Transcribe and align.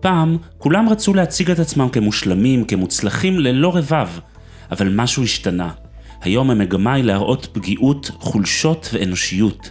פעם 0.00 0.36
כולם 0.58 0.88
רצו 0.88 1.14
להציג 1.14 1.50
את 1.50 1.58
עצמם 1.58 1.88
כמושלמים, 1.88 2.64
כמוצלחים 2.64 3.38
ללא 3.38 3.76
רבב, 3.76 4.08
אבל 4.70 4.88
משהו 4.94 5.22
השתנה. 5.22 5.70
היום 6.20 6.50
המגמה 6.50 6.94
היא 6.94 7.04
להראות 7.04 7.48
פגיעות, 7.52 8.10
חולשות 8.18 8.90
ואנושיות. 8.92 9.70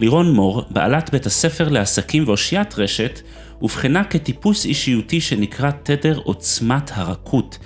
לירון 0.00 0.32
מור, 0.32 0.62
בעלת 0.70 1.10
בית 1.10 1.26
הספר 1.26 1.68
לעסקים 1.68 2.24
ואושיית 2.26 2.78
רשת, 2.78 3.20
אובחנה 3.62 4.04
כטיפוס 4.04 4.64
אישיותי 4.64 5.20
שנקרא 5.20 5.70
תדר 5.82 6.18
עוצמת 6.24 6.90
הרכות, 6.94 7.58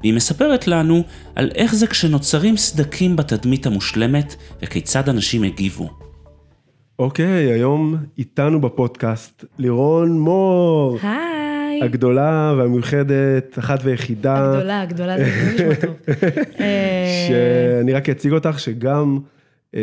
והיא 0.00 0.14
מספרת 0.14 0.66
לנו 0.66 1.02
על 1.36 1.50
איך 1.54 1.74
זה 1.74 1.86
כשנוצרים 1.86 2.56
סדקים 2.56 3.16
בתדמית 3.16 3.66
המושלמת 3.66 4.36
וכיצד 4.62 5.08
אנשים 5.08 5.42
הגיבו. 5.42 5.90
אוקיי, 6.98 7.52
היום 7.52 7.96
איתנו 8.18 8.60
בפודקאסט 8.60 9.44
לירון 9.58 10.20
מור. 10.20 10.98
היי. 11.02 11.53
הגדולה 11.82 12.54
והמיוחדת, 12.58 13.58
אחת 13.58 13.80
ויחידה. 13.82 14.50
הגדולה, 14.50 14.82
הגדולה, 14.82 15.18
זה 15.18 15.24
נשמע 15.54 15.74
טוב. 15.74 15.94
שאני 17.28 17.92
רק 17.92 18.08
אציג 18.08 18.32
אותך, 18.32 18.60
שגם 18.60 19.18
אה, 19.74 19.80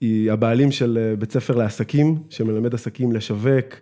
היא 0.00 0.32
הבעלים 0.32 0.70
של 0.70 0.98
אה, 1.00 1.16
בית 1.16 1.32
ספר 1.32 1.54
לעסקים, 1.54 2.18
שמלמד 2.30 2.74
עסקים 2.74 3.12
לשווק 3.12 3.74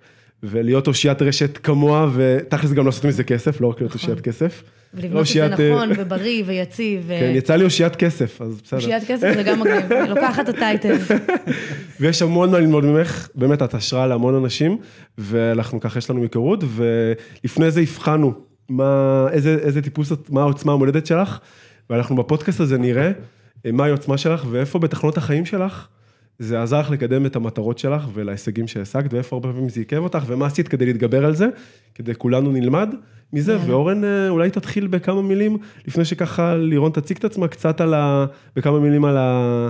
ולהיות 0.43 0.87
אושיית 0.87 1.23
רשת 1.23 1.59
כמוה, 1.59 2.11
ותכלס 2.15 2.73
גם 2.73 2.87
לעשות 2.87 3.05
מזה 3.05 3.25
כסף, 3.25 3.61
לא 3.61 3.67
רק 3.67 3.81
להיות 3.81 3.95
אושיית 3.95 4.21
כסף. 4.21 4.63
ולבנות 4.95 5.23
את 5.23 5.27
זה 5.27 5.43
אה, 5.43 5.49
נכון 5.49 5.91
ובריא 5.97 6.45
ויציב. 6.47 7.09
כן, 7.09 7.33
יצא 7.35 7.57
לי 7.57 7.65
אושיית 7.65 7.97
כסף, 7.97 8.43
אז 8.43 8.61
בסדר. 8.65 8.81
אושיית 8.81 9.05
כסף 9.05 9.35
זה 9.35 9.43
גם 9.43 9.61
מגניב, 9.61 9.93
אני 9.93 10.09
לוקחת 10.09 10.49
את 10.49 10.55
הטייטל. 10.55 10.97
ויש 12.01 12.23
המון 12.23 12.51
מה 12.51 12.59
ללמוד 12.59 12.85
ממך, 12.85 13.29
באמת 13.35 13.63
את 13.63 13.75
השראה 13.75 14.07
להמון 14.07 14.35
אנשים, 14.35 14.79
ואנחנו 15.19 15.81
ככה 15.81 15.99
יש 15.99 16.11
לנו 16.11 16.23
היכרות, 16.23 16.65
ולפני 16.75 17.71
זה 17.71 17.81
הבחנו 17.81 18.33
מה, 18.69 19.27
איזה, 19.33 19.59
איזה 19.63 19.83
טיפוס, 19.83 20.13
מה 20.29 20.41
העוצמה 20.41 20.73
המולדת 20.73 21.07
שלך, 21.07 21.39
ואנחנו 21.91 22.17
בפודקאסט 22.17 22.61
הזה 22.61 22.79
נראה 22.79 23.13
אה, 23.67 23.73
מה 23.73 23.87
העוצמה 23.87 24.19
שלך, 24.19 24.45
ואיפה 24.51 24.79
בתחנות 24.79 25.17
החיים 25.17 25.47
שלך, 25.47 25.87
זה 26.41 26.63
עזר 26.63 26.81
לך 26.81 26.91
לקדם 26.91 27.27
את 27.27 27.37
המטרות 27.37 27.79
שלך 27.79 28.09
ולהישגים 28.13 28.69
שהשגת, 28.69 29.13
ואיפה 29.13 29.37
הרבה 29.37 29.53
פעמים 29.53 29.69
זה 29.69 29.81
עיכב 29.81 29.97
אותך, 29.97 30.25
ומה 30.27 30.47
עשית 30.47 30.69
כדי 30.69 30.87
להתגבר 30.87 31.25
על 31.25 31.35
זה, 31.35 31.47
כדי 31.95 32.15
כולנו 32.15 32.53
נלמד 32.53 32.95
מזה, 33.33 33.53
יאללה. 33.53 33.71
ואורן 33.71 34.05
אה, 34.05 34.29
אולי 34.29 34.51
תתחיל 34.51 34.87
בכמה 34.87 35.23
מילים, 35.23 35.59
לפני 35.87 36.05
שככה 36.05 36.57
לירון 36.57 36.93
תציג 36.93 37.17
את 37.17 37.25
עצמה, 37.25 37.49
קצת 37.49 37.81
על 37.81 37.95
ה... 37.95 38.27
בכמה 38.57 38.81
מילים 38.81 39.05
על 39.05 39.17
ה... 39.17 39.69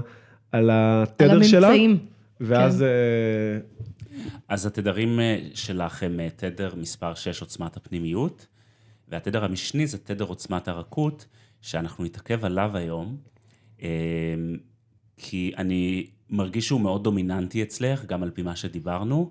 על 0.52 0.70
התדר 0.72 1.30
על 1.30 1.42
שלה. 1.42 1.68
הממצאים. 1.68 1.98
ואז... 2.40 2.78
כן. 2.78 2.84
אה, 2.84 4.20
אז 4.48 4.66
התדרים 4.66 5.20
אה, 5.20 5.38
שלך 5.54 6.02
הם 6.02 6.20
תדר 6.36 6.74
מספר 6.76 7.14
6 7.14 7.40
עוצמת 7.40 7.76
הפנימיות, 7.76 8.46
והתדר 9.08 9.44
המשני 9.44 9.86
זה 9.86 9.98
תדר 9.98 10.24
עוצמת 10.24 10.68
הרכות, 10.68 11.26
שאנחנו 11.60 12.04
נתעכב 12.04 12.44
עליו 12.44 12.70
היום, 12.74 13.16
כי 15.16 15.52
אני 15.58 16.06
מרגיש 16.30 16.66
שהוא 16.66 16.80
מאוד 16.80 17.04
דומיננטי 17.04 17.62
אצלך, 17.62 18.04
גם 18.04 18.22
על 18.22 18.30
פי 18.30 18.42
מה 18.42 18.56
שדיברנו, 18.56 19.30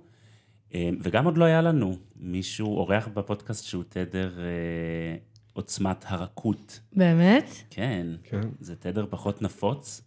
אה, 0.76 0.90
וגם 1.02 1.26
עוד 1.26 1.38
לא 1.38 1.46
היה 1.46 1.62
לנו 1.62 1.98
מישהו, 2.20 2.78
אורח 2.78 3.08
בפודקאסט 3.14 3.66
שהוא 3.66 3.84
תדר 3.90 4.40
אה, 4.40 5.16
עוצמת 5.54 6.06
הרכות. 6.08 6.80
באמת? 6.96 7.50
כן, 7.70 8.08
כן. 8.24 8.42
זה 8.60 8.76
תדר 8.76 9.06
פחות 9.10 9.42
נפוץ. 9.42 10.02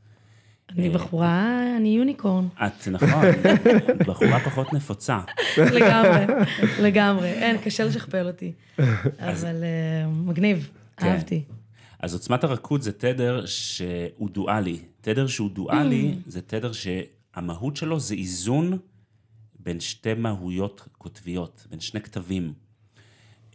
אני 0.71 0.91
בחורה, 0.91 1.63
אני 1.77 1.89
יוניקורן. 1.89 2.49
את, 2.67 2.89
נכון, 2.89 3.25
בחורה 4.09 4.41
פחות 4.41 4.73
נפוצה. 4.73 5.21
לגמרי, 5.59 6.35
לגמרי. 6.87 7.29
אין, 7.29 7.59
קשה 7.59 7.85
לשכפל 7.85 8.27
אותי. 8.27 8.53
אבל 9.19 9.65
אה, 9.65 10.09
מגניב, 10.09 10.71
כן. 10.97 11.07
אהבתי. 11.07 11.43
אז 12.03 12.15
עוצמת 12.15 12.45
הרכות 12.45 12.83
זה 12.83 12.93
תדר 12.93 13.47
שהוא 13.47 14.31
דואלי. 14.31 14.79
תדר 15.01 15.27
שהוא 15.27 15.51
דואלי 15.51 16.15
זה 16.27 16.43
תדר 16.43 16.73
שהמהות 16.73 17.77
שלו 17.77 18.01
זה 18.01 18.15
איזון 18.15 18.79
בין 19.59 19.81
שתי 19.81 20.15
מהויות 20.15 20.89
קוטביות, 20.99 21.67
בין 21.71 21.81
שני 21.81 22.01
כתבים. 22.01 22.53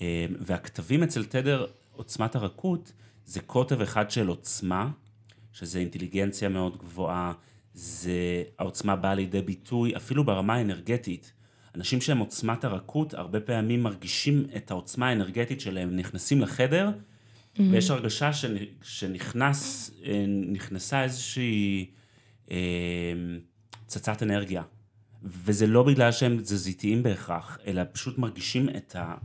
אה, 0.01 0.25
והכתבים 0.39 1.03
אצל 1.03 1.25
תדר 1.25 1.65
עוצמת 1.91 2.35
הרכות 2.35 2.91
זה 3.25 3.39
קוטב 3.41 3.81
אחד 3.81 4.11
של 4.11 4.27
עוצמה, 4.27 4.91
שזה 5.53 5.79
אינטליגנציה 5.79 6.49
מאוד 6.49 6.77
גבוהה, 6.77 7.33
זה 7.73 8.43
העוצמה 8.59 8.95
באה 8.95 9.15
לידי 9.15 9.41
ביטוי 9.41 9.95
אפילו 9.95 10.23
ברמה 10.23 10.55
האנרגטית. 10.55 11.33
אנשים 11.75 12.01
שהם 12.01 12.17
עוצמת 12.17 12.63
הרכות 12.63 13.13
הרבה 13.13 13.39
פעמים 13.39 13.83
מרגישים 13.83 14.45
את 14.55 14.71
העוצמה 14.71 15.09
האנרגטית 15.09 15.61
שלהם, 15.61 15.95
נכנסים 15.95 16.41
לחדר 16.41 16.91
ויש 17.71 17.91
הרגשה 17.91 18.33
שנ- 18.33 18.47
שנכנס, 18.83 19.91
אה, 20.05 20.25
נכנסה 20.27 21.03
איזושהי 21.03 21.85
אה, 22.51 22.57
פצצת 23.85 24.23
אנרגיה. 24.23 24.63
וזה 25.23 25.67
לא 25.67 25.83
בגלל 25.83 26.11
שהם 26.11 26.37
תזזיתיים 26.37 27.03
בהכרח, 27.03 27.57
אלא 27.67 27.81
פשוט 27.91 28.17
מרגישים 28.17 28.69
את 28.69 28.95
ה... 28.95 29.15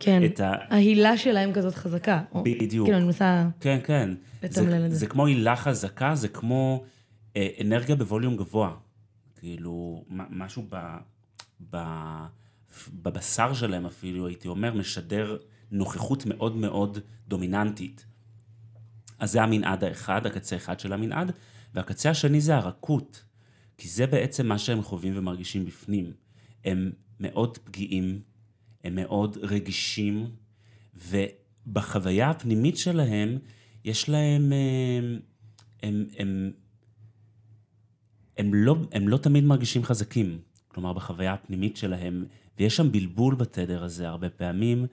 כן, 0.00 0.24
את 0.24 0.40
ה- 0.40 0.52
ההילה 0.68 1.16
שלהם 1.18 1.52
כזאת 1.52 1.74
חזקה. 1.74 2.22
בדיוק. 2.44 2.86
כאילו, 2.86 2.98
אני 2.98 3.06
מנסה... 3.06 3.48
כן, 3.60 3.78
כן. 3.84 4.10
לתמלל 4.42 4.84
את 4.86 4.90
זה. 4.90 4.96
זה 4.96 5.06
כמו 5.06 5.26
הילה 5.26 5.56
חזקה, 5.56 6.14
זה 6.14 6.28
כמו 6.28 6.84
אה, 7.36 7.48
אנרגיה 7.60 7.96
בווליום 7.96 8.36
גבוה. 8.36 8.74
כאילו, 9.40 10.04
משהו 10.10 10.66
ב, 10.68 10.76
ב, 11.70 11.76
בבשר 13.02 13.54
שלהם 13.54 13.86
אפילו, 13.86 14.26
הייתי 14.26 14.48
אומר, 14.48 14.74
משדר 14.74 15.36
נוכחות 15.70 16.26
מאוד 16.26 16.56
מאוד 16.56 16.98
דומיננטית. 17.28 18.06
אז 19.18 19.32
זה 19.32 19.42
המנעד 19.42 19.84
האחד, 19.84 20.26
הקצה 20.26 20.56
אחד 20.56 20.80
של 20.80 20.92
המנעד, 20.92 21.32
והקצה 21.74 22.10
השני 22.10 22.40
זה 22.40 22.56
הרכות, 22.56 23.24
כי 23.78 23.88
זה 23.88 24.06
בעצם 24.06 24.46
מה 24.46 24.58
שהם 24.58 24.82
חווים 24.82 25.12
ומרגישים 25.16 25.64
בפנים. 25.64 26.12
הם 26.64 26.92
מאוד 27.20 27.58
פגיעים, 27.58 28.20
הם 28.84 28.94
מאוד 28.94 29.38
רגישים, 29.42 30.30
ובחוויה 30.94 32.30
הפנימית 32.30 32.76
שלהם, 32.76 33.38
יש 33.84 34.08
להם, 34.08 34.52
הם, 34.52 35.18
הם, 35.82 36.06
הם, 36.18 36.52
הם, 38.38 38.54
לא, 38.54 38.76
הם 38.92 39.08
לא 39.08 39.16
תמיד 39.16 39.44
מרגישים 39.44 39.84
חזקים. 39.84 40.38
כלומר, 40.68 40.92
בחוויה 40.92 41.32
הפנימית 41.32 41.76
שלהם, 41.76 42.24
ויש 42.58 42.76
שם 42.76 42.92
בלבול 42.92 43.34
בתדר 43.34 43.84
הזה 43.84 44.08
הרבה 44.08 44.30
פעמים, 44.30 44.86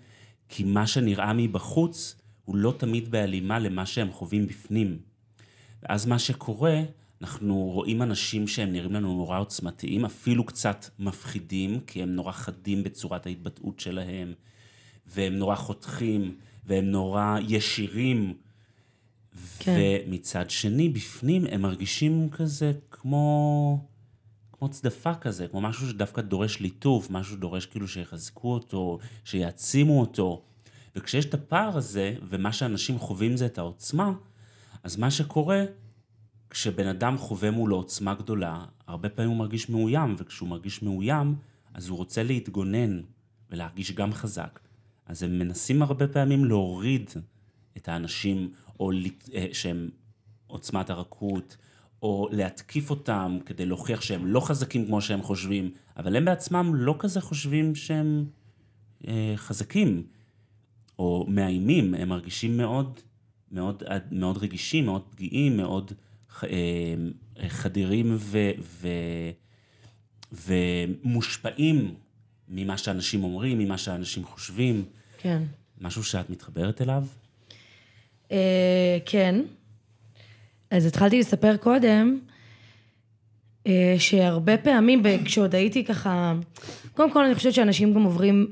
כי 0.49 0.63
מה 0.63 0.87
שנראה 0.87 1.33
מבחוץ 1.33 2.15
הוא 2.45 2.55
לא 2.55 2.73
תמיד 2.77 3.11
בהלימה 3.11 3.59
למה 3.59 3.85
שהם 3.85 4.11
חווים 4.11 4.47
בפנים. 4.47 4.97
ואז 5.83 6.05
מה 6.05 6.19
שקורה, 6.19 6.81
אנחנו 7.21 7.55
רואים 7.55 8.01
אנשים 8.01 8.47
שהם 8.47 8.71
נראים 8.71 8.93
לנו 8.93 9.15
נורא 9.15 9.39
עוצמתיים, 9.39 10.05
אפילו 10.05 10.43
קצת 10.45 10.85
מפחידים, 10.99 11.79
כי 11.79 12.03
הם 12.03 12.15
נורא 12.15 12.31
חדים 12.31 12.83
בצורת 12.83 13.25
ההתבטאות 13.25 13.79
שלהם, 13.79 14.33
והם 15.07 15.33
נורא 15.33 15.55
חותכים, 15.55 16.35
והם 16.65 16.85
נורא 16.85 17.37
ישירים. 17.47 18.33
כן. 19.59 19.77
ומצד 20.07 20.49
שני, 20.49 20.89
בפנים 20.89 21.45
הם 21.51 21.61
מרגישים 21.61 22.29
כזה 22.31 22.71
כמו, 22.91 23.87
כמו 24.65 24.71
צדפה 24.71 25.15
כזה, 25.15 25.47
כמו 25.47 25.61
משהו 25.61 25.87
שדווקא 25.87 26.21
דורש 26.21 26.59
ליטוף, 26.59 27.09
משהו 27.09 27.35
שדורש 27.35 27.65
כאילו 27.65 27.87
שיחזקו 27.87 28.53
אותו, 28.53 28.99
שיעצימו 29.23 30.01
אותו. 30.01 30.41
וכשיש 30.95 31.25
את 31.25 31.33
הפער 31.33 31.77
הזה, 31.77 32.15
ומה 32.29 32.53
שאנשים 32.53 32.99
חווים 32.99 33.37
זה 33.37 33.45
את 33.45 33.57
העוצמה, 33.57 34.11
אז 34.83 34.97
מה 34.97 35.11
שקורה, 35.11 35.63
כשבן 36.49 36.87
אדם 36.87 37.17
חווה 37.17 37.51
מולו 37.51 37.75
עוצמה 37.75 38.13
גדולה, 38.13 38.65
הרבה 38.87 39.09
פעמים 39.09 39.31
הוא 39.31 39.39
מרגיש 39.39 39.69
מאוים, 39.69 40.15
וכשהוא 40.17 40.49
מרגיש 40.49 40.81
מאוים, 40.81 41.35
אז 41.73 41.87
הוא 41.87 41.97
רוצה 41.97 42.23
להתגונן 42.23 43.01
ולהרגיש 43.49 43.91
גם 43.91 44.13
חזק. 44.13 44.59
אז 45.05 45.23
הם 45.23 45.39
מנסים 45.39 45.81
הרבה 45.81 46.07
פעמים 46.07 46.45
להוריד 46.45 47.09
את 47.77 47.89
האנשים, 47.89 48.53
או 48.79 48.91
אה, 49.33 49.47
שהם 49.53 49.89
עוצמת 50.47 50.89
הרכות, 50.89 51.57
או 52.05 52.27
להתקיף 52.31 52.89
אותם 52.89 53.37
כדי 53.45 53.65
להוכיח 53.65 54.01
שהם 54.01 54.25
לא 54.25 54.39
חזקים 54.39 54.85
כמו 54.85 55.01
שהם 55.01 55.21
חושבים, 55.21 55.71
אבל 55.97 56.15
הם 56.15 56.25
בעצמם 56.25 56.71
לא 56.75 56.95
כזה 56.99 57.21
חושבים 57.21 57.75
שהם 57.75 58.25
אה, 59.07 59.33
חזקים. 59.35 60.03
או 60.99 61.25
מאיימים, 61.27 61.93
הם 61.93 62.09
מרגישים 62.09 62.57
מאוד, 62.57 62.99
מאוד, 63.51 63.83
מאוד 64.11 64.37
רגישים, 64.37 64.85
מאוד 64.85 65.01
פגיעים, 65.09 65.57
מאוד 65.57 65.91
אה, 66.43 66.49
חדירים 67.47 68.15
ו, 68.19 68.51
ו, 68.59 68.87
ומושפעים 70.31 71.95
ממה 72.47 72.77
שאנשים 72.77 73.23
אומרים, 73.23 73.59
ממה 73.59 73.77
שאנשים 73.77 74.25
חושבים. 74.25 74.85
כן. 75.17 75.43
משהו 75.81 76.03
שאת 76.03 76.29
מתחברת 76.29 76.81
אליו? 76.81 77.03
אה, 78.31 78.97
כן. 79.05 79.41
אז 80.75 80.85
התחלתי 80.85 81.19
לספר 81.19 81.57
קודם, 81.57 82.19
אה, 83.67 83.95
שהרבה 83.97 84.57
פעמים, 84.57 85.03
כשעוד 85.25 85.55
הייתי 85.55 85.85
ככה, 85.85 86.33
קודם 86.93 87.11
כל 87.11 87.25
אני 87.25 87.35
חושבת 87.35 87.53
שאנשים 87.53 87.93
גם 87.93 88.03
עוברים, 88.03 88.47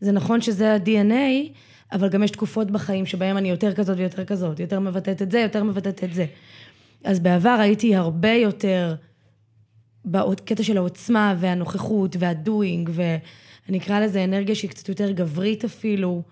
זה 0.00 0.12
נכון 0.12 0.40
שזה 0.40 0.74
ה-DNA, 0.74 1.52
אבל 1.92 2.08
גם 2.08 2.22
יש 2.22 2.30
תקופות 2.30 2.70
בחיים 2.70 3.06
שבהם 3.06 3.36
אני 3.36 3.50
יותר 3.50 3.74
כזאת 3.74 3.98
ויותר 3.98 4.24
כזאת, 4.24 4.60
יותר 4.60 4.80
מבטאת 4.80 5.22
את 5.22 5.30
זה, 5.30 5.38
יותר 5.38 5.64
מבטאת 5.64 6.04
את 6.04 6.14
זה. 6.14 6.26
אז 7.04 7.20
בעבר 7.20 7.56
הייתי 7.60 7.94
הרבה 7.94 8.32
יותר 8.32 8.94
בקטע 10.04 10.62
של 10.62 10.76
העוצמה 10.76 11.34
והנוכחות 11.38 12.16
והדואינג, 12.18 12.90
ואני 12.92 13.78
אקרא 13.78 14.00
לזה 14.00 14.24
אנרגיה 14.24 14.54
שהיא 14.54 14.70
קצת 14.70 14.88
יותר 14.88 15.10
גברית 15.10 15.64
אפילו, 15.64 16.22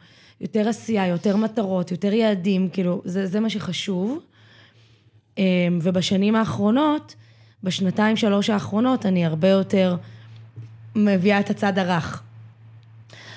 יותר 0.41 0.69
עשייה, 0.69 1.07
יותר 1.07 1.37
מטרות, 1.37 1.91
יותר 1.91 2.13
יעדים, 2.13 2.69
כאילו, 2.69 3.03
זה, 3.05 3.27
זה 3.27 3.41
מה 3.41 3.51
שחשוב. 3.51 4.21
אמ, 5.39 5.79
ובשנים 5.83 6.37
האחרונות, 6.37 7.15
בשנתיים, 7.63 8.17
שלוש 8.17 8.51
האחרונות, 8.51 9.07
אני 9.07 9.27
הרבה 9.27 9.49
יותר 9.49 9.97
מביאה 10.97 11.41
את 11.41 11.51
הצד 11.51 11.79
הרך. 11.79 12.23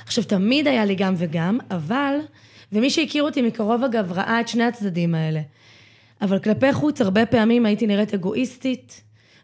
עכשיו, 0.05 0.23
תמיד 0.23 0.67
היה 0.67 0.85
לי 0.85 0.95
גם 0.95 1.13
וגם, 1.17 1.57
אבל, 1.71 2.15
ומי 2.71 2.89
שהכיר 2.89 3.23
אותי 3.23 3.41
מקרוב 3.41 3.83
אגב, 3.83 4.11
ראה 4.11 4.39
את 4.41 4.47
שני 4.47 4.63
הצדדים 4.63 5.15
האלה. 5.15 5.41
אבל 6.21 6.39
כלפי 6.39 6.73
חוץ, 6.73 7.01
הרבה 7.01 7.25
פעמים 7.25 7.65
הייתי 7.65 7.87
נראית 7.87 8.13
אגואיסטית. 8.13 9.01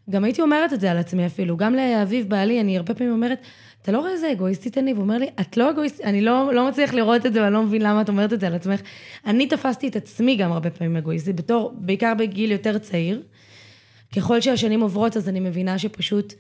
גם 0.10 0.24
הייתי 0.24 0.42
אומרת 0.42 0.74
את 0.74 0.80
זה 0.80 0.92
על 0.92 0.98
עצמי 0.98 1.26
אפילו. 1.26 1.58
גם 1.58 1.76
לאביב 1.76 2.30
בעלי, 2.30 2.62
אני 2.62 2.78
הרבה 2.78 2.94
פעמים 2.94 3.14
אומרת, 3.14 3.42
אתה 3.82 3.92
לא 3.92 4.00
רואה 4.00 4.12
איזה 4.12 4.32
אגואיסטית 4.32 4.78
אני? 4.78 4.94
והוא 4.94 5.04
אומר 5.04 5.18
לי, 5.18 5.28
את 5.42 5.58
לא 5.58 5.70
אגואיסטית, 5.70 6.06
אני 6.06 6.22
לא, 6.22 6.54
לא 6.54 6.68
מצליח 6.68 6.94
לראות 6.94 7.26
את 7.26 7.34
זה 7.34 7.42
ואני 7.42 7.54
לא 7.54 7.64
מבין 7.64 7.82
למה 7.82 8.02
את 8.02 8.10
אומרת 8.10 8.34
את 8.34 8.40
זה 8.40 8.48
על 8.48 8.54
עצמך. 8.54 8.82
אני 9.26 9.48
תפסתי 9.48 9.88
את 9.88 9.96
עצמי 9.96 10.36
גם 10.36 10.52
הרבה 10.52 10.70
פעמים 10.70 10.98
אגואיסטית, 10.98 11.36
בתור, 11.36 11.74
בעיקר 11.76 12.14
בגיל 12.18 12.52
יותר 12.52 12.78
צעיר. 12.78 13.22
ככל 14.16 14.42
שהשנים 14.42 14.82
עוברות, 14.82 15.18
אז 15.18 15.30
אני 15.30 15.40
מבינה 15.40 15.78
שפשוט 15.78 16.34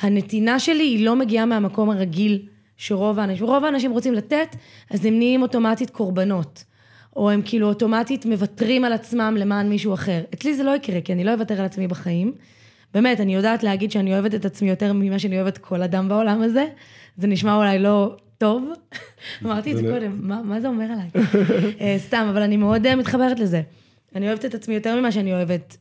הנתינה 0.00 0.58
שלי 0.58 0.84
היא 0.84 1.04
לא 1.04 1.16
מגיעה 1.16 1.46
מהמקום 1.46 1.90
הרגיל 1.90 2.42
שרוב 2.76 3.18
האנשים, 3.18 3.46
רוב 3.46 3.64
האנשים 3.64 3.90
רוצים 3.90 4.14
לתת, 4.14 4.56
אז 4.90 5.04
הם 5.04 5.18
נהיים 5.18 5.42
אוטומטית 5.42 5.90
קורבנות. 5.90 6.64
או 7.16 7.30
הם 7.30 7.42
כאילו 7.44 7.68
אוטומטית 7.68 8.26
מוותרים 8.26 8.84
על 8.84 8.92
עצמם 8.92 9.36
למען 9.38 9.68
מישהו 9.68 9.94
אחר. 9.94 10.22
אצלי 10.34 10.54
זה 10.54 10.62
לא 10.62 10.76
יקרה, 10.76 11.00
כי 11.00 11.12
אני 11.12 11.24
לא 11.24 11.34
אוותר 11.34 11.58
על 11.60 11.64
עצמי 11.64 11.86
בחיים. 11.86 12.32
באמת, 12.96 13.20
אני 13.20 13.34
יודעת 13.34 13.62
להגיד 13.62 13.90
שאני 13.90 14.12
אוהבת 14.12 14.34
את 14.34 14.44
עצמי 14.44 14.70
יותר 14.70 14.92
ממה 14.92 15.18
שאני 15.18 15.36
אוהבת 15.36 15.58
כל 15.58 15.82
אדם 15.82 16.08
בעולם 16.08 16.42
הזה. 16.42 16.66
זה 17.18 17.26
נשמע 17.26 17.56
אולי 17.56 17.78
לא 17.78 18.16
טוב. 18.38 18.68
אמרתי 19.44 19.72
את 19.72 19.76
זה 19.76 19.82
קודם, 19.82 20.28
מה, 20.28 20.42
מה 20.42 20.60
זה 20.60 20.68
אומר 20.68 20.84
עליי? 20.84 21.08
uh, 21.78 21.80
סתם, 21.98 22.26
אבל 22.30 22.42
אני 22.42 22.56
מאוד 22.56 22.86
uh, 22.86 22.96
מתחברת 22.96 23.40
לזה. 23.40 23.62
אני 24.14 24.28
אוהבת 24.28 24.44
את 24.44 24.54
עצמי 24.54 24.74
יותר 24.74 25.00
ממה 25.00 25.12
שאני 25.12 25.32
אוהבת 25.32 25.76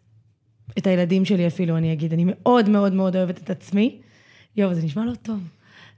את 0.78 0.88
הילדים 0.88 1.26
שלי 1.26 1.48
אפילו, 1.48 1.78
אני 1.78 1.94
אגיד. 1.94 2.14
אני 2.14 2.24
מאוד 2.28 2.70
מאוד 2.70 2.94
מאוד 2.94 3.16
אוהבת 3.16 3.38
את 3.38 3.50
עצמי. 3.50 4.00
יואו, 4.58 4.74
זה 4.74 4.82
נשמע 4.84 5.06
לא 5.06 5.14
טוב. 5.22 5.40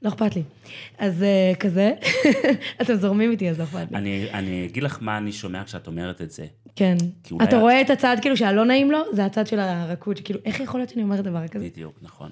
לא 0.01 0.09
אכפת 0.09 0.35
לי. 0.35 0.43
אז 0.97 1.21
uh, 1.21 1.57
כזה, 1.57 1.93
אתם 2.81 2.95
זורמים 2.95 3.31
איתי, 3.31 3.49
אז 3.49 3.59
לא 3.59 3.63
אכפת 3.63 3.91
לי. 3.91 3.97
אני, 3.97 4.27
אני 4.33 4.65
אגיד 4.65 4.83
לך 4.83 4.97
מה 5.01 5.17
אני 5.17 5.31
שומע 5.31 5.63
כשאת 5.63 5.87
אומרת 5.87 6.21
את 6.21 6.31
זה. 6.31 6.45
כן. 6.75 6.95
אתה 7.43 7.57
רואה 7.57 7.81
את 7.81 7.89
הצד 7.89 8.17
כאילו 8.21 8.37
שהלא 8.37 8.65
נעים 8.65 8.91
לו, 8.91 8.99
זה 9.11 9.25
הצד 9.25 9.47
של 9.47 9.59
הרכות, 9.59 10.17
שכאילו, 10.17 10.39
איך 10.45 10.59
יכול 10.59 10.79
להיות 10.79 10.89
שאני 10.89 11.03
אומרת 11.03 11.23
דבר 11.23 11.47
כזה? 11.47 11.65
בדיוק, 11.65 11.99
נכון. 12.01 12.31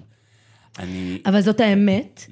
אני... 0.79 1.21
אבל 1.25 1.41
זאת 1.41 1.59
האמת. 1.59 2.25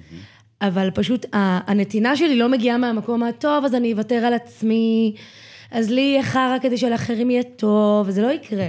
אבל 0.61 0.91
פשוט 0.91 1.25
הנתינה 1.33 2.15
שלי 2.15 2.35
לא 2.35 2.49
מגיעה 2.49 2.77
מהמקום 2.77 3.23
הטוב, 3.23 3.65
אז 3.65 3.75
אני 3.75 3.93
אוותר 3.93 4.15
על 4.15 4.33
עצמי, 4.33 5.15
אז 5.71 5.89
לי 5.89 6.01
יהיה 6.01 6.23
חרא 6.23 6.57
כדי 6.61 6.77
שלאחרים 6.77 7.31
יהיה 7.31 7.43
טוב, 7.43 8.07
וזה 8.07 8.21
לא 8.21 8.31
יקרה. 8.31 8.67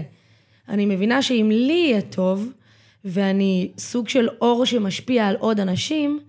אני 0.68 0.86
מבינה 0.86 1.22
שאם 1.22 1.50
לי 1.52 1.72
יהיה 1.72 2.00
טוב, 2.00 2.52
ואני 3.04 3.70
סוג 3.78 4.08
של 4.08 4.28
אור 4.40 4.64
שמשפיע 4.64 5.26
על 5.26 5.36
עוד 5.36 5.60
אנשים, 5.60 6.20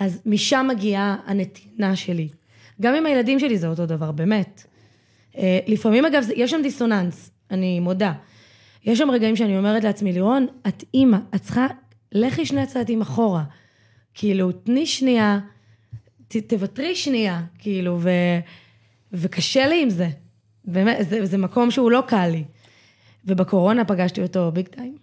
אז 0.00 0.22
משם 0.26 0.66
מגיעה 0.68 1.16
הנתינה 1.26 1.96
שלי. 1.96 2.28
גם 2.80 2.94
עם 2.94 3.06
הילדים 3.06 3.38
שלי 3.38 3.58
זה 3.58 3.68
אותו 3.68 3.86
דבר, 3.86 4.12
באמת. 4.12 4.66
אה, 5.36 5.58
לפעמים 5.66 6.04
אגב, 6.04 6.24
יש 6.36 6.50
שם 6.50 6.62
דיסוננס, 6.62 7.30
אני 7.50 7.80
מודה. 7.80 8.12
יש 8.84 8.98
שם 8.98 9.10
רגעים 9.10 9.36
שאני 9.36 9.58
אומרת 9.58 9.84
לעצמי, 9.84 10.12
לירון, 10.12 10.46
את 10.68 10.84
אימא, 10.94 11.18
את 11.34 11.42
צריכה, 11.42 11.66
לכי 12.12 12.46
שני 12.46 12.66
צעדים 12.66 13.00
אחורה. 13.00 13.44
כאילו, 14.14 14.52
תני 14.52 14.86
שנייה, 14.86 15.38
ת, 16.28 16.36
תוותרי 16.36 16.94
שנייה, 16.94 17.42
כאילו, 17.58 17.98
ו, 18.00 18.10
וקשה 19.12 19.66
לי 19.66 19.82
עם 19.82 19.90
זה. 19.90 20.08
באמת, 20.64 20.96
זה, 21.08 21.26
זה 21.26 21.38
מקום 21.38 21.70
שהוא 21.70 21.90
לא 21.90 22.02
קל 22.06 22.28
לי. 22.28 22.44
ובקורונה 23.24 23.84
פגשתי 23.84 24.22
אותו 24.22 24.52
ביג 24.52 24.68
טיים. 24.68 24.96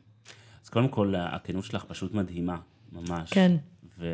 אז 0.63 0.69
קודם 0.69 0.87
כל, 0.87 1.13
הכנות 1.17 1.63
שלך 1.63 1.83
פשוט 1.83 2.13
מדהימה, 2.13 2.57
ממש. 2.91 3.33
כן. 3.33 3.51
ו... 4.03 4.07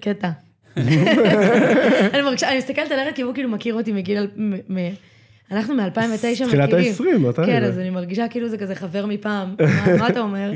קטע. 0.00 0.30
אני 2.14 2.22
מרגישה, 2.22 2.48
אני 2.48 2.58
מסתכלת 2.58 2.90
על 2.90 2.98
ארץ 2.98 3.14
כי 3.14 3.22
הוא 3.22 3.34
כאילו 3.34 3.48
מכיר 3.48 3.74
אותי 3.74 3.92
מגיל... 3.92 4.26
אנחנו 5.50 5.74
מ-2009 5.74 5.84
מכירים. 6.16 6.48
תחילת 6.48 6.72
ה-20, 6.72 7.18
מתי? 7.18 7.46
כן, 7.46 7.64
אז 7.64 7.78
אני 7.78 7.90
מרגישה 7.90 8.28
כאילו 8.28 8.48
זה 8.48 8.58
כזה 8.58 8.74
חבר 8.74 9.06
מפעם. 9.06 9.56
מה 10.00 10.08
אתה 10.08 10.20
אומר? 10.20 10.52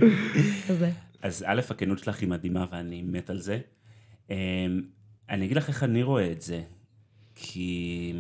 כזה. 0.69 0.90
אז 1.23 1.44
א', 1.46 1.61
הכנות 1.70 1.99
שלך 1.99 2.20
היא 2.20 2.29
מדהימה 2.29 2.67
ואני 2.73 3.02
מת 3.02 3.31
על 3.31 3.40
זה. 3.40 3.58
אמ, 4.31 4.37
אני 5.31 5.44
אגיד 5.44 5.56
לך 5.56 5.69
איך 5.69 5.82
אני 5.82 6.02
רואה 6.02 6.32
את 6.32 6.43
זה, 6.43 6.61
כי 7.35 8.12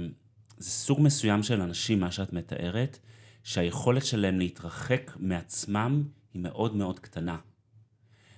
זה 0.58 0.70
סוג 0.70 1.00
מסוים 1.00 1.42
של 1.42 1.60
אנשים, 1.60 2.00
מה 2.00 2.10
שאת 2.10 2.32
מתארת, 2.32 2.98
שהיכולת 3.42 4.04
שלהם 4.04 4.38
להתרחק 4.38 5.12
מעצמם 5.16 6.02
היא 6.34 6.42
מאוד 6.42 6.76
מאוד 6.76 7.00
קטנה. 7.00 7.36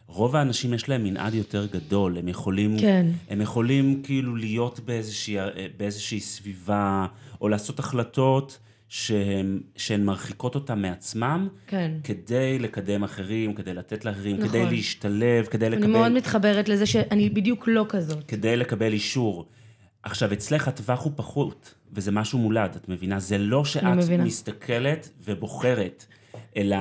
רוב 0.06 0.36
האנשים 0.36 0.74
יש 0.74 0.88
להם 0.88 1.04
מנעד 1.04 1.34
יותר 1.34 1.66
גדול, 1.66 2.18
הם 2.18 2.28
יכולים, 2.28 2.78
כן. 2.80 3.06
הם 3.30 3.40
יכולים 3.40 4.02
כאילו 4.02 4.36
להיות 4.36 4.80
באיזושהי, 4.80 5.36
באיזושהי 5.76 6.20
סביבה, 6.20 7.06
או 7.40 7.48
לעשות 7.48 7.78
החלטות 7.78 8.58
שהן, 8.88 9.60
שהן 9.76 10.04
מרחיקות 10.04 10.54
אותם 10.54 10.82
מעצמם, 10.82 11.48
כן. 11.66 11.92
כדי 12.04 12.58
לקדם 12.58 13.04
אחרים, 13.04 13.54
כדי 13.54 13.74
לתת 13.74 14.04
לאחרים, 14.04 14.36
נכון. 14.36 14.48
כדי 14.48 14.64
להשתלב, 14.64 15.46
כדי 15.46 15.70
לקבל... 15.70 15.84
אני 15.84 15.92
מאוד 15.92 16.12
מתחברת 16.12 16.68
לזה 16.68 16.86
שאני 16.86 17.30
בדיוק 17.30 17.68
לא 17.68 17.86
כזאת. 17.88 18.24
כדי 18.28 18.56
לקבל 18.56 18.92
אישור. 18.92 19.46
עכשיו, 20.02 20.32
אצלך 20.32 20.68
הטווח 20.68 21.04
הוא 21.04 21.12
פחות, 21.16 21.74
וזה 21.92 22.12
משהו 22.12 22.38
מולד, 22.38 22.76
את 22.76 22.88
מבינה? 22.88 23.20
זה 23.20 23.38
לא 23.38 23.64
שאת 23.64 23.84
מסתכלת 24.18 25.08
ובוחרת, 25.24 26.06
אלא 26.56 26.76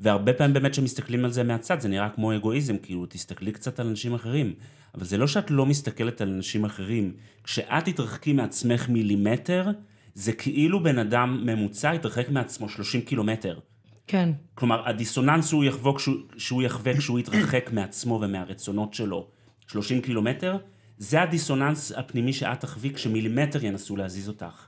והרבה 0.00 0.32
פעמים 0.32 0.54
באמת 0.54 0.72
כשמסתכלים 0.72 1.24
על 1.24 1.32
זה 1.32 1.42
מהצד, 1.42 1.80
זה 1.80 1.88
נראה 1.88 2.08
כמו 2.08 2.36
אגואיזם, 2.36 2.78
כאילו, 2.78 3.06
תסתכלי 3.06 3.52
קצת 3.52 3.80
על 3.80 3.86
אנשים 3.86 4.14
אחרים. 4.14 4.54
אבל 4.94 5.04
זה 5.04 5.18
לא 5.18 5.26
שאת 5.26 5.50
לא 5.50 5.66
מסתכלת 5.66 6.20
על 6.20 6.28
אנשים 6.28 6.64
אחרים. 6.64 7.12
כשאת 7.44 7.84
תתרחקי 7.84 8.32
מעצמך 8.32 8.88
מילימטר, 8.88 9.68
זה 10.14 10.32
כאילו 10.32 10.82
בן 10.82 10.98
אדם 10.98 11.46
ממוצע 11.46 11.94
יתרחק 11.94 12.28
מעצמו 12.28 12.68
30 12.68 13.00
קילומטר. 13.00 13.58
כן. 14.06 14.30
כלומר, 14.54 14.88
הדיסוננס 14.88 15.48
שהוא 15.48 15.64
יחווה 15.64 15.96
כשהוא, 15.96 16.16
שהוא 16.36 16.62
יחווה 16.62 16.96
כשהוא 16.96 17.18
יתרחק 17.18 17.70
מעצמו 17.72 18.18
ומהרצונות 18.22 18.94
שלו 18.94 19.28
30 19.66 20.00
קילומטר, 20.00 20.56
זה 20.98 21.22
הדיסוננס 21.22 21.92
הפנימי 21.92 22.32
שאת 22.32 22.60
תחווי 22.60 22.94
כשמילימטר 22.94 23.64
ינסו 23.64 23.96
להזיז 23.96 24.28
אותך. 24.28 24.66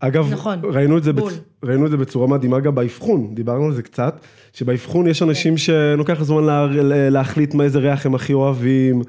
אגב, 0.00 0.32
נכון, 0.32 0.58
ראינו, 0.64 0.98
את 0.98 1.02
זה 1.02 1.12
בצ... 1.12 1.40
ראינו 1.64 1.86
את 1.86 1.90
זה 1.90 1.96
בצורה 1.96 2.26
מדהימה 2.26 2.60
גם 2.60 2.74
באבחון, 2.74 3.34
דיברנו 3.34 3.66
על 3.66 3.72
זה 3.72 3.82
קצת, 3.82 4.20
שבאבחון 4.52 5.06
יש 5.06 5.22
אנשים 5.22 5.56
שלוקח 5.56 6.22
זמן 6.22 6.44
לה... 6.44 6.66
להחליט 7.10 7.54
מה 7.54 7.64
איזה 7.64 7.78
ריח 7.78 8.06
הם 8.06 8.14
הכי 8.14 8.32
אוהבים. 8.32 9.02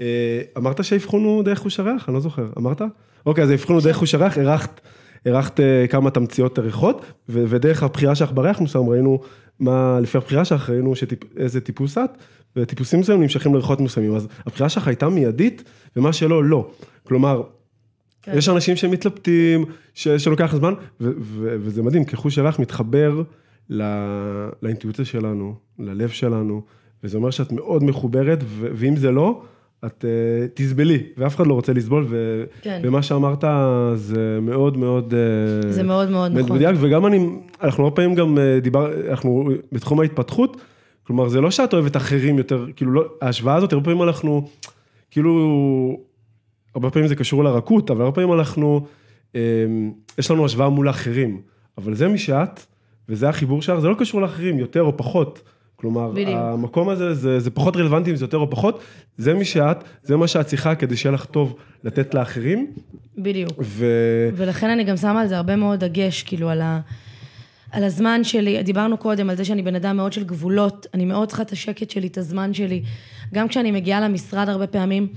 אה, 0.00 0.40
אמרת 0.56 0.84
שהאבחון 0.84 1.24
הוא 1.24 1.42
דרך 1.42 1.58
חוש 1.58 1.80
הריח? 1.80 2.08
אני 2.08 2.14
לא 2.14 2.20
זוכר, 2.20 2.46
אמרת? 2.58 2.82
אוקיי, 3.26 3.44
אז 3.44 3.50
האבחון 3.50 3.76
הוא 3.76 3.82
דרך 3.84 3.96
חוש 3.96 4.14
הריח, 4.14 4.38
הרחת, 4.38 4.80
הרחת 5.26 5.60
אה, 5.60 5.86
כמה 5.90 6.10
תמציות 6.10 6.58
ריחות, 6.58 7.04
ו... 7.28 7.44
ודרך 7.48 7.82
הבחירה 7.82 8.14
שלך 8.14 8.32
בריח 8.32 8.60
מסוים 8.60 8.88
ראינו 8.88 9.20
מה, 9.60 9.98
לפי 10.02 10.18
הבחירה 10.18 10.44
שלך 10.44 10.70
ראינו 10.70 10.96
שטיפ... 10.96 11.18
איזה 11.36 11.60
טיפוס 11.60 11.98
את, 11.98 12.10
וטיפוסים 12.56 13.00
מסוימים 13.00 13.22
נמשכים 13.22 13.54
לריחות 13.54 13.80
מסוימים, 13.80 14.14
אז 14.14 14.28
הבחירה 14.46 14.68
שלך 14.68 14.88
הייתה 14.88 15.08
מיידית, 15.08 15.64
ומה 15.96 16.12
שלא, 16.12 16.44
לא. 16.44 16.70
כלומר, 17.08 17.42
כן. 18.32 18.38
יש 18.38 18.48
אנשים 18.48 18.76
שמתלבטים, 18.76 19.64
ש, 19.94 20.08
שלוקח 20.08 20.54
זמן, 20.56 20.74
ו, 21.00 21.10
ו, 21.18 21.56
וזה 21.60 21.82
מדהים, 21.82 22.04
כחוש 22.04 22.38
הריח 22.38 22.58
מתחבר 22.58 23.22
לא, 23.70 23.84
לאינטואיציה 24.62 25.04
שלנו, 25.04 25.54
ללב 25.78 26.08
שלנו, 26.08 26.62
וזה 27.04 27.16
אומר 27.16 27.30
שאת 27.30 27.52
מאוד 27.52 27.84
מחוברת, 27.84 28.38
ו, 28.44 28.68
ואם 28.74 28.96
זה 28.96 29.10
לא, 29.10 29.42
את 29.86 30.04
אה, 30.04 30.46
תסבלי, 30.54 31.02
ואף 31.16 31.36
אחד 31.36 31.46
לא 31.46 31.54
רוצה 31.54 31.72
לסבול, 31.72 32.06
ו... 32.08 32.44
כן. 32.62 32.80
ומה 32.84 33.02
שאמרת 33.02 33.44
זה 33.94 34.38
מאוד 34.42 34.76
מאוד... 34.76 35.14
אה, 35.14 35.72
זה 35.72 35.82
מאוד 35.82 36.10
מאוד 36.10 36.32
נכון. 36.32 36.56
מדויק, 36.56 36.76
וגם 36.80 37.06
אני, 37.06 37.28
אנחנו 37.62 37.84
הרבה 37.84 37.96
פעמים 37.96 38.14
גם 38.14 38.38
אה, 38.38 38.60
דיבר, 38.60 39.10
אנחנו 39.10 39.50
בתחום 39.72 40.00
ההתפתחות, 40.00 40.56
כלומר, 41.06 41.28
זה 41.28 41.40
לא 41.40 41.50
שאת 41.50 41.74
אוהבת 41.74 41.96
אחרים 41.96 42.38
יותר, 42.38 42.66
כאילו, 42.76 42.92
לא, 42.92 43.04
ההשוואה 43.20 43.54
הזאת, 43.54 43.72
הרבה 43.72 43.84
פעמים 43.84 44.02
אנחנו, 44.02 44.48
כאילו, 45.10 46.00
הרבה 46.74 46.90
פעמים 46.90 47.08
זה 47.08 47.16
קשור 47.16 47.44
לרכות, 47.44 47.90
אבל 47.90 48.00
הרבה 48.00 48.14
פעמים 48.14 48.32
אנחנו, 48.32 48.86
אה, 49.34 49.40
יש 50.18 50.30
לנו 50.30 50.44
השוואה 50.44 50.68
מול 50.68 50.88
האחרים, 50.88 51.40
אבל 51.78 51.94
זה 51.94 52.08
מי 52.08 52.18
שאת, 52.18 52.60
וזה 53.08 53.28
החיבור 53.28 53.62
שלך, 53.62 53.78
זה 53.80 53.88
לא 53.88 53.94
קשור 53.98 54.20
לאחרים, 54.20 54.58
יותר 54.58 54.82
או 54.82 54.96
פחות. 54.96 55.42
כלומר, 55.80 56.10
בדיוק. 56.10 56.38
המקום 56.38 56.88
הזה, 56.88 57.14
זה, 57.14 57.40
זה 57.40 57.50
פחות 57.50 57.76
רלוונטי 57.76 58.10
אם 58.10 58.16
זה 58.16 58.24
יותר 58.24 58.36
או 58.36 58.50
פחות, 58.50 58.82
זה 59.16 59.34
מי 59.34 59.44
שאת, 59.44 59.84
זה 60.02 60.16
מה 60.16 60.28
שאת 60.28 60.46
צריכה 60.46 60.74
כדי 60.74 60.96
שיהיה 60.96 61.12
לך 61.12 61.24
טוב 61.24 61.56
לתת 61.84 62.14
לאחרים, 62.14 62.66
בדיוק. 63.18 63.52
ו... 63.60 63.86
ולכן 64.36 64.70
אני 64.70 64.84
גם 64.84 64.96
שמה 64.96 65.20
על 65.20 65.28
זה 65.28 65.36
הרבה 65.36 65.56
מאוד 65.56 65.84
דגש, 65.84 66.22
כאילו, 66.22 66.48
על, 66.48 66.60
ה, 66.60 66.80
על 67.72 67.84
הזמן 67.84 68.24
שלי. 68.24 68.62
דיברנו 68.62 68.96
קודם 68.96 69.30
על 69.30 69.36
זה 69.36 69.44
שאני 69.44 69.62
בן 69.62 69.74
אדם 69.74 69.96
מאוד 69.96 70.12
של 70.12 70.24
גבולות, 70.24 70.86
אני 70.94 71.04
מאוד 71.04 71.28
צריכה 71.28 71.42
את 71.42 71.52
השקט 71.52 71.90
שלי, 71.90 72.06
את 72.06 72.18
הזמן 72.18 72.54
שלי. 72.54 72.82
גם 73.34 73.48
כשאני 73.48 73.70
מגיעה 73.70 74.00
למשרד 74.00 74.48
הרבה 74.48 74.66
פעמים, 74.66 75.08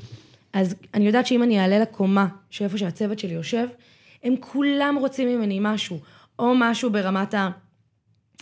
אז 0.54 0.76
אני 0.94 1.08
יודעת 1.08 1.28
שאם 1.28 1.44
אני 1.44 1.60
אעלה 1.60 1.80
לקומה, 1.80 2.28
שאיפה 2.50 2.78
שהצוות 2.78 3.20
שלי 3.20 3.34
יושב, 3.34 3.68
הם 4.24 4.36
כולם 4.40 4.98
רוצים 5.00 5.28
ממני 5.28 5.58
משהו, 5.62 6.00
או 6.40 6.54
משהו 6.56 6.90
ברמת 6.90 7.36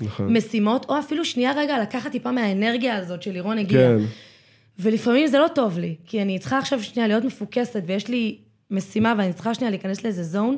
נכון. 0.02 0.28
המשימות, 0.28 0.86
או 0.90 1.00
אפילו 1.00 1.26
שנייה 1.26 1.52
רגע 1.56 1.80
לקחת 1.82 2.12
טיפה 2.12 2.32
מהאנרגיה 2.32 2.98
הזאת 2.98 3.24
של 3.24 3.32
לירון 3.32 3.58
הגיע. 3.58 3.80
כן. 3.80 3.98
ולפעמים 4.80 5.28
זה 5.28 5.40
לא 5.40 5.48
טוב 5.56 5.80
לי, 5.80 5.96
כי 6.06 6.22
אני 6.22 6.40
צריכה 6.40 6.58
עכשיו 6.58 6.84
שנייה 6.84 7.08
להיות 7.08 7.24
מפוקסת, 7.24 7.84
ויש 7.86 8.08
לי 8.08 8.38
משימה 8.72 9.14
ואני 9.18 9.34
צריכה 9.34 9.54
שנייה 9.54 9.70
להיכנס 9.70 10.04
לאיזה 10.04 10.24
זון, 10.24 10.58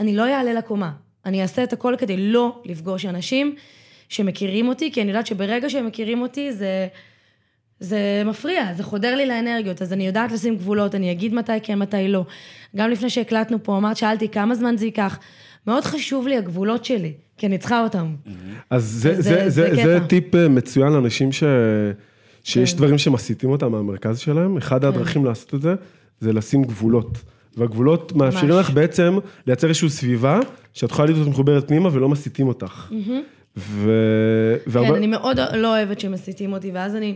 אני 0.00 0.16
לא 0.16 0.22
אעלה 0.22 0.52
לקומה. 0.52 0.92
אני 1.26 1.42
אעשה 1.42 1.64
את 1.64 1.72
הכל 1.72 1.94
כדי 1.98 2.16
לא 2.16 2.62
לפגוש 2.64 3.06
אנשים 3.06 3.54
שמכירים 4.08 4.68
אותי, 4.68 4.92
כי 4.92 5.02
אני 5.02 5.10
יודעת 5.10 5.26
שברגע 5.26 5.70
שהם 5.70 5.86
מכירים 5.86 6.22
אותי, 6.22 6.52
זה, 6.52 6.88
זה 7.80 7.98
מפריע, 8.26 8.74
זה 8.76 8.82
חודר 8.82 9.16
לי 9.16 9.26
לאנרגיות, 9.26 9.82
אז 9.82 9.92
אני 9.92 10.06
יודעת 10.06 10.32
לשים 10.32 10.56
גבולות, 10.56 10.94
אני 10.94 11.12
אגיד 11.12 11.34
מתי 11.34 11.52
כן, 11.62 11.78
מתי 11.78 12.08
לא. 12.08 12.24
גם 12.76 12.90
לפני 12.90 13.10
שהקלטנו 13.10 13.62
פה, 13.62 13.76
אמרת, 13.76 13.96
שאלתי 13.96 14.28
כמה 14.28 14.54
זמן 14.54 14.76
זה 14.76 14.84
ייקח. 14.84 15.18
מאוד 15.66 15.84
חשוב 15.84 16.28
לי 16.28 16.36
הגבולות 16.36 16.84
שלי, 16.84 17.12
כי 17.38 17.46
אני 17.46 17.58
צריכה 17.58 17.82
אותם. 17.82 18.14
אז 18.70 18.84
זה, 18.84 19.10
אז 19.10 19.16
זה, 19.16 19.22
זה- 19.22 19.50
זה, 19.50 19.74
זה 19.74 19.74
זה 19.84 19.96
קטע. 19.98 20.06
טיפ 20.06 20.34
אה, 20.34 20.48
מצוין 20.48 20.92
לאנשים 20.92 21.32
ש... 21.32 21.44
שיש 22.44 22.70
כן. 22.72 22.76
דברים 22.76 22.98
שמסיטים 22.98 23.50
אותם 23.50 23.72
מהמרכז 23.72 24.18
שלהם. 24.18 24.56
אחד 24.56 24.84
הדרכים 24.84 25.24
לעשות 25.24 25.54
את 25.54 25.62
זה, 25.62 25.74
זה 26.20 26.32
לשים 26.32 26.64
גבולות. 26.64 27.18
והגבולות 27.56 28.12
מאפשרים. 28.12 28.48
לך 28.50 28.70
בעצם 28.70 29.18
לייצר 29.46 29.68
איזושהי 29.68 29.88
סביבה, 29.88 30.40
שאת 30.72 30.90
יכולה 30.90 31.08
להיות 31.10 31.28
מחוברת 31.28 31.68
פנימה 31.68 31.88
ולא 31.92 32.08
מסיטים 32.08 32.48
אותך. 32.48 32.90
ו... 33.56 33.90
והרבה- 34.66 34.88
כן, 34.90 34.94
אני 34.96 35.06
מאוד 35.06 35.38
לא 35.54 35.76
אוהבת 35.76 36.00
שמסיתים 36.00 36.52
אותי, 36.52 36.70
ואז 36.74 36.96
אני, 36.96 37.14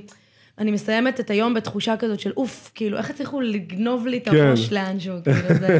אני 0.58 0.70
מסיימת 0.70 1.20
את 1.20 1.30
היום 1.30 1.54
בתחושה 1.54 1.96
כזאת 1.96 2.20
של 2.20 2.32
אוף, 2.36 2.70
כאילו, 2.74 2.98
איך 2.98 3.10
הצליחו 3.10 3.40
לגנוב 3.40 4.06
לי 4.06 4.18
את 4.18 4.28
כן. 4.28 4.36
הראש 4.36 4.72
לאנשהו, 4.72 5.14
כאילו, 5.24 5.58
זה... 5.60 5.78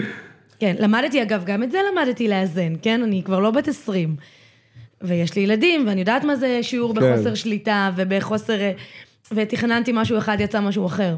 כן, 0.60 0.76
למדתי, 0.78 1.22
אגב, 1.22 1.44
גם 1.44 1.62
את 1.62 1.70
זה 1.70 1.78
למדתי 1.92 2.28
לאזן, 2.28 2.72
כן? 2.82 3.02
אני 3.02 3.22
כבר 3.22 3.38
לא 3.38 3.50
בת 3.50 3.68
20. 3.68 4.16
ויש 5.02 5.36
לי 5.36 5.42
ילדים, 5.42 5.86
ואני 5.86 6.00
יודעת 6.00 6.24
מה 6.24 6.36
זה 6.36 6.62
שיעור 6.62 6.94
כן. 6.94 7.00
בחוסר 7.00 7.34
שליטה 7.34 7.90
ובחוסר... 7.96 8.60
אה, 8.60 8.72
ותכננתי 9.32 9.90
משהו 9.94 10.18
אחד, 10.18 10.36
יצא 10.40 10.60
משהו 10.60 10.86
אחר. 10.86 11.16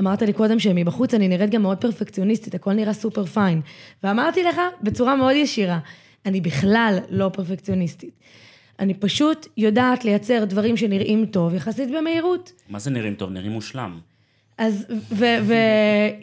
אמרת 0.00 0.22
לי 0.22 0.32
קודם 0.32 0.58
שמבחוץ 0.58 1.14
אני 1.14 1.28
נראית 1.28 1.50
גם 1.50 1.62
מאוד 1.62 1.78
פרפקציוניסטית, 1.78 2.54
הכל 2.54 2.72
נראה 2.72 2.92
סופר 2.92 3.24
פיין. 3.24 3.60
ואמרתי 4.02 4.42
לך 4.42 4.60
בצורה 4.82 5.16
מאוד 5.16 5.36
ישירה, 5.36 5.78
אני 6.26 6.40
בכלל 6.40 6.98
לא 7.10 7.30
פרפקציוניסטית. 7.32 8.14
אני 8.80 8.94
פשוט 8.94 9.46
יודעת 9.56 10.04
לייצר 10.04 10.44
דברים 10.44 10.76
שנראים 10.76 11.26
טוב 11.26 11.54
יחסית 11.54 11.90
במהירות. 11.90 12.52
מה 12.68 12.78
זה 12.78 12.90
נראים 12.90 13.14
טוב? 13.14 13.30
נראים 13.30 13.52
מושלם. 13.52 13.98
אז, 14.58 14.86
ו, 14.90 15.24
ו, 15.42 15.54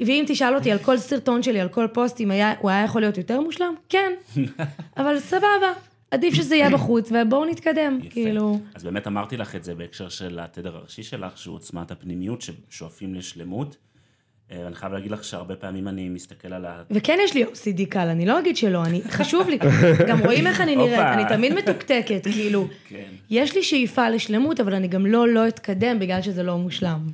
ואם 0.06 0.26
תשאל 0.28 0.56
אותי 0.56 0.72
על 0.72 0.78
כל 0.78 0.98
סרטון 0.98 1.44
שלי, 1.44 1.60
על 1.60 1.70
כל 1.70 1.88
פוסט, 1.94 2.22
אם 2.22 2.32
היה, 2.32 2.54
הוא 2.60 2.70
היה 2.70 2.84
יכול 2.84 3.02
להיות 3.02 3.18
יותר 3.18 3.42
מושלם? 3.42 3.74
כן. 3.90 4.12
אבל 4.98 5.20
סבבה, 5.20 5.74
עדיף 6.12 6.34
שזה 6.34 6.56
יהיה 6.56 6.70
בחוץ, 6.70 7.12
ובואו 7.12 7.46
נתקדם, 7.46 8.00
יפה. 8.02 8.10
כאילו. 8.10 8.60
אז 8.76 8.84
באמת 8.84 9.08
אמרתי 9.08 9.38
לך 9.38 9.56
את 9.56 9.64
זה 9.64 9.76
בהקשר 9.76 10.10
של 10.10 10.40
התדר 10.40 10.76
הראשי 10.76 11.04
שלך, 11.04 11.38
שהוא 11.38 11.56
עוצמת 11.56 11.92
הפנימיות, 11.92 12.42
ששואפים 12.42 13.16
לשלמות. 13.16 13.78
אה, 14.52 14.68
אני 14.68 14.76
חייב 14.76 14.94
להגיד 14.94 15.12
לך 15.12 15.24
שהרבה 15.24 15.56
פעמים 15.56 15.88
אני 15.88 16.10
מסתכל 16.10 16.54
על 16.54 16.66
ה... 16.66 16.84
וכן 16.92 17.18
יש 17.24 17.34
לי 17.34 17.46
OCD 17.46 17.86
קל, 17.90 18.08
אני 18.08 18.26
לא 18.26 18.40
אגיד 18.40 18.58
שלא, 18.58 18.86
אני, 18.86 19.02
חשוב 19.18 19.50
לי, 19.50 19.58
גם 20.08 20.20
רואים 20.20 20.48
איך 20.48 20.62
אני 20.62 20.76
נראית. 20.76 21.00
אני 21.00 21.24
תמיד 21.30 21.54
מתוקתקת, 21.54 22.24
כאילו, 22.24 22.68
כן. 22.88 23.10
יש 23.30 23.56
לי 23.56 23.64
שאיפה 23.64 24.10
לשלמות, 24.10 24.60
אבל 24.60 24.74
אני 24.74 24.88
גם 24.88 25.06
לא 25.06 25.28
לא 25.28 25.48
אתקדם 25.48 26.00
בגלל 26.00 26.22
שזה 26.22 26.44
לא 26.44 26.58
מושלם. 26.58 27.08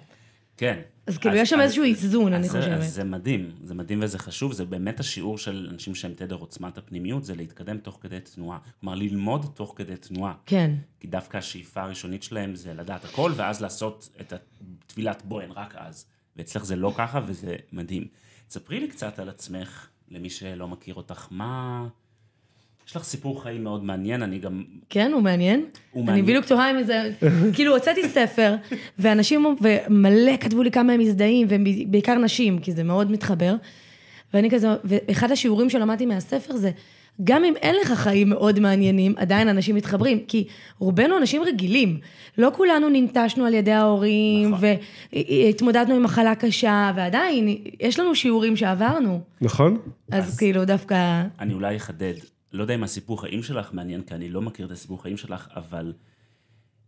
כן. 0.58 0.80
אז 1.08 1.18
כאילו, 1.18 1.36
יש 1.36 1.50
שם 1.50 1.62
איזשהו 1.62 1.84
איזון, 1.84 2.34
אני 2.34 2.46
אז 2.46 2.52
חושבת. 2.52 2.78
אז 2.78 2.94
זה 2.94 3.04
מדהים, 3.04 3.52
זה 3.64 3.74
מדהים 3.74 4.00
וזה 4.04 4.20
חשוב, 4.20 4.54
זה 4.54 4.66
באמת 4.66 5.00
השיעור 5.00 5.38
של 5.38 5.68
אנשים 5.72 5.96
שהם 5.96 6.14
תדר 6.16 6.36
עוצמת 6.36 6.78
הפנימיות, 6.78 7.24
זה 7.24 7.36
להתקדם 7.36 7.78
תוך 7.78 7.98
כדי 8.02 8.20
תנועה. 8.20 8.58
כלומר, 8.80 8.96
ללמוד 8.96 9.52
תוך 9.54 9.74
כדי 9.76 9.96
תנועה. 9.96 10.34
כן, 10.46 10.72
כי 11.00 11.08
דווקא 11.08 11.38
השאיפה 11.38 11.82
הראשונית 11.82 12.24
שלהם 12.24 12.56
זה 12.56 12.74
לדעת 12.74 13.06
הכל, 13.06 13.32
ואז 13.36 13.62
לעשות 13.62 14.10
את 14.22 14.34
הטבילת 14.34 15.22
בוהן 15.26 15.52
רק 15.52 15.76
אז. 15.78 16.06
ואצלך 16.38 16.66
זה 16.66 16.76
לא 16.76 16.94
ככה, 16.98 17.22
וזה 17.26 17.56
מדהים. 17.72 18.08
תספרי 18.48 18.80
לי 18.80 18.88
קצת 18.88 19.20
על 19.20 19.30
עצמך, 19.30 19.88
למי 20.12 20.30
שלא 20.30 20.68
מכיר 20.68 20.96
אותך, 20.96 21.28
מה... 21.32 21.88
יש 22.88 22.96
לך 22.96 23.04
סיפור 23.04 23.44
חיים 23.44 23.64
מאוד 23.64 23.84
מעניין, 23.84 24.24
אני 24.24 24.40
גם... 24.40 24.64
כן, 24.90 25.12
הוא 25.14 25.22
מעניין. 25.22 25.60
הוא 25.60 26.02
אני 26.02 26.06
מעניין. 26.06 26.26
בדיוק 26.26 26.46
תוהה 26.46 26.72
אם 26.72 26.78
איזה, 26.78 27.12
כאילו, 27.54 27.74
הוצאתי 27.74 28.10
ספר, 28.10 28.56
ואנשים, 29.00 29.56
ומלא 29.62 30.38
כתבו 30.38 30.64
לי 30.64 30.72
כמה 30.72 30.94
הם 30.94 31.00
מזדהים, 31.00 31.48
ובעיקר 31.50 32.16
נשים, 32.16 32.60
כי 32.60 32.72
זה 32.72 32.84
מאוד 32.84 33.12
מתחבר. 33.12 33.56
ואני 34.34 34.50
כזה, 34.52 34.68
ואחד 34.84 35.32
השיעורים 35.32 35.70
שלמדתי 35.70 36.06
מהספר 36.06 36.58
זה, 36.58 36.72
גם 37.24 37.44
אם 37.44 37.54
אין 37.56 37.76
לך 37.82 37.92
חיים 37.92 38.30
מאוד 38.30 38.60
מעניינים, 38.60 39.14
עדיין 39.18 39.48
אנשים 39.50 39.76
מתחברים, 39.76 40.20
כי 40.28 40.48
רובנו 40.80 41.18
אנשים 41.18 41.44
רגילים. 41.44 42.00
לא 42.38 42.52
כולנו 42.56 42.90
ננטשנו 42.90 43.46
על 43.46 43.54
ידי 43.54 43.72
ההורים, 43.72 44.52
נכון. 44.52 44.68
והתמודדנו 45.14 45.96
עם 45.96 46.04
מחלה 46.04 46.36
קשה, 46.36 46.92
ועדיין, 46.96 47.48
יש 47.80 48.00
לנו 48.00 48.16
שיעורים 48.16 48.56
שעברנו. 48.56 49.22
נכון? 49.42 49.78
אז, 50.12 50.28
אז- 50.28 50.38
כאילו, 50.38 50.66
דווקא... 50.66 51.24
אני 51.40 51.54
אולי 51.54 51.76
אחדד. 51.76 52.14
לא 52.54 52.62
יודע 52.62 52.76
אם 52.76 52.84
הסיפור 52.84 53.22
חיים 53.22 53.44
שלך 53.44 53.70
מעניין, 53.74 54.02
כי 54.02 54.14
אני 54.14 54.30
לא 54.30 54.42
מכיר 54.42 54.66
את 54.66 54.72
הסיפור 54.72 55.02
חיים 55.02 55.18
שלך, 55.18 55.48
אבל 55.56 55.94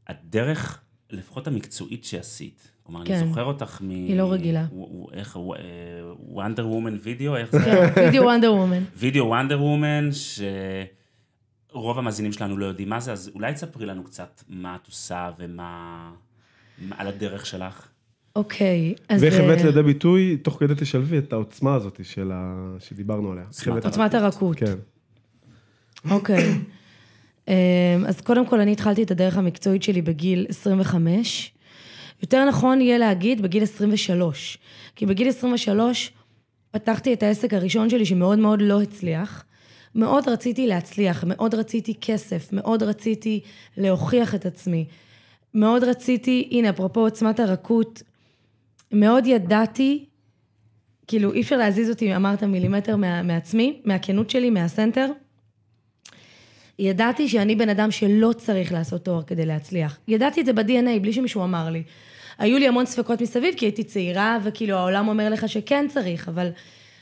הדרך, 0.07 0.79
לפחות 1.11 1.47
המקצועית 1.47 2.05
שעשית, 2.05 2.71
כלומר, 2.85 3.05
כן. 3.05 3.13
אני 3.13 3.27
זוכר 3.27 3.43
אותך 3.43 3.81
מ... 3.81 3.89
היא 3.89 4.17
לא 4.17 4.31
רגילה. 4.31 4.65
איך, 5.13 5.37
וונדר 6.19 6.67
וומן 6.67 6.97
וידאו, 7.03 7.35
איך 7.35 7.51
זה? 7.51 7.59
כן, 7.65 8.01
וידאו 8.01 8.23
וונדר 8.23 8.53
וומן. 8.53 8.83
וידאו 8.97 9.25
וונדר 9.25 9.63
וומן, 9.63 10.09
שרוב 11.71 11.99
המאזינים 11.99 12.31
שלנו 12.31 12.57
לא 12.57 12.65
יודעים 12.65 12.89
מה 12.89 12.99
זה, 12.99 13.11
אז 13.11 13.31
אולי 13.35 13.53
תספרי 13.53 13.85
לנו 13.85 14.03
קצת 14.03 14.43
מה 14.49 14.75
את 14.75 14.87
עושה 14.87 15.31
ומה... 15.39 16.11
מה- 16.77 16.95
על 16.99 17.07
הדרך 17.07 17.45
שלך. 17.45 17.87
אוקיי, 18.35 18.95
אז... 19.09 19.23
ואיך 19.23 19.35
הבאת 19.35 19.59
אה, 19.59 19.65
לידי 19.65 19.83
ביטוי, 19.83 20.37
תוך 20.37 20.59
כדי 20.59 20.73
תשלבי 20.77 21.17
את 21.17 21.33
העוצמה 21.33 21.75
הזאת 21.75 21.99
של 22.03 22.31
ה... 22.33 22.55
שדיברנו 22.79 23.31
עליה. 23.31 23.45
עוצמת 23.83 24.13
הרכות. 24.13 24.57
כן. 24.57 24.75
אוקיי. 26.11 26.43
אמ, 27.47 27.53
אז 28.07 28.21
קודם 28.21 28.47
כל, 28.47 28.59
אני 28.59 28.71
התחלתי 28.71 29.03
את 29.03 29.11
הדרך 29.11 29.37
המקצועית 29.37 29.83
שלי 29.83 30.01
בגיל 30.01 30.45
25. 30.49 31.54
יותר 32.25 32.45
נכון 32.45 32.81
יהיה 32.81 32.97
להגיד 32.97 33.41
בגיל 33.41 33.63
23. 33.63 34.57
כי 34.95 35.05
בגיל 35.05 35.29
23 35.29 36.11
פתחתי 36.71 37.13
את 37.13 37.23
העסק 37.23 37.53
הראשון 37.53 37.89
שלי 37.89 38.05
שמאוד 38.05 38.39
מאוד 38.39 38.61
לא 38.61 38.81
הצליח. 38.81 39.45
מאוד 39.95 40.29
רציתי 40.29 40.67
להצליח, 40.67 41.23
מאוד 41.27 41.55
רציתי 41.55 41.93
כסף, 42.01 42.49
מאוד 42.53 42.83
רציתי 42.83 43.39
להוכיח 43.77 44.35
את 44.35 44.45
עצמי. 44.45 44.85
מאוד 45.53 45.83
רציתי, 45.83 46.49
הנה, 46.51 46.69
אפרופו 46.69 46.99
עוצמת 46.99 47.39
הרכות, 47.39 48.03
מאוד 48.91 49.25
ידעתי, 49.27 50.05
כאילו, 51.07 51.33
אי 51.33 51.41
אפשר 51.41 51.57
להזיז 51.57 51.89
אותי, 51.89 52.15
אמרת, 52.15 52.43
מילימטר 52.43 52.95
מה, 52.95 53.21
מעצמי, 53.21 53.81
מהכנות 53.85 54.29
שלי, 54.29 54.49
מהסנטר. 54.49 55.11
ידעתי 56.79 57.29
שאני 57.29 57.55
בן 57.55 57.69
אדם 57.69 57.91
שלא 57.91 58.33
צריך 58.37 58.73
לעשות 58.73 59.05
תואר 59.05 59.21
כדי 59.23 59.45
להצליח. 59.45 59.97
ידעתי 60.07 60.41
את 60.41 60.45
זה 60.45 60.53
ב-DNA, 60.53 60.99
בלי 61.01 61.13
שמישהו 61.13 61.43
אמר 61.43 61.69
לי. 61.69 61.83
היו 62.37 62.59
לי 62.59 62.67
המון 62.67 62.85
ספקות 62.85 63.21
מסביב, 63.21 63.53
כי 63.57 63.65
הייתי 63.65 63.83
צעירה, 63.83 64.37
וכאילו 64.43 64.77
העולם 64.77 65.07
אומר 65.07 65.29
לך 65.29 65.49
שכן 65.49 65.85
צריך, 65.89 66.29
אבל 66.29 66.49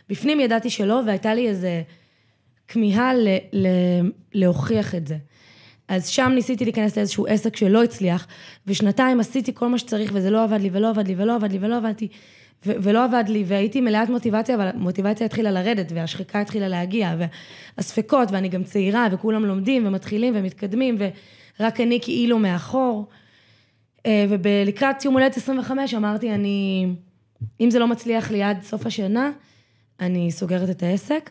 בפנים 0.09 0.39
ידעתי 0.39 0.69
שלא, 0.69 1.01
והייתה 1.05 1.33
לי 1.33 1.47
איזה 1.47 1.81
כמיהה 2.67 3.13
ל- 3.13 3.37
ל- 3.53 4.11
להוכיח 4.33 4.95
את 4.95 5.07
זה. 5.07 5.17
אז 5.87 6.07
שם 6.07 6.31
ניסיתי 6.35 6.63
להיכנס 6.63 6.97
לאיזשהו 6.97 7.27
עסק 7.27 7.55
שלא 7.55 7.83
הצליח, 7.83 8.27
ושנתיים 8.67 9.19
עשיתי 9.19 9.51
כל 9.55 9.67
מה 9.67 9.77
שצריך, 9.77 10.11
וזה 10.13 10.29
לא 10.29 10.43
עבד 10.43 10.61
לי, 10.61 10.69
ולא 10.71 10.89
עבד 10.89 11.07
לי, 11.07 11.15
ולא 11.17 11.35
עבד 11.35 11.51
לי, 11.51 11.57
ולא 11.61 11.77
עבדתי, 11.77 12.07
ו- 12.65 12.71
ולא 12.79 13.05
עבד 13.05 13.23
לי, 13.27 13.43
והייתי 13.47 13.81
מלאת 13.81 14.09
מוטיבציה, 14.09 14.55
אבל 14.55 14.67
המוטיבציה 14.67 15.25
התחילה 15.25 15.51
לרדת, 15.51 15.91
והשחיקה 15.95 16.41
התחילה 16.41 16.67
להגיע, 16.67 17.15
והספקות, 17.77 18.31
ואני 18.31 18.49
גם 18.49 18.63
צעירה, 18.63 19.07
וכולם 19.11 19.45
לומדים, 19.45 19.87
ומתחילים, 19.87 20.33
ומתקדמים, 20.37 20.97
ורק 21.59 21.81
אני 21.81 21.99
כאילו 22.01 22.39
מאחור. 22.39 23.07
אה, 24.05 24.25
ולקראת 24.29 24.99
סיום 24.99 25.13
הולדת 25.13 25.37
25 25.37 25.93
אמרתי, 25.93 26.31
אני, 26.31 26.87
אם 27.61 27.71
זה 27.71 27.79
לא 27.79 27.87
מצליח 27.87 28.31
לי 28.31 28.43
עד 28.43 28.61
סוף 28.61 28.85
השנה, 28.85 29.31
אני 29.99 30.31
סוגרת 30.31 30.69
את 30.69 30.83
העסק. 30.83 31.29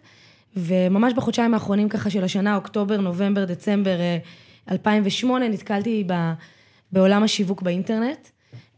וממש 0.56 1.12
בחודשיים 1.12 1.54
האחרונים 1.54 1.88
ככה 1.88 2.10
של 2.10 2.24
השנה, 2.24 2.56
אוקטובר, 2.56 3.00
נובמבר, 3.00 3.44
דצמבר 3.44 3.96
2008, 4.70 5.44
אה, 5.44 5.50
נתקלתי 5.50 6.04
ב, 6.06 6.32
בעולם 6.92 7.22
השיווק 7.22 7.62
באינטרנט. 7.62 8.28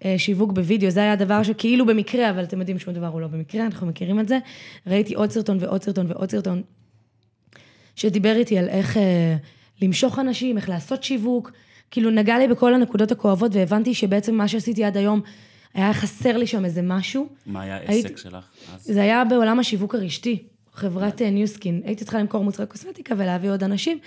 אה, 0.05 0.15
שיווק 0.19 0.53
בווידאו, 0.53 0.91
זה 0.91 1.01
היה 1.01 1.17
דבר 1.17 1.43
שכאילו 1.43 1.87
במקרה, 1.87 2.31
אבל 2.31 2.45
אתם 2.45 2.59
יודעים 2.59 2.79
שום 2.79 2.95
דבר 2.95 3.07
הוא 3.07 3.21
לא 3.21 3.27
במקרה, 3.27 3.67
אנחנו 3.67 3.87
מכירים 3.87 4.21
את 4.21 4.29
זה. 4.29 4.39
ראיתי 4.87 5.15
עוד 5.15 5.31
סרטון 5.31 5.59
ועוד 5.61 5.83
סרטון 5.83 6.07
ועוד 6.09 6.31
סרטון, 6.31 6.63
שדיבר 7.97 8.37
איתי 8.37 8.59
על 8.59 8.69
איך 8.69 8.97
אה, 8.97 9.37
למשוך 9.83 10.19
אנשים, 10.19 10.57
איך 10.57 10.69
לעשות 10.69 11.03
שיווק, 11.03 11.53
כאילו 11.91 12.11
נגע 12.11 12.39
לי 12.39 12.49
בכל 12.49 12.75
הנקודות 12.75 13.13
הכואבות, 13.13 13.55
והבנתי 13.55 13.95
שבעצם 13.95 14.35
מה 14.35 14.49
שעשיתי 14.49 14.85
עד 14.85 14.97
היום, 14.97 15.21
היה 15.75 15.95
חסר 15.95 16.37
לי 16.37 16.47
שם 16.47 16.65
איזה 16.65 16.83
משהו. 16.83 17.29
מה 17.47 17.63
היה 17.63 17.77
העסק 17.77 17.89
הייתי, 17.89 18.17
שלך 18.17 18.45
אז? 18.75 18.85
זה 18.85 19.03
היה 19.03 19.25
בעולם 19.25 19.61
השיווק 19.61 19.95
הרשתי, 19.95 20.43
חברת 20.73 21.23
Nu 21.23 21.39
Skin. 21.39 21.81
הייתי 21.85 22.05
צריכה 22.05 22.19
למכור 22.19 22.45
מוצרי 22.45 22.67
קוסמטיקה 22.67 23.15
ולהביא 23.19 23.51
עוד 23.51 23.65
אנשים, 23.65 23.99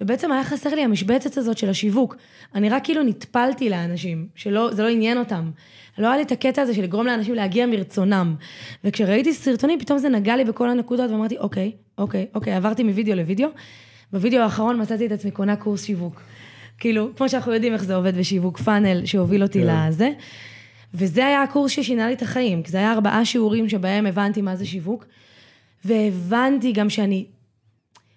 ובעצם 0.00 0.32
היה 0.32 0.44
חסר 0.44 0.74
לי 0.74 0.82
המשבצת 0.82 1.36
הזאת 1.36 1.58
של 1.58 1.68
השיווק. 1.68 2.16
אני 2.54 2.68
רק 2.68 2.84
כאילו 2.84 3.02
נטפלתי 3.02 3.70
לאנשים, 3.70 4.26
שזה 4.34 4.82
לא 4.82 4.88
עניין 4.88 5.18
אותם. 5.18 5.50
לא 5.98 6.06
היה 6.06 6.16
לי 6.16 6.22
את 6.22 6.32
הקטע 6.32 6.62
הזה 6.62 6.74
של 6.74 6.82
לגרום 6.82 7.06
לאנשים 7.06 7.34
להגיע 7.34 7.66
מרצונם. 7.66 8.34
וכשראיתי 8.84 9.34
סרטונים, 9.34 9.78
פתאום 9.78 9.98
זה 9.98 10.08
נגע 10.08 10.36
לי 10.36 10.44
בכל 10.44 10.68
הנקודות, 10.68 11.10
ואמרתי, 11.10 11.38
אוקיי, 11.38 11.72
אוקיי, 11.98 12.26
אוקיי, 12.34 12.54
עברתי 12.54 12.82
מווידאו 12.82 13.14
לוידאו. 13.14 13.48
בווידאו 14.12 14.40
האחרון 14.40 14.82
מצאתי 14.82 15.06
את 15.06 15.12
עצמי 15.12 15.30
קונה 15.30 15.56
קורס 15.56 15.84
שיווק. 15.84 16.20
כאילו, 16.82 17.10
כמו 17.16 17.28
שאנחנו 17.28 17.52
יודעים 17.52 17.72
איך 17.72 17.84
זה 17.84 17.94
עובד 17.94 18.18
בשיווק 18.18 18.58
פאנל, 18.58 19.06
שהוביל 19.06 19.42
אותי 19.42 19.62
כן. 19.62 19.86
לזה. 19.88 20.10
וזה 20.94 21.26
היה 21.26 21.42
הקורס 21.42 21.70
ששינה 21.70 22.06
לי 22.06 22.12
את 22.12 22.22
החיים, 22.22 22.62
כי 22.62 22.70
זה 22.70 22.78
היה 22.78 22.92
ארבעה 22.92 23.24
שיעורים 23.24 23.68
שבהם 23.68 24.06
הבנתי 24.06 24.42
מה 24.42 24.56
זה 24.56 24.66
שיווק, 24.66 25.06
והבנתי 25.84 26.72
גם 26.72 26.90
שאני, 26.90 27.26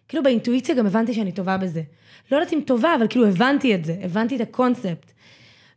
כאילו 0.08 0.24
באינטואיציה 0.24 0.76
גם 0.76 0.86
הבנתי 0.86 1.14
שאני 1.14 1.32
טובה 1.32 1.58
בזה. 1.58 1.82
לא 2.32 2.38
יודעת 2.38 2.54
אם 2.54 2.60
טובה, 2.66 2.96
אבל 2.96 3.08
כאילו 3.08 3.28
הבנתי 3.28 3.76
את 3.76 3.86
זה, 3.86 3.96
הבנתי 4.02 4.36
את 4.36 4.42
הקונספט. 4.42 5.12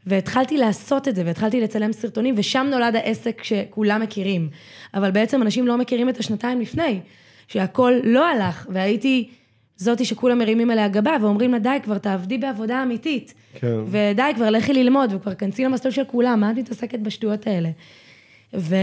והתחלתי 0.07 0.57
לעשות 0.57 1.09
את 1.09 1.17
זה, 1.17 1.23
והתחלתי 1.27 1.61
לצלם 1.61 1.93
סרטונים, 1.93 2.35
ושם 2.39 2.67
נולד 2.71 2.97
העסק 2.97 3.43
שכולם 3.43 4.03
מכירים. 4.03 4.49
אבל 4.95 5.11
בעצם 5.11 5.43
אנשים 5.43 5.67
לא 5.67 5.79
מכירים 5.79 6.09
את 6.09 6.19
השנתיים 6.19 6.61
לפני, 6.61 7.01
שהכל 7.49 7.93
לא 8.05 8.27
הלך, 8.27 8.67
והייתי 8.71 9.29
זאתי 9.79 10.05
שכולם 10.05 10.39
מרימים 10.39 10.71
עליה 10.71 10.89
גבה 10.89 11.17
ואומרים 11.21 11.53
לה, 11.53 11.59
די, 11.59 11.79
כבר 11.83 11.99
תעבדי 11.99 12.39
בעבודה 12.39 12.83
אמיתית. 12.83 13.35
כן. 13.55 13.77
ודי, 13.87 14.31
כבר 14.35 14.51
לכי 14.51 14.73
ללמוד, 14.73 15.13
וכבר 15.13 15.35
כנסי 15.35 15.65
למסלול 15.65 15.93
של 15.93 16.05
כולם, 16.05 16.41
מה 16.41 16.51
את 16.51 16.57
מתעסקת 16.57 16.99
בשטויות 16.99 17.47
האלה? 17.47 17.71
ו... 18.55 18.77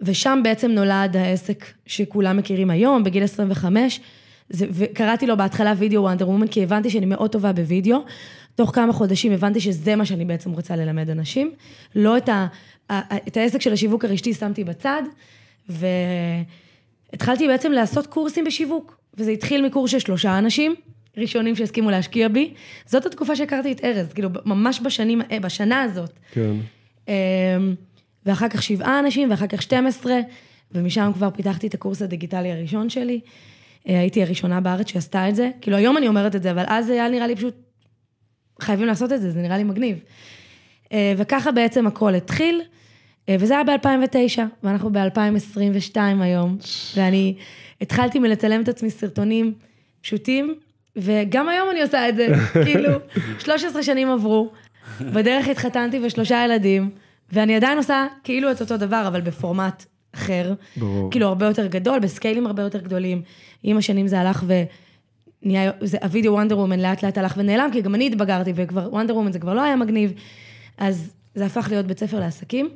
ושם 0.00 0.40
בעצם 0.44 0.70
נולד 0.70 1.16
העסק 1.16 1.64
שכולם 1.86 2.36
מכירים 2.36 2.70
היום, 2.70 3.04
בגיל 3.04 3.24
25. 3.24 4.00
זה, 4.48 4.66
וקראתי 4.70 5.26
לו 5.26 5.36
בהתחלה 5.36 5.74
וידאו 5.76 6.02
וונדר 6.02 6.28
וומן, 6.28 6.46
כי 6.46 6.62
הבנתי 6.62 6.90
שאני 6.90 7.06
מאוד 7.06 7.30
טובה 7.30 7.52
בוידאו. 7.52 7.98
תוך 8.54 8.74
כמה 8.74 8.92
חודשים 8.92 9.32
הבנתי 9.32 9.60
שזה 9.60 9.96
מה 9.96 10.04
שאני 10.04 10.24
בעצם 10.24 10.50
רוצה 10.50 10.76
ללמד 10.76 11.10
אנשים. 11.10 11.52
לא 11.94 12.16
את, 12.16 12.28
ה, 12.28 12.46
את 13.28 13.36
העסק 13.36 13.60
של 13.60 13.72
השיווק 13.72 14.04
הרשתי 14.04 14.34
שמתי 14.34 14.64
בצד, 14.64 15.02
ו... 15.70 15.86
התחלתי 17.12 17.46
בעצם 17.46 17.72
לעשות 17.72 18.06
קורסים 18.06 18.44
בשיווק, 18.44 18.98
וזה 19.14 19.30
התחיל 19.30 19.66
מקורס 19.66 19.90
של 19.90 19.98
שלושה 19.98 20.38
אנשים, 20.38 20.74
ראשונים 21.16 21.56
שהסכימו 21.56 21.90
להשקיע 21.90 22.28
בי. 22.28 22.54
זאת 22.86 23.06
התקופה 23.06 23.36
שהכרתי 23.36 23.72
את 23.72 23.84
ארז, 23.84 24.12
כאילו, 24.12 24.28
ממש 24.44 24.80
בשנים, 24.80 25.22
אה, 25.30 25.40
בשנה 25.40 25.82
הזאת. 25.82 26.10
כן. 26.32 26.52
אמ, 27.08 27.14
ואחר 28.26 28.48
כך 28.48 28.62
שבעה 28.62 28.98
אנשים, 28.98 29.30
ואחר 29.30 29.46
כך 29.46 29.62
12, 29.62 30.14
ומשם 30.72 31.10
כבר 31.14 31.30
פיתחתי 31.30 31.66
את 31.66 31.74
הקורס 31.74 32.02
הדיגיטלי 32.02 32.52
הראשון 32.52 32.90
שלי. 32.90 33.20
אה, 33.88 34.00
הייתי 34.00 34.22
הראשונה 34.22 34.60
בארץ 34.60 34.88
שעשתה 34.88 35.28
את 35.28 35.34
זה. 35.34 35.50
כאילו, 35.60 35.76
היום 35.76 35.96
אני 35.96 36.08
אומרת 36.08 36.36
את 36.36 36.42
זה, 36.42 36.50
אבל 36.50 36.64
אז 36.66 36.90
היה 36.90 37.08
נראה 37.08 37.26
לי 37.26 37.36
פשוט, 37.36 37.54
חייבים 38.60 38.86
לעשות 38.86 39.12
את 39.12 39.20
זה, 39.20 39.30
זה 39.30 39.40
נראה 39.40 39.56
לי 39.56 39.64
מגניב. 39.64 39.98
אה, 40.92 41.14
וככה 41.16 41.52
בעצם 41.52 41.86
הכל 41.86 42.14
התחיל. 42.14 42.62
אה, 43.28 43.36
וזה 43.40 43.54
היה 43.54 43.64
ב-2009, 43.64 44.40
ואנחנו 44.62 44.92
ב-2022 44.92 45.96
היום, 46.20 46.56
ואני 46.96 47.34
התחלתי 47.80 48.18
מלצלם 48.18 48.62
את 48.62 48.68
עצמי 48.68 48.90
סרטונים 48.90 49.54
פשוטים, 50.00 50.54
וגם 50.96 51.48
היום 51.48 51.70
אני 51.70 51.82
עושה 51.82 52.08
את 52.08 52.16
זה, 52.16 52.28
כאילו, 52.64 52.90
13 53.38 53.82
שנים 53.82 54.10
עברו, 54.10 54.50
בדרך 55.00 55.48
התחתנתי 55.48 56.00
ושלושה 56.02 56.44
ילדים, 56.44 56.90
ואני 57.32 57.56
עדיין 57.56 57.78
עושה 57.78 58.06
כאילו 58.24 58.50
את 58.50 58.60
אותו 58.60 58.76
דבר, 58.76 59.04
אבל 59.06 59.20
בפורמט 59.20 59.84
אחר. 60.14 60.54
ברור. 60.76 61.10
כאילו, 61.10 61.26
הרבה 61.26 61.46
יותר 61.46 61.66
גדול, 61.66 61.98
בסקיילים 61.98 62.46
הרבה 62.46 62.62
יותר 62.62 62.78
גדולים. 62.78 63.22
עם 63.62 63.76
השנים 63.76 64.06
זה 64.06 64.20
הלך 64.20 64.44
ו... 64.46 64.62
נהיה, 65.42 65.70
זה, 65.80 65.98
הווידאו 66.02 66.32
וונדר 66.32 66.58
וומן 66.58 66.80
לאט 66.80 67.02
לאט 67.02 67.18
הלך 67.18 67.34
ונעלם, 67.36 67.70
כי 67.72 67.80
גם 67.80 67.94
אני 67.94 68.06
התבגרתי, 68.06 68.52
וכבר 68.54 68.88
וונדר 68.92 69.16
וומן 69.16 69.32
זה 69.32 69.38
כבר 69.38 69.54
לא 69.54 69.62
היה 69.62 69.76
מגניב, 69.76 70.12
אז 70.78 71.12
זה 71.34 71.46
הפך 71.46 71.68
להיות 71.70 71.86
בית 71.86 71.98
ספר 71.98 72.20
לעסקים. 72.20 72.68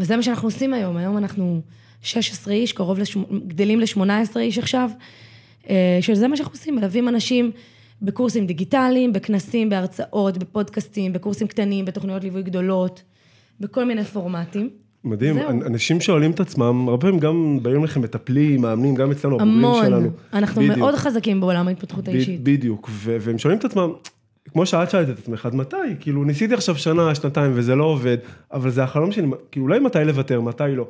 וזה 0.00 0.16
מה 0.16 0.22
שאנחנו 0.22 0.48
עושים 0.48 0.74
היום, 0.74 0.96
היום 0.96 1.16
אנחנו 1.16 1.60
16 2.02 2.54
איש, 2.54 2.72
קרוב 2.72 2.98
לש... 2.98 3.16
גדלים 3.46 3.80
ל-18 3.80 4.38
איש 4.38 4.58
עכשיו, 4.58 4.90
אה, 5.70 5.98
שזה 6.00 6.28
מה 6.28 6.36
שאנחנו 6.36 6.54
עושים, 6.54 6.76
מלווים 6.76 7.08
אנשים 7.08 7.50
בקורסים 8.02 8.46
דיגיטליים, 8.46 9.12
בכנסים, 9.12 9.70
בהרצאות, 9.70 10.38
בפודקאסטים, 10.38 11.12
בקורסים 11.12 11.46
קטנים, 11.46 11.84
בתוכניות 11.84 12.22
ליווי 12.22 12.42
גדולות, 12.42 13.02
בכל 13.60 13.84
מיני 13.84 14.04
פורמטים. 14.04 14.70
מדהים, 15.04 15.34
זהו. 15.34 15.50
אנשים 15.50 16.00
שואלים 16.00 16.30
את 16.30 16.40
עצמם, 16.40 16.88
הרבה 16.88 17.00
פעמים 17.00 17.20
גם 17.20 17.58
באים 17.62 17.84
לכם 17.84 18.00
מטפלים, 18.00 18.60
מאמנים, 18.60 18.94
גם 18.94 19.10
אצלנו, 19.10 19.40
הבוגרים 19.40 19.84
שלנו. 19.84 19.96
המון, 19.96 20.10
אנחנו 20.32 20.62
בדיוק. 20.62 20.78
מאוד 20.78 20.94
חזקים 20.94 21.40
בעולם 21.40 21.68
ההתפתחות 21.68 22.08
האישית. 22.08 22.42
בדיוק, 22.42 22.90
והם 22.92 23.38
שואלים 23.38 23.58
את 23.58 23.64
עצמם, 23.64 23.90
כמו 24.48 24.66
שאת 24.66 24.90
שאלת 24.90 25.08
את 25.10 25.18
עצמך, 25.18 25.46
עד 25.46 25.54
מתי? 25.54 25.76
כאילו, 26.00 26.24
ניסיתי 26.24 26.54
עכשיו 26.54 26.76
שנה, 26.76 27.14
שנתיים, 27.14 27.52
וזה 27.54 27.74
לא 27.74 27.84
עובד, 27.84 28.16
אבל 28.52 28.70
זה 28.70 28.82
החלום 28.82 29.12
שלי, 29.12 29.26
כאילו, 29.50 29.66
אולי 29.66 29.78
מתי 29.78 29.98
לוותר, 30.04 30.40
מתי 30.40 30.64
לא. 30.68 30.88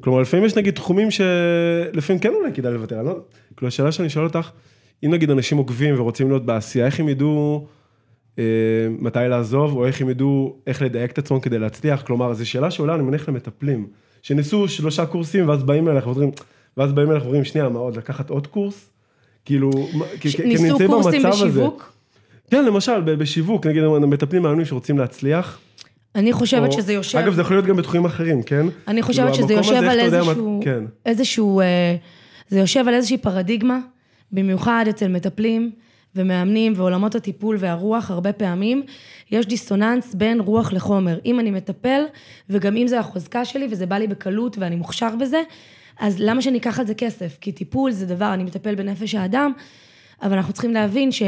כלומר, 0.00 0.20
לפעמים 0.20 0.46
יש 0.46 0.56
נגיד 0.56 0.74
תחומים 0.74 1.08
שלפעמים 1.10 2.20
כן 2.20 2.32
אולי 2.40 2.52
כדאי 2.54 2.72
לוותר, 2.72 3.02
לא... 3.02 3.18
כאילו, 3.56 3.68
השאלה 3.68 3.92
שאני 3.92 4.10
שואל 4.10 4.24
אותך, 4.24 4.50
אם 5.04 5.10
נגיד 5.10 5.30
אנשים 5.30 5.58
עוקבים 5.58 6.00
ורוצים 6.00 6.28
להיות 6.28 6.46
בעשייה, 6.46 6.86
איך 6.86 7.00
הם 7.00 7.08
ידעו 7.08 7.66
אה, 8.38 8.44
מתי 8.98 9.18
לעזוב, 9.28 9.76
או 9.76 9.86
איך 9.86 10.00
הם 10.00 10.10
ידעו 10.10 10.56
איך 10.66 10.82
לדייק 10.82 11.10
את 11.10 11.18
עצמם 11.18 11.40
כדי 11.40 11.58
להצליח? 11.58 12.02
כלומר, 12.02 12.34
זו 12.34 12.48
שאלה 12.48 12.70
שעולה, 12.70 12.94
אני 12.94 13.02
מניח 13.02 13.28
למטפלים, 13.28 13.86
שניסו 14.22 14.68
שלושה 14.68 15.06
קורסים, 15.06 15.48
ואז 15.48 15.62
באים 15.62 15.88
אליך 15.88 16.06
ואומרים, 16.06 16.30
ואז 16.76 16.92
באים 16.92 17.10
אליך 17.10 17.22
ואומרים, 17.22 17.44
שנייה, 17.44 17.68
מה 17.68 17.78
עוד, 17.78 17.96
לקחת 17.96 18.30
עוד 18.30 18.46
קורס? 18.46 18.90
כאילו, 19.44 19.70
כי 20.20 20.28
נמצאים 20.44 20.90
במצב 20.90 21.42
הזה. 21.42 21.66
כן, 22.50 22.64
למשל, 22.64 23.00
בשיווק, 23.00 23.66
נגיד, 23.66 23.82
מטפלים 23.84 24.42
מאמנים 24.42 24.64
שרוצים 24.64 24.98
להצליח. 24.98 25.58
אני 26.14 26.32
חושבת 26.32 26.68
או, 26.68 26.72
שזה 26.72 26.92
יושב... 26.92 27.18
אגב, 27.18 27.34
זה 27.34 27.40
יכול 27.40 27.56
להיות 27.56 27.66
גם 27.66 27.76
בתחומים 27.76 28.04
אחרים, 28.04 28.42
כן? 28.42 28.66
אני 28.88 29.02
חושבת 29.02 29.32
כאילו, 29.32 29.44
שזה 29.44 29.54
יושב 29.54 29.82
על 29.82 30.00
איזשהו... 30.00 30.58
מה... 30.58 30.64
כן. 30.64 30.84
איזשהו... 31.06 31.60
אה, 31.60 31.96
זה 32.48 32.58
יושב 32.58 32.88
על 32.88 32.94
איזושהי 32.94 33.18
פרדיגמה, 33.18 33.78
במיוחד 34.32 34.84
אצל 34.90 35.08
מטפלים 35.08 35.70
ומאמנים 36.16 36.72
ועולמות 36.76 37.14
הטיפול 37.14 37.56
והרוח, 37.58 38.10
הרבה 38.10 38.32
פעמים 38.32 38.82
יש 39.30 39.46
דיסוננס 39.46 40.14
בין 40.14 40.40
רוח 40.40 40.72
לחומר. 40.72 41.18
אם 41.24 41.40
אני 41.40 41.50
מטפל, 41.50 42.02
וגם 42.50 42.76
אם 42.76 42.86
זה 42.86 43.00
החוזקה 43.00 43.44
שלי 43.44 43.68
וזה 43.70 43.86
בא 43.86 43.98
לי 43.98 44.06
בקלות 44.06 44.58
ואני 44.58 44.76
מוכשר 44.76 45.16
בזה, 45.20 45.42
אז 46.00 46.16
למה 46.18 46.42
שאני 46.42 46.58
אקח 46.58 46.78
על 46.80 46.86
זה 46.86 46.94
כסף? 46.94 47.38
כי 47.40 47.52
טיפול 47.52 47.90
זה 47.90 48.06
דבר, 48.06 48.34
אני 48.34 48.44
מטפל 48.44 48.74
בנפש 48.74 49.14
האדם, 49.14 49.52
אבל 50.22 50.32
אנחנו 50.32 50.52
צריכים 50.52 50.74
להבין 50.74 51.12
ש... 51.12 51.22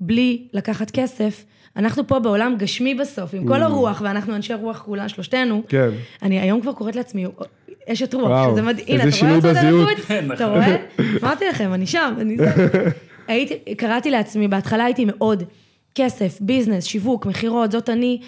בלי 0.00 0.48
לקחת 0.52 0.90
כסף. 0.90 1.44
אנחנו 1.76 2.06
פה 2.06 2.18
בעולם 2.18 2.54
גשמי 2.58 2.94
בסוף, 2.94 3.34
עם 3.34 3.46
כל 3.46 3.62
mm. 3.62 3.64
הרוח, 3.64 4.00
ואנחנו 4.04 4.34
אנשי 4.34 4.54
רוח 4.54 4.78
כולה, 4.78 5.08
שלושתנו. 5.08 5.62
כן. 5.68 5.88
אני 6.22 6.40
היום 6.40 6.60
כבר 6.60 6.72
קוראת 6.72 6.96
לעצמי 6.96 7.26
אשת 7.88 8.14
רוח, 8.14 8.50
שזה 8.50 8.62
מדהים. 8.62 9.00
הנה, 9.00 9.08
אתה 9.08 9.26
רואה 9.26 9.36
את 9.36 9.42
זה 9.42 9.60
הליכוד? 9.60 10.32
אתה 10.32 10.46
רואה? 10.46 10.76
אמרתי 11.22 11.44
לכם, 11.48 11.74
אני 11.74 11.86
שם, 11.86 12.14
אני 12.20 12.36
זה. 12.36 12.50
הייתי, 13.28 13.74
קראתי 13.74 14.10
לעצמי, 14.10 14.48
בהתחלה 14.48 14.84
הייתי 14.84 15.04
מאוד 15.04 15.42
כסף, 15.94 16.38
ביזנס, 16.40 16.84
שיווק, 16.84 17.26
מכירות, 17.26 17.72
זאת 17.72 17.88
אני. 17.88 18.20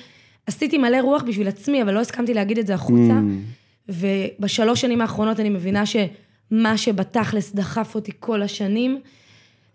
עשיתי 0.47 0.79
מלא 0.79 1.01
רוח 1.01 1.23
בשביל 1.23 1.49
עצמי, 1.49 1.83
אבל 1.83 1.95
לא 1.95 2.01
הסכמתי 2.01 2.35
להגיד 2.35 2.59
את 2.59 2.67
זה 2.67 2.75
החוצה. 2.75 3.13
Mm. 3.13 3.91
ובשלוש 3.91 4.81
שנים 4.81 5.01
האחרונות 5.01 5.41
אני 5.41 5.49
מבינה 5.49 5.83
שמה 5.87 6.77
שבתכלס 6.77 7.55
דחף 7.55 7.95
אותי 7.95 8.13
כל 8.21 8.43
השנים, 8.43 9.01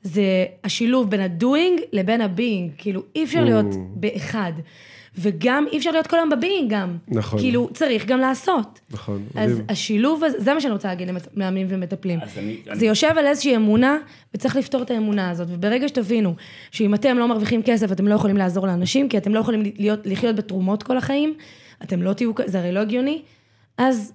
זה 0.05 0.23
השילוב 0.63 1.09
בין 1.09 1.21
ה-doing 1.21 1.81
לבין 1.93 2.21
ה-being, 2.21 2.71
כאילו 2.77 3.03
אי 3.15 3.23
אפשר 3.23 3.43
להיות 3.43 3.65
באחד. 3.95 4.51
וגם 5.17 5.65
אי 5.71 5.77
אפשר 5.77 5.91
להיות 5.91 6.07
כל 6.07 6.17
היום 6.17 6.29
בביינג 6.29 6.71
גם. 6.73 6.97
נכון. 7.07 7.39
כאילו, 7.39 7.69
צריך 7.73 8.05
גם 8.05 8.19
לעשות. 8.19 8.79
נכון, 8.91 9.23
אז 9.35 9.51
מדהים. 9.51 9.65
השילוב 9.69 10.23
הזה, 10.23 10.39
זה 10.39 10.53
מה 10.53 10.61
שאני 10.61 10.73
רוצה 10.73 10.87
להגיד 10.87 11.09
למאמנים 11.35 11.67
ומטפלים. 11.69 12.19
אני- 12.37 12.57
זה 12.65 12.71
אני- 12.71 12.85
יושב 12.85 13.11
על 13.17 13.25
איזושהי 13.27 13.55
אמונה, 13.55 13.97
וצריך 14.33 14.55
לפתור 14.55 14.81
את 14.81 14.91
האמונה 14.91 15.29
הזאת. 15.29 15.47
וברגע 15.51 15.87
שתבינו 15.87 16.35
שאם 16.71 16.93
אתם 16.93 17.17
לא 17.17 17.27
מרוויחים 17.27 17.61
כסף, 17.63 17.91
אתם 17.91 18.07
לא 18.07 18.15
יכולים 18.15 18.37
לעזור 18.37 18.67
לאנשים, 18.67 19.09
כי 19.09 19.17
אתם 19.17 19.33
לא 19.33 19.39
יכולים 19.39 19.63
להיות, 19.77 19.99
לחיות 20.05 20.35
בתרומות 20.35 20.83
כל 20.83 20.97
החיים, 20.97 21.33
אתם 21.83 22.01
לא 22.03 22.13
תהיו, 22.13 22.31
זה 22.45 22.59
הרי 22.59 22.71
לא 22.71 22.79
הגיוני, 22.79 23.21
אז 23.77 24.13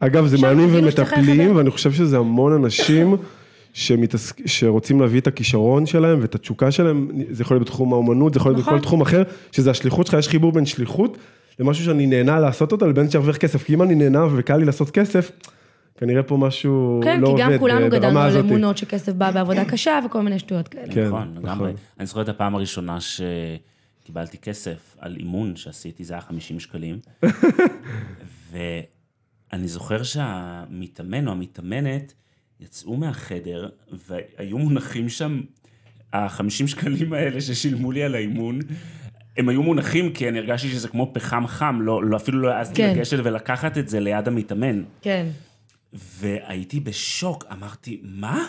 אגב, 0.00 0.26
זה 0.26 0.36
מאמנים 0.42 0.68
ומטפלים. 0.72 1.56
ואני 1.56 1.70
חושב 1.70 1.92
שזה 1.92 2.18
המון 2.18 2.52
אנשים 2.52 3.16
שמתעסק, 3.76 4.46
שרוצים 4.46 5.00
להביא 5.00 5.20
את 5.20 5.26
הכישרון 5.26 5.86
שלהם 5.86 6.18
ואת 6.20 6.34
התשוקה 6.34 6.70
שלהם, 6.70 7.08
זה 7.30 7.42
יכול 7.42 7.56
להיות 7.56 7.68
בתחום 7.68 7.92
האומנות, 7.92 8.34
זה 8.34 8.38
יכול 8.38 8.52
להיות 8.52 8.60
נכון. 8.60 8.74
בכל 8.74 8.82
תחום 8.82 9.00
אחר, 9.00 9.22
שזה 9.52 9.70
השליחות 9.70 10.06
שלך, 10.06 10.18
יש 10.18 10.28
חיבור 10.28 10.52
בין 10.52 10.66
שליחות 10.66 11.18
למשהו 11.58 11.84
שאני 11.84 12.06
נהנה 12.06 12.40
לעשות 12.40 12.72
אותו, 12.72 12.86
לבין 12.86 13.10
שירוויח 13.10 13.36
כסף, 13.36 13.64
כי 13.64 13.74
אם 13.74 13.82
אני 13.82 13.94
נהנה 13.94 14.26
וקל 14.36 14.56
לי 14.56 14.64
לעשות 14.64 14.90
כסף, 14.90 15.30
כנראה 15.96 16.22
פה 16.22 16.36
משהו 16.36 17.00
כן, 17.04 17.20
לא 17.20 17.26
כי 17.26 17.32
עובד 17.32 17.42
גם 17.42 17.58
כולנו 17.58 17.78
ברמה 17.78 17.98
גדלנו 17.98 18.20
על 18.20 18.28
הזאת. 18.28 18.44
אמונות 18.44 18.78
שכסף 18.78 19.12
בא 19.12 19.30
בעבודה 19.30 19.64
קשה 19.64 19.98
וכל 20.06 20.22
מיני 20.22 20.38
שטויות 20.38 20.68
כאלה. 20.68 20.94
כן, 20.94 21.06
נכון, 21.06 21.34
לגמרי. 21.36 21.52
נכון. 21.52 21.70
אני 21.98 22.06
זוכר 22.06 22.22
את 22.22 22.28
הפעם 22.28 22.54
הראשונה 22.54 22.98
שקיבלתי 23.00 24.38
כסף 24.38 24.96
על 24.98 25.16
אימון 25.18 25.56
שעשיתי, 25.56 26.04
זה 26.04 26.14
היה 26.14 26.20
50 26.20 26.60
שקלים. 26.60 26.98
ואני 28.52 29.68
זוכר 29.68 30.02
שהמתאמן 30.02 31.26
או 31.26 31.32
המתאמנת 31.32 32.12
יצאו 32.60 32.96
מהחדר, 32.96 33.68
והיו 34.08 34.58
מונחים 34.58 35.08
שם, 35.08 35.40
ה-50 36.12 36.66
שקלים 36.66 37.12
האלה 37.12 37.40
ששילמו 37.40 37.92
לי 37.92 38.02
על 38.02 38.14
האימון, 38.14 38.58
הם 39.36 39.48
היו 39.48 39.62
מונחים 39.62 40.12
כי 40.12 40.28
אני 40.28 40.38
הרגשתי 40.38 40.68
שזה 40.68 40.88
כמו 40.88 41.10
פחם 41.14 41.46
חם, 41.46 41.78
לא, 41.82 42.04
לא, 42.04 42.16
אפילו 42.16 42.40
לא 42.40 42.48
העזתי 42.48 42.74
כן. 42.74 42.94
לגשת 42.96 43.18
ולקחת 43.24 43.78
את 43.78 43.88
זה 43.88 44.00
ליד 44.00 44.28
המתאמן. 44.28 44.82
כן. 45.02 45.26
והייתי 45.92 46.80
בשוק, 46.80 47.44
אמרתי, 47.52 48.00
מה? 48.02 48.48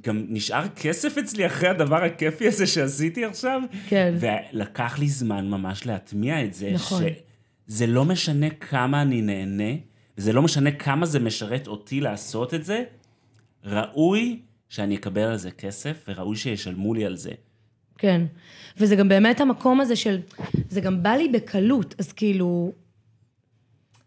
גם 0.00 0.24
נשאר 0.28 0.68
כסף 0.68 1.18
אצלי 1.18 1.46
אחרי 1.46 1.68
הדבר 1.68 2.04
הכיפי 2.04 2.48
הזה 2.48 2.66
שעשיתי 2.66 3.24
עכשיו? 3.24 3.62
כן. 3.88 4.14
ולקח 4.20 4.98
לי 4.98 5.08
זמן 5.08 5.48
ממש 5.48 5.86
להטמיע 5.86 6.44
את 6.44 6.54
זה, 6.54 6.70
נכון. 6.74 7.02
שזה 7.68 7.86
לא 7.86 8.04
משנה 8.04 8.50
כמה 8.50 9.02
אני 9.02 9.22
נהנה, 9.22 9.74
וזה 10.18 10.32
לא 10.32 10.42
משנה 10.42 10.70
כמה 10.70 11.06
זה 11.06 11.20
משרת 11.20 11.66
אותי 11.66 12.00
לעשות 12.00 12.54
את 12.54 12.64
זה, 12.64 12.84
ראוי 13.64 14.40
שאני 14.68 14.96
אקבל 14.96 15.20
על 15.22 15.36
זה 15.36 15.50
כסף, 15.50 16.04
וראוי 16.08 16.36
שישלמו 16.36 16.94
לי 16.94 17.04
על 17.04 17.16
זה. 17.16 17.30
כן. 17.98 18.22
וזה 18.78 18.96
גם 18.96 19.08
באמת 19.08 19.40
המקום 19.40 19.80
הזה 19.80 19.96
של, 19.96 20.18
זה 20.68 20.80
גם 20.80 21.02
בא 21.02 21.10
לי 21.10 21.28
בקלות, 21.28 21.94
אז 21.98 22.12
כאילו, 22.12 22.72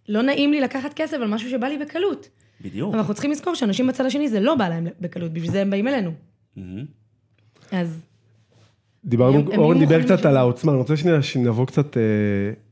לא 0.09 0.21
נעים 0.21 0.51
לי 0.51 0.61
לקחת 0.61 0.93
כסף 0.93 1.17
על 1.21 1.27
משהו 1.27 1.49
שבא 1.49 1.67
לי 1.67 1.77
בקלות. 1.77 2.29
בדיוק. 2.61 2.89
אבל 2.89 2.97
אנחנו 2.99 3.13
צריכים 3.13 3.31
לזכור 3.31 3.55
שאנשים 3.55 3.87
בצד 3.87 4.05
השני 4.05 4.29
זה 4.29 4.39
לא 4.39 4.55
בא 4.55 4.67
להם 4.69 4.87
בקלות, 5.01 5.33
בשביל 5.33 5.51
זה 5.51 5.61
הם 5.61 5.69
באים 5.69 5.87
אלינו. 5.87 6.11
מהמם. 6.55 6.85
אז 7.71 8.01
דיברנו, 9.05 9.37
הם- 9.39 9.59
אורן 9.59 9.79
דיבר 9.79 10.03
קצת 10.03 10.25
על. 10.25 10.37
העוצמה, 10.37 10.71
אני 10.71 10.79
רוצה 10.79 10.97
שנייה 10.97 11.21
שנבוא 11.23 11.65
קצת 11.67 11.97
אה, 11.97 12.01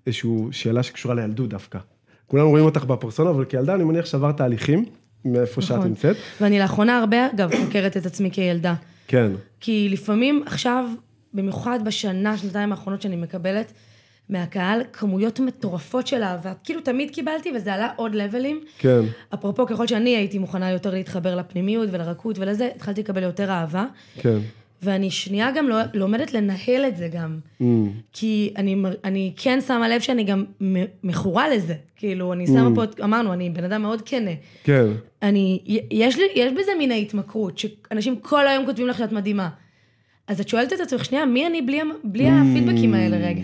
איזושהי 0.08 0.30
שאלה 0.52 0.84
שקשורה 0.84 1.16
לילדות 1.16 1.50
דווקא. 1.50 1.80
כולנו 2.28 2.50
רואים 2.50 2.66
אותך 2.66 2.84
בפרסונה, 2.84 3.30
אבל 3.30 3.46
כילדה 3.46 3.76
אני 3.76 3.84
מניח 3.84 4.06
שעברת 4.06 4.38
תהליכים, 4.38 4.86
מאיפה 5.26 5.62
שאת 5.62 5.72
נכון. 5.78 5.88
נמצאת. 5.88 6.16
ואני 6.42 6.60
לאחרונה 6.60 7.00
הרבה, 7.00 7.28
אגב, 7.34 7.52
חוקרת 7.66 7.98
את 7.98 8.06
עצמי 8.06 8.32
כילדה. 8.32 8.74
כן, 9.08 9.32
כי 9.60 9.88
לפעמים 9.92 10.44
עכשיו, 10.46 10.86
במיוחד 11.34 11.80
בשנה, 11.86 12.38
שנתיים 12.38 12.72
האחרונות 12.72 13.02
שאני 13.02 13.16
מקבלת 13.16 13.74
מהקהל, 14.30 14.82
כמויות 14.94 15.40
מטורפות 15.40 16.08
של 16.08 16.24
אהבה. 16.24 16.54
כאילו 16.64 16.82
תמיד 16.82 17.12
קיבלתי, 17.12 17.52
וזה 17.56 17.74
עלה 17.74 17.90
עוד 17.96 18.16
לבלים. 18.16 18.62
כן, 18.78 19.00
אפרופו, 19.34 19.66
ככל 19.66 19.88
שאני 19.88 20.16
הייתי 20.16 20.40
מוכנה 20.40 20.72
יותר 20.72 20.92
להתחבר 20.92 21.36
לפנימיות 21.36 21.90
ולרכות 21.92 22.40
ולזה, 22.40 22.70
התחלתי 22.76 23.02
לקבל 23.02 23.24
יותר 23.24 23.50
אהבה. 23.50 23.86
כן. 24.16 24.38
ואני 24.84 25.12
שנייה 25.12 25.52
גם 25.52 25.70
לא- 25.70 25.82
לומדת 25.94 26.34
לנהל 26.34 26.86
את 26.88 26.98
זה 26.98 27.08
גם. 27.08 27.40
Mm, 27.62 27.64
כי 28.14 28.54
אני, 28.58 28.76
אני 29.04 29.34
כן 29.38 29.62
שמה 29.62 29.90
לב 29.90 30.02
שאני 30.02 30.24
גם 30.24 30.46
מכורה 31.04 31.50
לזה. 31.50 31.74
כאילו, 31.96 32.34
אני 32.34 32.48
שמה 32.48 32.70
פה, 32.76 32.84
אמרנו, 33.04 33.34
אני 33.34 33.50
בן 33.50 33.64
אדם 33.64 33.82
מאוד 33.82 34.02
כנה. 34.02 34.32
כן, 34.64 34.86
אני, 35.22 35.60
יש 35.92 36.18
לי, 36.18 36.24
יש 36.36 36.54
בזה 36.54 36.72
מין 36.78 36.92
ההתמכרות, 36.92 37.58
שאנשים 37.58 38.16
כל 38.16 38.48
היום 38.48 38.66
כותבים 38.66 38.88
לך 38.88 38.98
שאת 38.98 39.12
מדהימה. 39.12 39.50
אז 40.28 40.40
את 40.40 40.48
שואלת 40.50 40.74
את 40.74 40.80
עצמך, 40.80 41.06
שנייה, 41.06 41.26
מי 41.26 41.48
אני 41.48 41.62
בלי, 41.62 41.80
בלי 42.04 42.28
הפידבקים 42.30 42.94
האלה 42.94 43.18
רגע? 43.18 43.44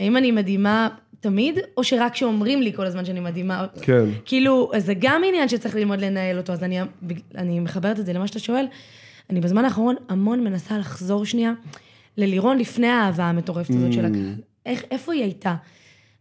האם 0.00 0.16
אני 0.16 0.30
מדהימה 0.30 0.88
תמיד, 1.20 1.58
או 1.76 1.84
שרק 1.84 2.16
שאומרים 2.16 2.62
לי 2.62 2.72
כל 2.72 2.86
הזמן 2.86 3.04
שאני 3.04 3.20
מדהימה? 3.20 3.66
כן. 3.82 4.04
כאילו, 4.24 4.70
זה 4.78 4.94
גם 4.98 5.22
עניין 5.28 5.48
שצריך 5.48 5.74
ללמוד 5.76 6.00
לנהל 6.00 6.38
אותו, 6.38 6.52
אז 6.52 6.64
אני, 6.64 6.78
אני 7.34 7.60
מחברת 7.60 7.98
את 8.00 8.06
זה 8.06 8.12
למה 8.12 8.26
שאתה 8.26 8.38
שואל. 8.38 8.64
אני 9.32 9.40
בזמן 9.40 9.64
האחרון 9.64 9.94
המון 10.08 10.44
מנסה 10.44 10.78
לחזור 10.78 11.24
שנייה 11.24 11.52
ללירון 12.16 12.58
לפני 12.58 12.86
האהבה 12.86 13.24
המטורפת 13.24 13.70
הזאת 13.70 13.92
של 13.92 14.04
הקהל. 14.04 14.34
איך, 14.66 14.82
איפה 14.90 15.12
היא 15.12 15.22
הייתה? 15.22 15.54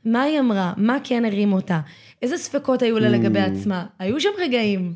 מה 0.06 0.22
היא 0.22 0.40
אמרה? 0.40 0.74
מה 0.78 0.98
כן 1.04 1.26
הרים 1.26 1.54
אותה? 1.54 1.80
איזה 2.22 2.38
ספקות 2.38 2.82
היו 2.82 3.00
לה 3.00 3.10
לגבי 3.10 3.40
עצמה? 3.40 3.86
היו 4.00 4.20
שם 4.22 4.30
רגעים. 4.38 4.96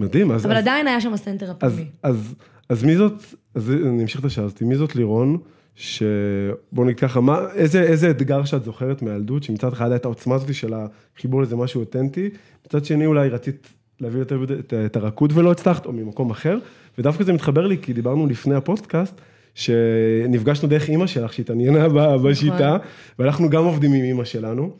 מדהים, 0.00 0.30
אז... 0.30 0.46
אבל 0.46 0.54
אז- 0.54 0.62
עדיין 0.62 0.86
היה 0.86 1.00
שם 1.00 1.12
הסנטר 1.12 1.46
אז, 1.46 1.50
הפנימי. 1.50 1.90
אז, 2.02 2.34
אז 2.68 2.84
מי 2.84 2.96
זאת, 2.96 3.12
אז 3.54 3.70
אני 3.70 4.02
אמשיך 4.02 4.20
את 4.20 4.24
השאלה 4.24 4.46
הזאת, 4.46 4.62
מי 4.62 4.76
זאת 4.76 4.96
לירון, 4.96 5.38
שבוא 5.74 6.84
נגיד 6.84 6.98
ככה, 7.00 7.20
מה, 7.20 7.38
איזה, 7.54 7.82
איזה 7.82 8.10
אתגר 8.10 8.44
שאת 8.44 8.64
זוכרת 8.64 9.02
מהילדות, 9.02 9.42
שמצד 9.42 9.72
אחד 9.72 9.92
את 9.92 10.04
העוצמה 10.04 10.34
הזאת 10.34 10.54
של 10.54 10.74
החיבור 10.74 11.42
לזה 11.42 11.56
משהו 11.56 11.80
אותנטי, 11.80 12.30
מצד 12.66 12.84
שני 12.84 13.06
אולי 13.06 13.28
רצית 13.28 13.68
להביא 14.00 14.18
יותר 14.18 14.44
את, 14.60 14.74
את 14.86 14.96
הרכות 14.96 15.32
ולא 15.32 15.50
הצלחת, 15.50 15.86
או 15.86 15.92
ממקום 15.92 16.30
אחר, 16.30 16.58
ודווקא 16.98 17.24
זה 17.24 17.32
מתחבר 17.32 17.66
לי, 17.66 17.78
כי 17.82 17.92
דיברנו 17.92 18.26
לפני 18.26 18.54
הפודקאסט, 18.54 19.20
שנפגשנו 19.54 20.68
דרך 20.68 20.88
אימא 20.88 21.06
שלך, 21.06 21.32
שהתעניינה 21.32 21.88
ב- 21.88 22.16
בשיטה, 22.16 22.76
ואנחנו 23.18 23.50
גם 23.50 23.64
עובדים 23.64 23.92
עם 23.92 24.04
אימא 24.04 24.24
שלנו, 24.24 24.70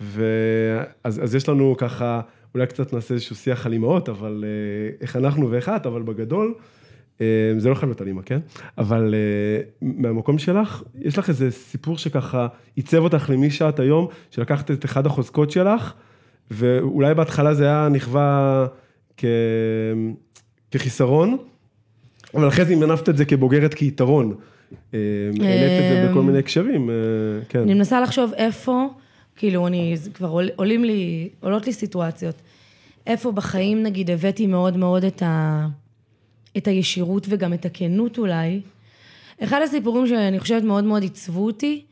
ואז 0.00 1.24
אז 1.24 1.34
יש 1.34 1.48
לנו 1.48 1.74
ככה, 1.78 2.20
אולי 2.54 2.66
קצת 2.66 2.92
נעשה 2.92 3.14
איזשהו 3.14 3.36
שיח 3.36 3.66
על 3.66 3.72
אימהות, 3.72 4.08
אבל 4.08 4.44
אה, 4.46 4.96
איך 5.00 5.16
אנחנו 5.16 5.50
ואיך 5.50 5.68
את, 5.68 5.86
אבל 5.86 6.02
בגדול, 6.02 6.54
אה, 7.20 7.26
זה 7.58 7.68
לא 7.68 7.74
חייב 7.74 7.88
להיות 7.88 8.00
על 8.00 8.06
אימא, 8.06 8.22
כן? 8.22 8.38
אבל 8.78 9.14
אה, 9.14 9.62
מהמקום 9.82 10.38
שלך, 10.38 10.82
יש 11.00 11.18
לך 11.18 11.28
איזה 11.28 11.50
סיפור 11.50 11.98
שככה 11.98 12.46
עיצב 12.76 12.98
אותך 12.98 13.30
למי 13.30 13.50
שאת 13.50 13.80
היום, 13.80 14.06
שלקחת 14.30 14.70
את 14.70 14.84
אחד 14.84 15.06
החוזקות 15.06 15.50
שלך, 15.50 15.92
ואולי 16.50 17.14
בהתחלה 17.14 17.54
זה 17.54 17.64
היה 17.64 17.88
נכווה 17.88 18.66
כ... 19.16 19.24
כחיסרון, 20.70 21.36
אבל 22.34 22.48
אחרי 22.48 22.64
זה 22.64 22.76
מנפת 22.76 23.08
את 23.08 23.16
זה 23.16 23.24
כבוגרת 23.24 23.74
כיתרון. 23.74 24.34
העלית 24.92 25.40
את 25.40 25.92
זה 25.92 26.08
בכל 26.10 26.22
מיני 26.22 26.38
הקשרים, 26.38 26.90
כן. 27.48 27.58
אני 27.58 27.74
מנסה 27.74 28.00
לחשוב 28.00 28.32
איפה, 28.36 28.88
כאילו, 29.42 29.66
אני, 29.66 29.94
כבר 30.14 30.28
עול, 30.28 30.48
עולים 30.56 30.84
לי, 30.84 31.28
עולות 31.40 31.66
לי 31.66 31.72
סיטואציות. 31.72 32.34
איפה 33.06 33.32
בחיים, 33.32 33.82
נגיד, 33.82 34.10
הבאתי 34.10 34.46
מאוד 34.46 34.76
מאוד 34.76 35.04
את, 35.04 35.22
ה, 35.22 35.66
את 36.56 36.68
הישירות 36.68 37.26
וגם 37.28 37.52
את 37.52 37.64
הכנות 37.64 38.18
אולי. 38.18 38.60
אחד 39.44 39.60
הסיפורים 39.64 40.06
שאני 40.06 40.40
חושבת 40.40 40.62
מאוד 40.62 40.84
מאוד 40.84 41.02
עיצבו 41.02 41.44
אותי, 41.46 41.84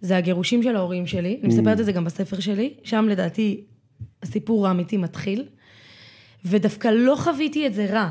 זה 0.00 0.16
הגירושים 0.16 0.62
של 0.62 0.76
ההורים 0.76 1.06
שלי. 1.06 1.38
אני 1.42 1.48
מספרת 1.48 1.80
את 1.80 1.84
זה 1.84 1.92
גם 1.92 2.04
בספר 2.04 2.40
שלי, 2.40 2.74
שם 2.84 3.06
לדעתי 3.10 3.60
הסיפור 4.22 4.66
האמיתי 4.68 4.96
מתחיל. 4.96 5.44
ודווקא 6.44 6.88
לא 6.88 7.16
חוויתי 7.18 7.66
את 7.66 7.74
זה 7.74 7.86
רע. 7.86 8.10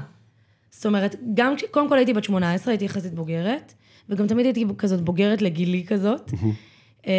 זאת 0.72 0.86
אומרת, 0.86 1.16
גם, 1.34 1.56
כש- 1.56 1.64
קודם 1.72 1.90
כל 1.90 1.98
הייתי 1.98 2.14
בת 2.14 2.24
18, 2.24 2.72
הייתי 2.72 2.86
יחסית 2.86 3.14
בוגרת, 3.14 3.74
וגם 4.10 4.28
תמיד 4.28 4.46
הייתי 4.46 4.66
כזאת 4.78 5.02
בוגרת 5.02 5.42
לגילי 5.42 5.84
כזאת. 5.88 6.32
אמ, 7.08 7.12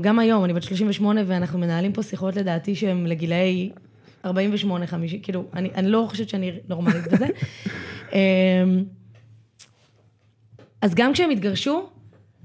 גם 0.00 0.18
היום, 0.18 0.44
אני 0.44 0.52
בת 0.52 0.62
38, 0.62 1.20
ואנחנו 1.26 1.58
מנהלים 1.58 1.92
פה 1.92 2.02
שיחות 2.02 2.36
לדעתי 2.36 2.74
שהן 2.74 3.06
לגילאי 3.06 3.70
48, 4.24 4.86
50, 4.86 5.20
כאילו, 5.20 5.44
אני, 5.54 5.70
אני 5.74 5.88
לא 5.88 6.06
חושבת 6.08 6.28
שאני 6.28 6.52
נורמלית 6.68 7.04
בזה. 7.12 7.26
אמ, 8.12 8.84
אז 10.82 10.94
גם 10.94 11.12
כשהם 11.12 11.30
התגרשו, 11.30 11.88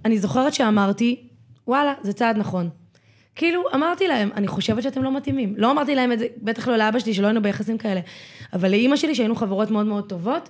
אני 0.06 0.18
זוכרת 0.18 0.54
שאמרתי, 0.54 1.28
וואלה, 1.68 1.94
זה 2.02 2.14
צעד 2.14 2.38
נכון. 2.38 2.70
כאילו, 3.36 3.64
אמרתי 3.76 4.08
להם, 4.08 4.30
אני 4.36 4.48
חושבת 4.48 4.84
שאתם 4.84 5.04
לא 5.04 5.18
מתאימים. 5.18 5.54
לא 5.58 5.72
אמרתי 5.72 5.96
להם 5.96 6.12
את 6.12 6.20
זה, 6.20 6.28
בטח 6.42 6.68
לא 6.68 6.78
לאבא 6.78 7.00
שלי, 7.00 7.14
שלא 7.14 7.28
היינו 7.28 7.42
ביחסים 7.42 7.78
כאלה. 7.78 8.02
אבל 8.54 8.72
לאימא 8.72 8.96
שלי, 8.96 9.16
שהיינו 9.16 9.36
חברות 9.36 9.72
מאוד 9.72 9.86
מאוד 9.86 10.10
טובות, 10.10 10.50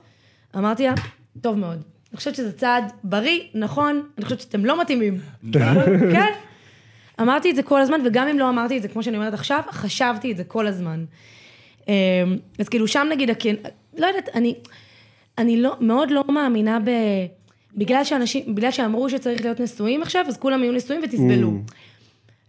אמרתי 0.58 0.84
לה, 0.84 0.94
טוב 1.42 1.58
מאוד. 1.58 1.97
אני 2.12 2.18
חושבת 2.18 2.36
שזה 2.36 2.52
צעד 2.52 2.92
בריא, 3.04 3.40
נכון, 3.54 4.04
אני 4.18 4.26
חושבת 4.26 4.42
שאתם 4.42 4.66
לא 4.66 4.82
מתאימים. 4.82 5.20
כן. 6.14 6.34
אמרתי 7.22 7.52
את 7.52 7.56
זה 7.56 7.64
כל 7.64 7.82
הזמן, 7.82 8.02
וגם 8.06 8.28
אם 8.28 8.40
לא 8.40 8.50
אמרתי 8.50 8.78
את 8.78 8.82
זה 8.82 8.88
כמו 8.88 9.04
שאני 9.04 9.18
אומרת 9.18 9.34
עכשיו, 9.34 9.62
חשבתי 9.72 10.32
את 10.32 10.38
זה 10.38 10.44
כל 10.44 10.68
הזמן. 10.68 11.06
אמ, 11.88 11.94
אז 12.60 12.70
כאילו 12.70 12.88
שם 12.88 13.08
נגיד, 13.12 13.30
הכן, 13.30 13.56
לא 13.98 14.08
יודעת, 14.08 14.30
אני, 14.36 14.56
אני 15.38 15.62
לא, 15.62 15.76
מאוד 15.80 16.12
לא 16.12 16.24
מאמינה 16.30 16.80
ב... 16.80 16.90
בגלל 17.76 18.04
שאנשים, 18.04 18.56
בגלל 18.56 18.72
שאמרו 18.72 19.10
שצריך 19.10 19.42
להיות 19.42 19.60
נשואים 19.60 20.02
עכשיו, 20.02 20.26
אז 20.28 20.38
כולם 20.38 20.64
יהיו 20.64 20.72
נשואים 20.72 21.02
ותסבלו. 21.04 21.52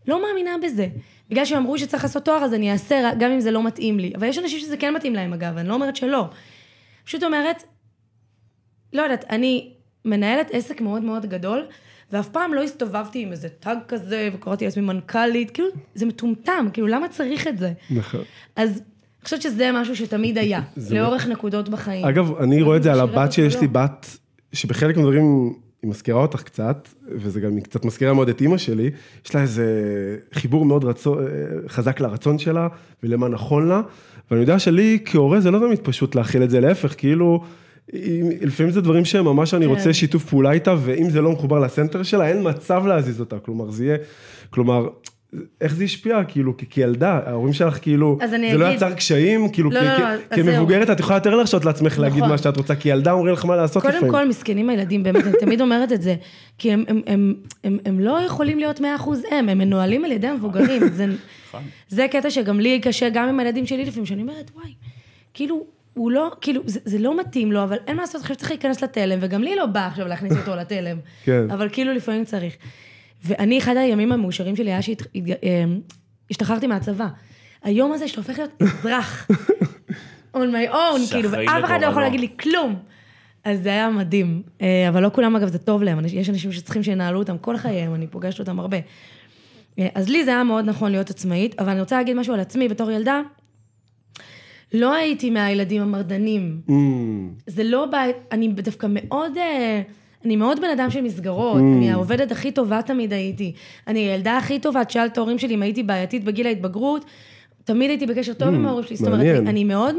לא 0.08 0.22
מאמינה 0.22 0.50
בזה. 0.62 0.88
בגלל 1.30 1.44
שאמרו 1.44 1.78
שצריך 1.78 2.02
לעשות 2.02 2.24
תואר, 2.24 2.44
אז 2.44 2.54
אני 2.54 2.72
אעשה, 2.72 3.10
גם 3.18 3.30
אם 3.30 3.40
זה 3.40 3.50
לא 3.50 3.62
מתאים 3.62 3.98
לי. 3.98 4.12
אבל 4.16 4.26
יש 4.26 4.38
אנשים 4.38 4.58
שזה 4.58 4.76
כן 4.76 4.94
מתאים 4.94 5.14
להם, 5.14 5.32
אגב, 5.32 5.56
אני 5.56 5.68
לא 5.68 5.74
אומרת 5.74 5.96
שלא. 5.96 6.24
פשוט 7.04 7.24
אומרת, 7.24 7.62
לא 8.92 9.02
יודעת, 9.02 9.24
אני 9.30 9.72
מנהלת 10.04 10.48
עסק 10.52 10.80
מאוד 10.80 11.02
מאוד 11.02 11.26
גדול, 11.26 11.64
ואף 12.12 12.28
פעם 12.28 12.54
לא 12.54 12.62
הסתובבתי 12.62 13.22
עם 13.22 13.32
איזה 13.32 13.48
טאג 13.48 13.78
כזה, 13.88 14.28
וקראתי 14.32 14.64
לעצמי 14.64 14.82
מנכ"לית, 14.82 15.50
כאילו, 15.50 15.68
זה 15.94 16.06
מטומטם, 16.06 16.66
כאילו, 16.72 16.86
למה 16.86 17.08
צריך 17.08 17.46
את 17.46 17.58
זה? 17.58 17.72
נכון. 17.90 18.20
אז 18.56 18.70
אני 18.70 19.24
חושבת 19.24 19.42
שזה 19.42 19.70
משהו 19.74 19.96
שתמיד 19.96 20.38
היה, 20.42 20.60
לאורך 20.90 21.26
נקודות 21.26 21.68
בחיים. 21.68 22.06
אגב, 22.06 22.36
אני 22.36 22.62
רואה 22.62 22.76
את 22.76 22.82
זה 22.82 22.92
על 22.92 23.00
הבת 23.00 23.32
שיש 23.32 23.54
לי, 23.54 23.66
לא. 23.66 23.72
בת, 23.72 24.06
שבחלק 24.52 24.96
מהדברים 24.96 25.52
היא 25.82 25.90
מזכירה 25.90 26.22
אותך 26.22 26.42
קצת, 26.42 26.88
וזה 27.08 27.40
גם 27.40 27.56
היא 27.56 27.64
קצת 27.64 27.84
מזכירה 27.84 28.12
מאוד 28.12 28.28
את 28.28 28.40
אימא 28.40 28.58
שלי, 28.58 28.90
יש 29.26 29.34
לה 29.34 29.42
איזה 29.42 29.66
חיבור 30.32 30.64
מאוד 30.64 30.84
רצון, 30.84 31.18
חזק 31.68 32.00
לרצון 32.00 32.38
שלה 32.38 32.68
ולמה 33.02 33.28
נכון 33.28 33.68
לה, 33.68 33.80
ואני 34.30 34.40
יודע 34.40 34.58
שלי 34.58 34.98
כהורה 35.04 35.40
זה 35.40 35.50
לא 35.50 35.58
תמיד 35.58 35.78
פשוט 35.78 36.14
להכיל 36.14 36.42
את 36.42 36.50
זה, 36.50 36.60
להפך, 36.60 36.94
כאילו, 36.98 37.44
לפעמים 38.40 38.72
זה 38.72 38.80
דברים 38.80 39.04
שממש 39.04 39.54
אני 39.54 39.64
כן. 39.64 39.70
רוצה 39.70 39.92
שיתוף 39.92 40.24
פעולה 40.24 40.52
איתה, 40.52 40.74
ואם 40.78 41.10
זה 41.10 41.20
לא 41.20 41.32
מחובר 41.32 41.58
לסנטר 41.58 42.02
שלה, 42.02 42.28
אין 42.28 42.48
מצב 42.48 42.86
להזיז 42.86 43.20
אותה, 43.20 43.38
כלומר, 43.38 43.70
זה 43.70 43.84
יהיה, 43.84 43.96
כלומר... 44.50 44.88
איך 45.60 45.74
זה 45.74 45.84
השפיע, 45.84 46.24
כאילו, 46.24 46.56
כי 46.56 46.66
כילדה, 46.70 47.20
ההורים 47.26 47.52
שלך, 47.52 47.78
כאילו, 47.82 48.18
זה 48.30 48.38
לא 48.58 48.66
אגיד- 48.66 48.76
יצר 48.76 48.92
קשיים, 48.94 49.48
כאילו, 49.48 49.70
לא, 49.70 49.80
כ- 49.80 49.82
לא, 50.00 50.14
לא. 50.14 50.36
כמבוגרת 50.36 50.90
את 50.90 51.00
יכולה 51.00 51.16
יותר 51.16 51.34
להרשות 51.34 51.64
לעצמך 51.64 51.98
להגיד 51.98 52.18
נכון. 52.18 52.28
מה 52.30 52.38
שאת 52.38 52.56
רוצה, 52.56 52.74
כי 52.74 52.88
ילדה 52.88 53.12
אומרים 53.12 53.32
לך 53.34 53.44
מה 53.44 53.56
לעשות 53.56 53.82
קודם 53.82 53.94
לפעמים. 53.94 54.12
כל, 54.12 54.28
מסכנים 54.28 54.70
הילדים, 54.70 55.02
באמת, 55.02 55.24
אני 55.26 55.32
תמיד 55.40 55.60
אומרת 55.60 55.92
את 55.92 56.02
זה, 56.02 56.14
כי 56.58 56.72
הם, 56.72 56.84
הם, 56.88 57.00
הם, 57.06 57.34
הם, 57.64 57.78
הם 57.86 58.00
לא 58.00 58.18
יכולים 58.26 58.58
להיות 58.58 58.80
100% 58.80 58.82
הם, 59.30 59.48
הם 59.48 59.58
מנוהלים 59.58 60.04
על 60.04 60.12
ידי 60.12 60.26
המבוגרים. 60.26 60.82
זה, 60.98 61.06
נכון. 61.48 61.62
זה 61.88 62.06
קטע 62.10 62.30
שגם 62.30 62.60
לי 62.60 62.80
קשה, 62.80 63.08
גם 63.08 63.28
עם 63.28 63.40
הילדים 63.40 63.66
שלי 63.66 63.84
לפעמים, 63.84 64.06
שאני 64.06 64.22
אומרת, 64.22 64.50
וואי, 64.54 64.70
כאילו, 65.34 65.64
הוא 65.98 66.10
לא, 66.10 66.30
כאילו, 66.40 66.62
זה, 66.66 66.80
זה 66.84 66.98
לא 66.98 67.20
מתאים 67.20 67.52
לו, 67.52 67.62
אבל 67.62 67.76
אין 67.86 67.96
מה 67.96 68.02
לעשות, 68.02 68.20
עכשיו 68.20 68.36
צריך 68.36 68.50
להיכנס 68.50 68.82
לתלם, 68.82 69.18
וגם 69.22 69.42
לי 69.42 69.56
לא 69.56 69.66
בא 69.66 69.86
עכשיו 69.86 70.06
להכניס 70.06 70.32
אותו 70.36 70.56
לתלם. 70.60 70.98
כן. 71.24 71.50
אבל 71.50 71.68
כאילו 71.68 71.92
לפעמים 71.92 72.24
צריך. 72.24 72.56
ואני, 73.24 73.58
אחד 73.58 73.76
הימים 73.76 74.12
המאושרים 74.12 74.56
שלי 74.56 74.70
היה 74.72 74.80
שהשתחררתי 74.82 76.66
מהצבא. 76.66 77.06
היום 77.62 77.92
הזה 77.92 78.08
שאתה 78.08 78.20
הופך 78.20 78.38
להיות 78.38 78.50
אזרח. 78.62 79.28
on 80.34 80.38
my 80.38 80.72
own, 80.72 81.10
כאילו, 81.10 81.30
ואף 81.30 81.64
אחד 81.64 81.78
לא 81.80 81.86
יכול. 81.86 82.02
להגיד 82.02 82.20
לי 82.20 82.28
כלום. 82.40 82.76
אז 83.44 83.62
זה 83.62 83.68
היה 83.68 83.90
מדהים. 83.90 84.42
אה, 84.62 84.88
אבל 84.88 85.02
לא 85.02 85.10
כולם, 85.12 85.36
אגב, 85.36 85.48
זה 85.48 85.58
טוב 85.58 85.82
להם. 85.82 86.04
יש 86.06 86.30
אנשים 86.30 86.52
שצריכים 86.52 86.82
שינהלו 86.82 87.18
אותם 87.18 87.38
כל 87.38 87.56
חייהם, 87.56 87.94
אני 87.94 88.06
פוגשת 88.06 88.40
אותם 88.40 88.60
הרבה. 88.60 88.76
אה, 89.78 89.88
אז 89.94 90.08
לי 90.08 90.24
זה 90.24 90.30
היה 90.30 90.44
מאוד 90.44 90.64
נכון 90.64 90.90
להיות 90.90 91.10
עצמאית, 91.10 91.60
אבל 91.60 91.70
אני 91.70 91.80
רוצה 91.80 91.96
להגיד 91.96 92.16
משהו 92.16 92.34
על 92.34 92.40
עצמי 92.40 92.68
בתור 92.68 92.90
ילדה. 92.90 93.20
לא 94.72 94.94
הייתי 94.94 95.30
מהילדים 95.30 95.82
המרדנים. 95.82 96.60
Mm, 96.68 96.72
זה 97.46 97.64
לא 97.64 97.86
בית, 97.86 98.16
אני 98.32 98.48
דווקא 98.48 98.86
מאוד, 98.90 99.38
אה, 99.38 99.82
אני 100.24 100.36
מאוד 100.36 100.60
בן 100.60 100.70
אדם 100.70 100.90
של 100.90 101.00
מסגרות, 101.00 101.56
Mm. 101.60 101.76
אני 101.76 101.90
העובדת 101.92 102.32
הכי 102.32 102.50
טובה 102.50 102.82
תמיד 102.82 103.12
הייתי. 103.12 103.52
אני 103.86 103.98
הילדה 104.00 104.36
הכי 104.36 104.58
טובה, 104.58 104.82
את 105.06 105.18
ההורים 105.18 105.38
שלי 105.38 105.54
אם 105.54 105.62
הייתי 105.62 105.82
בעייתית 105.82 106.24
בגיל 106.24 106.46
ההתבגרות, 106.46 107.04
תמיד 107.64 107.90
הייתי 107.90 108.06
בקשר 108.06 108.32
טוב 108.32 108.48
עם 108.48 108.66
ההורים 108.66 108.84
שלי. 108.86 108.96
זאת 108.96 109.06
אומרת, 109.06 109.20
Mm, 109.20 109.24
מעניין. 109.24 109.46
אני 109.48 109.64
מאוד, 109.64 109.94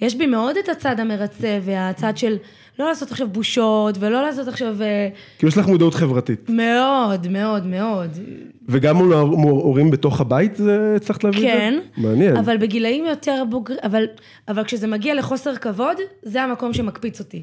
יש 0.00 0.14
בי 0.14 0.26
מאוד 0.26 0.56
את 0.56 0.68
הצד 0.68 1.00
המרצה 1.00 1.58
והצד 1.62 2.16
של 2.16 2.36
לא 2.78 2.88
לעשות 2.88 3.10
עכשיו 3.10 3.28
בושות 3.28 3.96
ולא 4.00 4.22
לעשות 4.22 4.48
עכשיו... 4.48 4.82
אה, 4.82 5.08
כאילו 5.38 5.48
יש 5.48 5.58
לך 5.58 5.66
מודעות 5.66 5.94
חברתית. 5.94 6.50
מאוד, 6.50 7.28
מאוד, 7.28 7.66
מאוד. 7.66 8.10
וגם 8.68 8.96
מול 8.96 9.12
ההור- 9.14 9.38
מול 9.38 9.52
הורים 9.52 9.90
בתוך 9.90 10.20
הבית 10.20 10.56
זה 10.56 10.92
הצלחת 10.96 11.24
להביא 11.24 11.38
את 11.38 11.42
זה? 11.42 11.48
כן. 11.58 11.78
מעניין. 11.96 12.36
אבל 12.36 12.56
בגילאים 12.56 13.06
יותר 13.06 13.42
בוגרים, 13.50 13.78
אבל, 13.84 14.04
אבל 14.48 14.64
כשזה 14.64 14.86
מגיע 14.86 15.14
לחוסר 15.14 15.56
כבוד, 15.56 15.96
זה 16.22 16.42
המקום 16.42 16.72
שמקפיץ 16.74 17.20
אותי. 17.20 17.42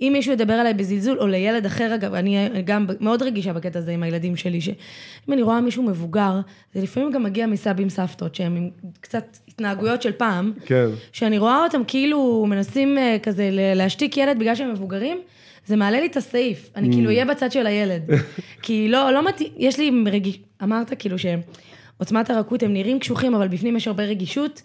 אם 0.00 0.10
מישהו 0.12 0.32
ידבר 0.32 0.52
עליי 0.52 0.74
בזלזול, 0.74 1.18
או 1.20 1.26
לילד 1.26 1.66
אחר, 1.66 1.94
אגב, 1.94 2.14
אני 2.14 2.48
גם 2.64 2.86
מאוד 3.00 3.22
רגישה 3.22 3.52
בקטע 3.52 3.78
הזה 3.78 3.90
עם 3.90 4.02
הילדים 4.02 4.36
שלי, 4.36 4.60
שאם 4.60 5.32
אני 5.32 5.42
רואה 5.42 5.60
מישהו 5.60 5.82
מבוגר, 5.82 6.40
זה 6.74 6.82
לפעמים 6.82 7.10
גם 7.10 7.22
מגיע 7.22 7.46
מסבים 7.46 7.88
סבתות, 7.88 8.34
שהם 8.34 8.56
עם 8.56 8.70
קצת 9.00 9.38
התנהגויות 9.48 10.02
של 10.02 10.12
פעם, 10.12 10.52
כן. 10.66 10.86
שאני 11.12 11.38
רואה 11.38 11.64
אותם 11.64 11.82
כאילו 11.86 12.46
מנסים 12.48 12.98
אה, 12.98 13.16
כזה 13.22 13.48
להשתיק 13.52 14.16
ילד 14.16 14.38
בגלל 14.38 14.54
שהם 14.54 14.72
מבוגרים, 14.72 15.20
זה 15.66 15.76
מעלה 15.76 16.00
לי 16.00 16.06
את 16.06 16.16
הסעיף. 16.16 16.70
אני 16.76 16.92
כאילו 16.92 17.10
אהיה 17.10 17.24
בצד 17.24 17.52
של 17.52 17.66
הילד. 17.66 18.02
כי 18.62 18.88
לא, 18.88 19.10
לא 19.10 19.28
מתאים, 19.28 19.48
יש 19.56 19.78
לי 19.78 19.90
רגיש... 20.06 20.38
אמרת 20.62 20.92
כאילו 20.98 21.16
שעוצמת 21.18 22.30
הרכות 22.30 22.62
הם 22.62 22.72
נראים 22.72 22.98
קשוחים, 22.98 23.34
אבל 23.34 23.48
בפנים 23.48 23.76
יש 23.76 23.88
הרבה 23.88 24.04
רגישות. 24.04 24.62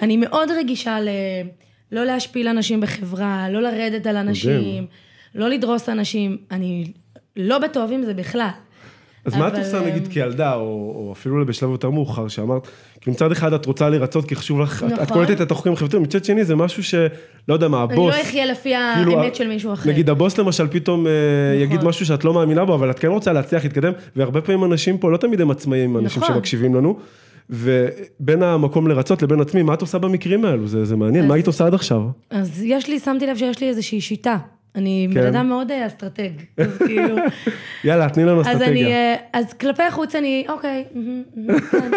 אני 0.00 0.16
מאוד 0.16 0.50
רגישה 0.50 1.00
ל... 1.00 1.08
לא 1.92 2.04
להשפיל 2.04 2.48
אנשים 2.48 2.80
בחברה, 2.80 3.46
לא 3.50 3.62
לרדת 3.62 4.06
על 4.06 4.16
אנשים, 4.16 4.86
לא 5.34 5.48
לדרוס 5.48 5.88
אנשים. 5.88 6.36
אני 6.50 6.92
לא 7.36 7.58
בטוב 7.58 7.90
עם 7.92 8.02
זה 8.04 8.14
בכלל. 8.14 8.48
אז 9.24 9.36
מה 9.36 9.48
את 9.48 9.52
אבל, 9.52 9.62
עושה 9.62 9.80
אה, 9.80 9.86
נגיד 9.86 10.08
כילדה, 10.08 10.54
או, 10.54 10.60
או 10.96 11.12
אפילו 11.12 11.46
בשלב 11.46 11.70
יותר 11.70 11.90
מאוחר, 11.90 12.28
שאמרת, 12.28 12.68
כאילו 13.00 13.12
מצד 13.12 13.32
אחד 13.32 13.52
את 13.52 13.66
רוצה 13.66 13.88
לרצות 13.88 14.28
כי 14.28 14.34
חשוב 14.34 14.60
לך, 14.60 14.82
את- 14.86 14.92
את 14.92 15.00
נכון. 15.00 15.06
קולטת 15.16 15.40
את 15.40 15.50
החוקרים 15.50 15.74
החברתיים, 15.74 16.02
מצד 16.02 16.24
שני 16.24 16.44
זה 16.44 16.56
משהו 16.56 16.82
שלא 16.82 17.04
יודע 17.48 17.68
מה, 17.68 17.84
אני 17.84 17.92
הבוס, 17.92 18.14
לא 18.14 18.20
אחיה 18.22 18.46
לפי 18.46 18.74
כאילו, 18.96 19.20
האמת 19.20 19.34
של 19.34 19.48
מישהו 19.48 19.72
אחר. 19.72 19.90
נגיד 19.90 20.10
הבוס 20.10 20.38
למשל 20.38 20.68
פתאום 20.68 21.06
אה, 21.06 21.12
יגיד 21.62 21.76
נכון. 21.76 21.88
משהו 21.88 22.06
שאת 22.06 22.24
לא 22.24 22.34
מאמינה 22.34 22.64
בו, 22.64 22.74
אבל 22.74 22.90
את 22.90 22.98
כן 22.98 23.08
רוצה 23.08 23.32
להצליח 23.32 23.64
להתקדם, 23.64 23.92
והרבה 24.16 24.40
פעמים 24.40 24.64
אנשים 24.64 24.98
פה, 24.98 25.10
לא 25.10 25.16
תמיד 25.16 25.40
הם 25.40 25.50
עצמאים, 25.50 25.96
אנשים 25.96 26.22
נכון. 26.22 26.34
שמקשיבים 26.34 26.74
לנו, 26.74 26.98
ובין 27.50 28.42
המקום 28.42 28.88
לרצות 28.88 29.22
לבין 29.22 29.40
עצמי, 29.40 29.62
מה 29.62 29.74
את 29.74 29.80
עושה 29.80 29.98
במקרים 29.98 30.44
האלו? 30.44 30.68
זה, 30.68 30.84
זה 30.84 30.96
מעניין, 30.96 31.28
מה 31.28 31.34
היית 31.34 31.46
עושה 31.46 31.66
עד 31.66 31.74
עכשיו? 31.74 32.02
אז 32.30 32.62
יש 32.62 32.88
לי, 32.88 32.98
שמתי 32.98 33.26
לב 33.26 33.36
שיש 33.36 33.60
לי 33.60 33.68
איזושהי 33.68 34.00
שיטה. 34.00 34.38
אני 34.74 35.08
כן. 35.14 35.20
בן 35.20 35.26
אדם 35.26 35.48
מאוד 35.48 35.70
אה, 35.70 35.86
אסטרטג. 35.86 36.30
אז 36.56 36.78
כאילו, 36.86 37.16
יאללה, 37.84 38.08
תני 38.08 38.24
לנו 38.24 38.40
אז 38.40 38.46
אני, 38.46 38.54
אסטרטגיה. 38.54 38.88
אה, 38.88 39.14
אז 39.32 39.52
כלפי 39.52 39.90
חוץ 39.90 40.14
אני, 40.14 40.44
אוקיי, 40.48 40.84
כן. 41.70 41.90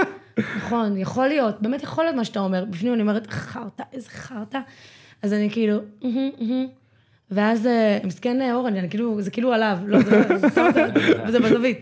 נכון, 0.58 0.98
יכול 0.98 1.28
להיות, 1.28 1.62
באמת 1.62 1.84
יכול 1.84 2.04
להיות 2.04 2.16
מה 2.16 2.26
שאתה 2.26 2.40
אומר. 2.40 2.66
בפנים 2.66 2.94
אני 2.94 3.02
אומרת, 3.02 3.28
חרטא, 3.28 3.84
איזה 3.94 4.10
חרטא. 4.10 4.60
אז 5.22 5.34
אני 5.34 5.50
כאילו. 5.50 5.78
ואז 7.32 7.66
אה, 7.66 7.98
מסכן 8.04 8.52
אורן, 8.54 8.76
אני 8.76 8.90
כאילו, 8.90 9.22
זה 9.22 9.32
כאילו 9.32 9.54
עליו, 9.54 9.78
לא, 9.86 10.02
זה 10.02 10.38
זה 10.38 10.50
סתם, 10.50 10.70
וזה 11.28 11.40
בזווית. 11.40 11.82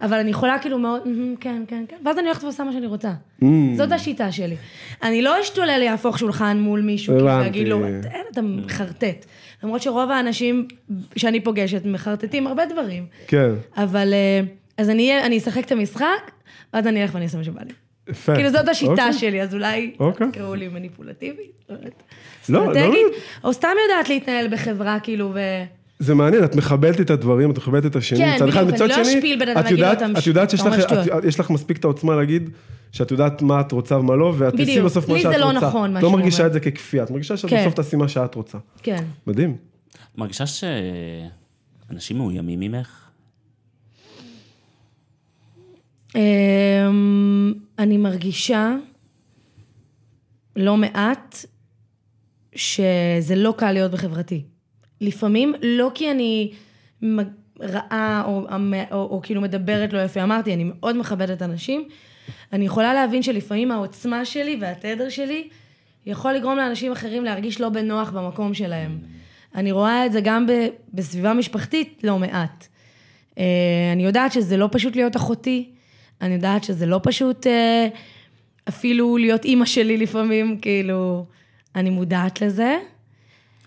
אבל 0.00 0.18
אני 0.18 0.30
יכולה 0.30 0.58
כאילו 0.58 0.78
מאוד, 0.78 1.08
"מהמם, 1.08 1.36
כן, 1.36 1.62
כן, 1.68 1.84
כן, 1.88 1.96
ואז 2.04 2.18
אני 2.18 2.26
הולכת 2.26 2.44
ועושה 2.44 2.64
מה 2.64 2.72
שאני 2.72 2.86
רוצה. 2.86 3.12
Mm. 3.42 3.46
זאת 3.76 3.92
השיטה 3.92 4.32
שלי. 4.32 4.56
אני 5.02 5.22
לא 5.22 5.40
אשתולל 5.40 5.78
להפוך 5.78 6.18
שולחן 6.18 6.58
מול 6.58 6.80
מישהו, 6.80 7.14
כאילו. 7.14 7.26
להגיד 7.26 7.68
לו, 7.68 7.86
אין, 7.86 8.02
אתה 8.32 8.42
מחרטט. 8.42 9.26
למרות 9.62 9.82
שרוב 9.82 10.10
האנשים 10.10 10.68
שאני 11.16 11.40
פוגשת 11.40 11.82
מחרטטים 11.84 12.46
הרבה 12.46 12.66
דברים. 12.66 13.06
כן, 13.26 13.50
אבל, 13.76 14.12
אה, 14.12 14.40
אז 14.78 14.90
אני 14.90 15.20
אני 15.22 15.38
אשחק 15.38 15.64
את 15.64 15.72
המשחק, 15.72 16.30
ואז 16.74 16.86
אני 16.86 17.02
אלך 17.02 17.14
ואני 17.14 17.24
אעשה 17.24 17.38
מה 17.38 17.44
שבא 17.44 17.60
לי. 17.62 17.72
יפה. 18.08 18.34
כאילו 18.34 18.50
זאת 18.50 18.68
השיטה 18.68 18.92
אוקיי. 18.92 19.12
שלי, 19.12 19.42
אז 19.42 19.54
אולי 19.54 19.92
אוקיי. 20.00 20.26
תקראו 20.32 20.54
לי 20.54 20.68
מניפולטיבית, 20.68 21.52
לא 21.68 21.76
לא, 21.76 21.82
לא. 22.48 22.70
אסטרטגית, 22.70 23.06
או 23.44 23.52
סתם 23.52 23.68
יודעת 23.88 24.08
להתנהל 24.08 24.48
בחברה, 24.48 25.00
כאילו, 25.00 25.30
ו... 25.34 25.38
זה 25.98 26.14
מעניין, 26.14 26.44
את 26.44 26.56
מכבדת 26.56 27.00
את 27.00 27.10
הדברים, 27.10 27.50
את 27.50 27.56
מכבדת 27.58 27.86
את 27.86 27.96
השני. 27.96 28.18
כן, 28.18 28.34
מצד 28.36 28.48
אחד, 28.48 28.60
בדיוק, 28.62 28.74
מצד 28.74 28.88
לא 28.88 29.04
שני, 29.04 29.14
אשפיל 29.18 29.40
בן 29.40 29.48
אדם, 29.48 29.58
את 29.60 29.64
להגיד 29.64 29.84
"אתה 29.84 30.18
את 30.18 30.26
יודעת 30.26 30.50
שיש 30.50 30.60
לך- 30.60 30.74
את- 30.74 30.80
שטויות." 30.80 31.24
יש 31.24 31.40
לך 31.40 31.50
מספיק 31.50 31.76
את 31.78 31.84
העוצמה 31.84 32.16
להגיד 32.16 32.50
שאת 32.92 33.10
יודעת 33.10 33.42
מה 33.42 33.60
את 33.60 33.72
רוצה 33.72 33.98
ומה 33.98 34.16
לא, 34.16 34.34
ואת 34.38 34.52
תעשי 34.52 34.62
בדיוק. 34.64 34.84
בסוף 34.84 35.08
מה 35.08 35.14
לי 35.14 35.20
שאת 35.20 35.32
זה 35.32 35.44
רוצה. 35.44 35.52
לא 35.60 35.68
נכון, 35.68 35.92
מה 35.92 36.00
לא 36.00 36.10
מרגישה 36.10 36.36
אומר. 36.38 36.46
את 36.46 36.52
זה 36.52 36.60
ככפייה, 36.60 37.02
את 37.04 37.10
מרגישה 37.10 37.36
שאת 37.36 37.50
כן. 37.50 37.60
בסוף 37.60 37.74
תעשי 37.74 37.96
מה 37.96 38.08
שאת 38.08 38.34
רוצה. 38.34 38.58
כן. 38.82 39.04
מדהים. 39.26 39.56
מרגישה 40.18 40.44
שאנשים 40.46 42.16
מאוימים 42.18 42.60
ממך? 42.60 43.04
אמ, 46.16 47.52
אני 47.78 47.96
מרגישה 47.96 48.74
לא 50.56 50.76
מעט 50.76 51.36
שזה 52.54 53.34
לא 53.36 53.54
קל 53.58 53.72
להיות 53.72 53.92
בחברתי. 53.92 54.42
לפעמים, 55.00 55.54
לא 55.62 55.90
כי 55.94 56.10
אני 56.10 56.52
רעה 57.60 58.22
או, 58.26 58.30
או, 58.30 58.56
או, 58.92 58.96
או 58.96 59.20
כאילו 59.22 59.40
מדברת 59.40 59.92
לא 59.92 59.98
יפה. 59.98 60.22
אמרתי, 60.22 60.54
אני 60.54 60.64
מאוד 60.64 60.96
מכבדת 60.96 61.42
אנשים. 61.42 61.88
אני 62.52 62.64
יכולה 62.64 62.94
להבין 62.94 63.22
שלפעמים 63.22 63.70
העוצמה 63.70 64.24
שלי 64.24 64.58
והתדר 64.60 65.08
שלי 65.08 65.48
יכול 66.06 66.32
לגרום 66.32 66.56
לאנשים 66.56 66.92
אחרים 66.92 67.24
להרגיש 67.24 67.60
לא 67.60 67.68
בנוח 67.68 68.10
במקום 68.10 68.54
שלהם. 68.54 68.98
אני 69.54 69.72
רואה 69.72 70.06
את 70.06 70.12
זה 70.12 70.20
גם 70.20 70.46
ב, 70.46 70.52
בסביבה 70.94 71.34
משפחתית 71.34 72.00
לא 72.04 72.18
מעט. 72.18 72.66
אה, 73.38 73.44
אני 73.92 74.04
יודעת 74.04 74.32
שזה 74.32 74.56
לא 74.56 74.68
פשוט 74.72 74.96
להיות 74.96 75.16
אחותי, 75.16 75.70
אני 76.20 76.34
יודעת 76.34 76.64
שזה 76.64 76.86
לא 76.86 77.00
פשוט 77.02 77.46
אה, 77.46 77.88
אפילו 78.68 79.16
להיות 79.16 79.44
אימא 79.44 79.64
שלי 79.64 79.96
לפעמים, 79.96 80.58
כאילו, 80.58 81.24
אני 81.74 81.90
מודעת 81.90 82.40
לזה. 82.40 82.78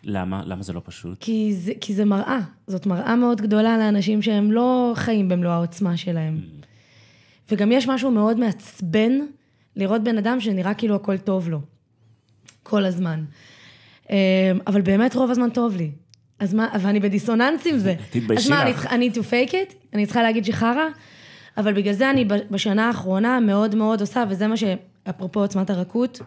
למה? 0.03 0.43
למה 0.45 0.63
זה 0.63 0.73
לא 0.73 0.81
פשוט? 0.85 1.17
כי 1.19 1.53
זה, 1.53 1.71
כי 1.81 1.93
זה 1.93 2.05
מראה, 2.05 2.39
זאת 2.67 2.85
מראה 2.85 3.15
מאוד 3.15 3.41
גדולה 3.41 3.77
לאנשים 3.77 4.21
שהם 4.21 4.51
לא 4.51 4.91
חיים 4.95 5.29
במלוא 5.29 5.51
העוצמה 5.51 5.97
שלהם. 5.97 6.39
וגם 7.51 7.71
יש 7.71 7.87
משהו 7.87 8.11
מאוד 8.11 8.39
מעצבן 8.39 9.11
לראות 9.75 10.03
בן 10.03 10.17
אדם 10.17 10.39
שנראה 10.39 10.73
כאילו 10.73 10.95
הכל 10.95 11.17
טוב 11.17 11.49
לו. 11.49 11.59
כל 12.63 12.85
הזמן. 12.85 13.23
אה, 14.11 14.51
אבל 14.67 14.81
באמת 14.81 15.15
רוב 15.15 15.31
הזמן 15.31 15.49
טוב 15.49 15.75
לי. 15.75 15.91
אז 16.39 16.53
מה, 16.53 16.67
ואני 16.81 16.99
בדיסוננס 16.99 17.67
עם 17.67 17.77
זה. 17.77 17.95
תתביישי 18.11 18.43
אז 18.43 18.49
מה, 18.49 18.61
אני, 18.61 18.71
לך. 18.71 18.85
אני 18.85 19.09
to 19.13 19.17
fake 19.19 19.51
it? 19.51 19.73
אני 19.93 20.05
צריכה 20.05 20.23
להגיד 20.23 20.45
שחרא? 20.45 20.85
אבל 21.57 21.73
בגלל 21.73 21.93
זה 21.93 22.09
אני 22.09 22.25
בשנה 22.51 22.87
האחרונה 22.87 23.39
מאוד 23.39 23.75
מאוד 23.75 24.01
עושה, 24.01 24.23
וזה 24.29 24.47
מה 24.47 24.57
שאפרופו 24.57 25.39
עוצמת 25.39 25.69
הרכות, 25.69 26.19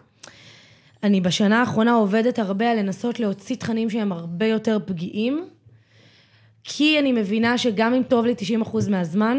אני 1.05 1.21
בשנה 1.21 1.59
האחרונה 1.59 1.93
עובדת 1.93 2.39
הרבה 2.39 2.71
על 2.71 2.79
לנסות 2.79 3.19
להוציא 3.19 3.55
תכנים 3.55 3.89
שהם 3.89 4.11
הרבה 4.11 4.45
יותר 4.45 4.77
פגיעים, 4.85 5.47
כי 6.63 6.99
אני 6.99 7.11
מבינה 7.11 7.57
שגם 7.57 7.93
אם 7.93 8.03
טוב 8.03 8.25
לי 8.25 8.33
90% 8.63 8.89
מהזמן, 8.89 9.37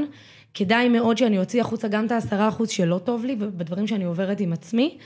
כדאי 0.54 0.88
מאוד 0.88 1.18
שאני 1.18 1.38
אוציא 1.38 1.60
החוצה 1.60 1.88
גם 1.88 2.06
את 2.06 2.12
ה-10% 2.12 2.66
שלא 2.68 2.98
טוב 2.98 3.24
לי, 3.24 3.36
בדברים 3.36 3.86
שאני 3.86 4.04
עוברת 4.04 4.40
עם 4.40 4.52
עצמי, 4.52 4.98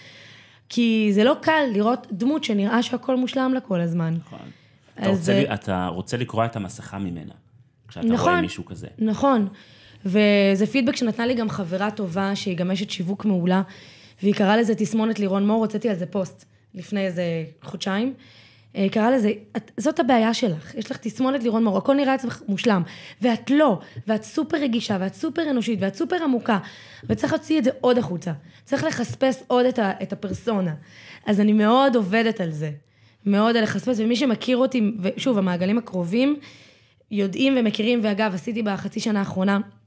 כי 0.69 1.11
זה 1.13 1.25
לא 1.25 1.37
קל 1.41 1.63
לראות 1.73 2.07
דמות 2.13 2.45
שנראה 2.45 2.83
שהכל 2.83 3.17
מושלם 3.17 3.55
לה 3.55 3.61
כל 3.61 3.81
הזמן. 3.81 4.15
נכון. 4.27 4.39
אתה 4.95 5.11
אז, 5.11 5.19
רוצה, 5.19 5.33
אה, 5.33 5.55
אתה 5.55 5.87
רוצה 5.87 6.17
לקרוע 6.17 6.45
את 6.45 6.57
המסכה 6.57 6.99
ממנה, 6.99 7.33
כשאתה 7.89 8.07
נכון. 8.07 8.29
רואה 8.29 8.41
מישהו 8.41 8.65
כזה. 8.65 8.87
נכון. 8.99 9.49
וזה 10.05 10.67
פידבק 10.73 10.97
שנתנה 10.97 11.27
לי 11.27 11.35
גם 11.35 11.51
חברה 11.51 11.91
טובה, 11.91 12.37
שהיא 12.37 12.57
גם 12.57 12.71
אשת 12.71 12.91
שיווק 12.91 13.25
מעולה, 13.25 13.63
והיא 14.23 14.35
קראה 14.35 14.57
לזה 14.57 14.75
תסמונת 14.75 15.19
לירון 15.19 15.47
מור, 15.47 15.61
הוצאתי 15.61 15.89
על 15.89 15.97
זה 15.97 16.07
פוסט 16.07 16.45
לפני 16.75 17.07
איזה 17.07 17.23
חודשיים. 17.63 18.15
אה, 18.77 18.83
היא 18.83 18.91
קראה 18.91 19.11
לזה, 19.11 19.33
את, 19.57 19.71
זאת 19.77 20.01
הבעיה 20.01 20.35
שלך, 20.35 20.75
יש 20.75 20.91
לך 20.91 20.97
תסמונת 20.97 21.43
לירון 21.43 21.65
מור, 21.65 21.79
הכל 21.79 21.95
נראה 21.95 22.15
אצלך 22.15 22.43
מושלם, 22.49 22.83
ואת 23.23 23.51
לא, 23.51 23.79
ואת 24.07 24.23
סופר 24.23 24.57
רגישה, 24.57 24.97
ואת 25.01 25.15
סופר 25.15 25.51
אנושית, 25.51 25.79
ואת 25.83 25.95
סופר 25.95 26.25
עמוקה, 26.25 26.59
וצריך 27.05 27.33
להוציא 27.33 27.59
את 27.59 27.65
זה 27.65 27.71
עוד 27.81 27.99
החוצה. 27.99 28.33
צריך 28.65 28.85
לחספס 28.85 29.43
עוד 29.47 29.67
את, 29.67 29.79
ה, 29.79 29.93
את 30.03 30.13
הפרסונה. 30.13 30.75
אז 31.27 31.41
אני 31.41 31.53
מאוד 31.53 31.97
עובדת 31.97 32.41
על 32.41 32.51
זה. 32.51 32.71
מאוד 33.27 33.57
על 33.57 33.63
לחספס, 33.63 33.99
ומי 33.99 34.17
שמכיר 34.17 34.57
אותי, 34.57 34.93
ושוב, 35.03 35.39
המעגלים 35.39 35.79
הקרובים, 35.79 36.37
יודעים 37.11 37.55
ומכירים, 37.59 38.01
ואגב, 38.03 38.35
עשיתי 38.35 38.63
בחצי 38.63 39.01
שנה 39.01 39.19
האחרונה, 39.19 39.55
אה, 39.55 39.80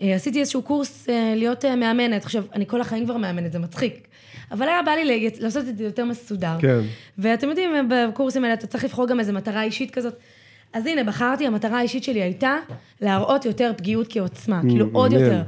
עשיתי 0.00 0.40
איזשהו 0.40 0.62
קורס 0.62 1.08
אה, 1.08 1.34
להיות 1.36 1.64
אה, 1.64 1.76
מאמנת. 1.76 2.24
עכשיו, 2.24 2.44
אני 2.54 2.66
כל 2.66 2.80
החיים 2.80 3.04
כבר 3.04 3.16
מאמנת, 3.16 3.52
זה 3.52 3.58
מצחיק. 3.58 4.08
אבל 4.50 4.68
היה 4.68 4.82
בא 4.82 4.90
לי 4.90 5.30
לעשות 5.40 5.68
את 5.68 5.78
זה 5.78 5.84
יותר 5.84 6.04
מסודר. 6.04 6.56
כן. 6.60 6.80
ואתם 7.18 7.48
יודעים, 7.48 7.70
בקורסים 7.90 8.44
האלה 8.44 8.54
אתה 8.54 8.66
צריך 8.66 8.84
לבחור 8.84 9.06
גם 9.06 9.20
איזו 9.20 9.32
מטרה 9.32 9.62
אישית 9.62 9.90
כזאת. 9.90 10.14
אז 10.72 10.86
הנה, 10.86 11.04
בחרתי, 11.04 11.46
המטרה 11.46 11.78
האישית 11.78 12.04
שלי 12.04 12.22
הייתה 12.22 12.56
להראות 13.00 13.44
יותר 13.44 13.72
פגיעות 13.76 14.06
כעוצמה, 14.10 14.60
כאילו 14.68 14.88
עוד. 14.92 15.12
יותר. 15.12 15.42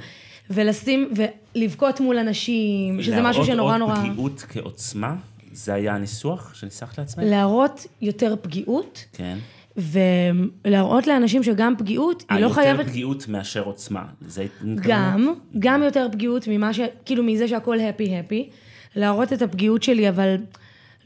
ולשים, 0.50 1.10
ולבכות 1.54 2.00
מול 2.00 2.18
אנשים, 2.18 3.02
שזה 3.02 3.22
משהו 3.22 3.44
שנורא 3.44 3.76
נורא... 3.76 3.94
להראות 3.94 4.08
עוד 4.08 4.12
פגיעות 4.12 4.44
כעוצמה, 4.48 5.16
זה 5.52 5.74
היה 5.74 5.94
הניסוח 5.94 6.54
שניסחת 6.54 6.98
לעצמך? 6.98 7.24
להראות 7.26 7.86
יותר 8.00 8.34
פגיעות, 8.42 9.04
כן. 9.12 9.38
ולהראות 9.76 11.06
לאנשים 11.06 11.42
שגם 11.42 11.74
פגיעות, 11.78 12.24
היא 12.30 12.38
לא 12.38 12.44
יותר 12.44 12.54
חייבת... 12.54 12.87
פגיעות 12.87 13.28
מאשר 13.28 13.64
עוצמה. 13.64 14.04
זה 14.20 14.46
גם, 14.82 15.35
גם 15.58 15.82
יותר 15.82 16.08
פגיעות 16.12 16.48
ממה 16.48 16.72
ש... 16.72 16.80
כאילו 17.04 17.22
מזה 17.22 17.48
שהכל 17.48 17.80
הפי 17.80 18.18
הפי, 18.18 18.48
להראות 18.96 19.32
את 19.32 19.42
הפגיעות 19.42 19.82
שלי, 19.82 20.08
אבל 20.08 20.37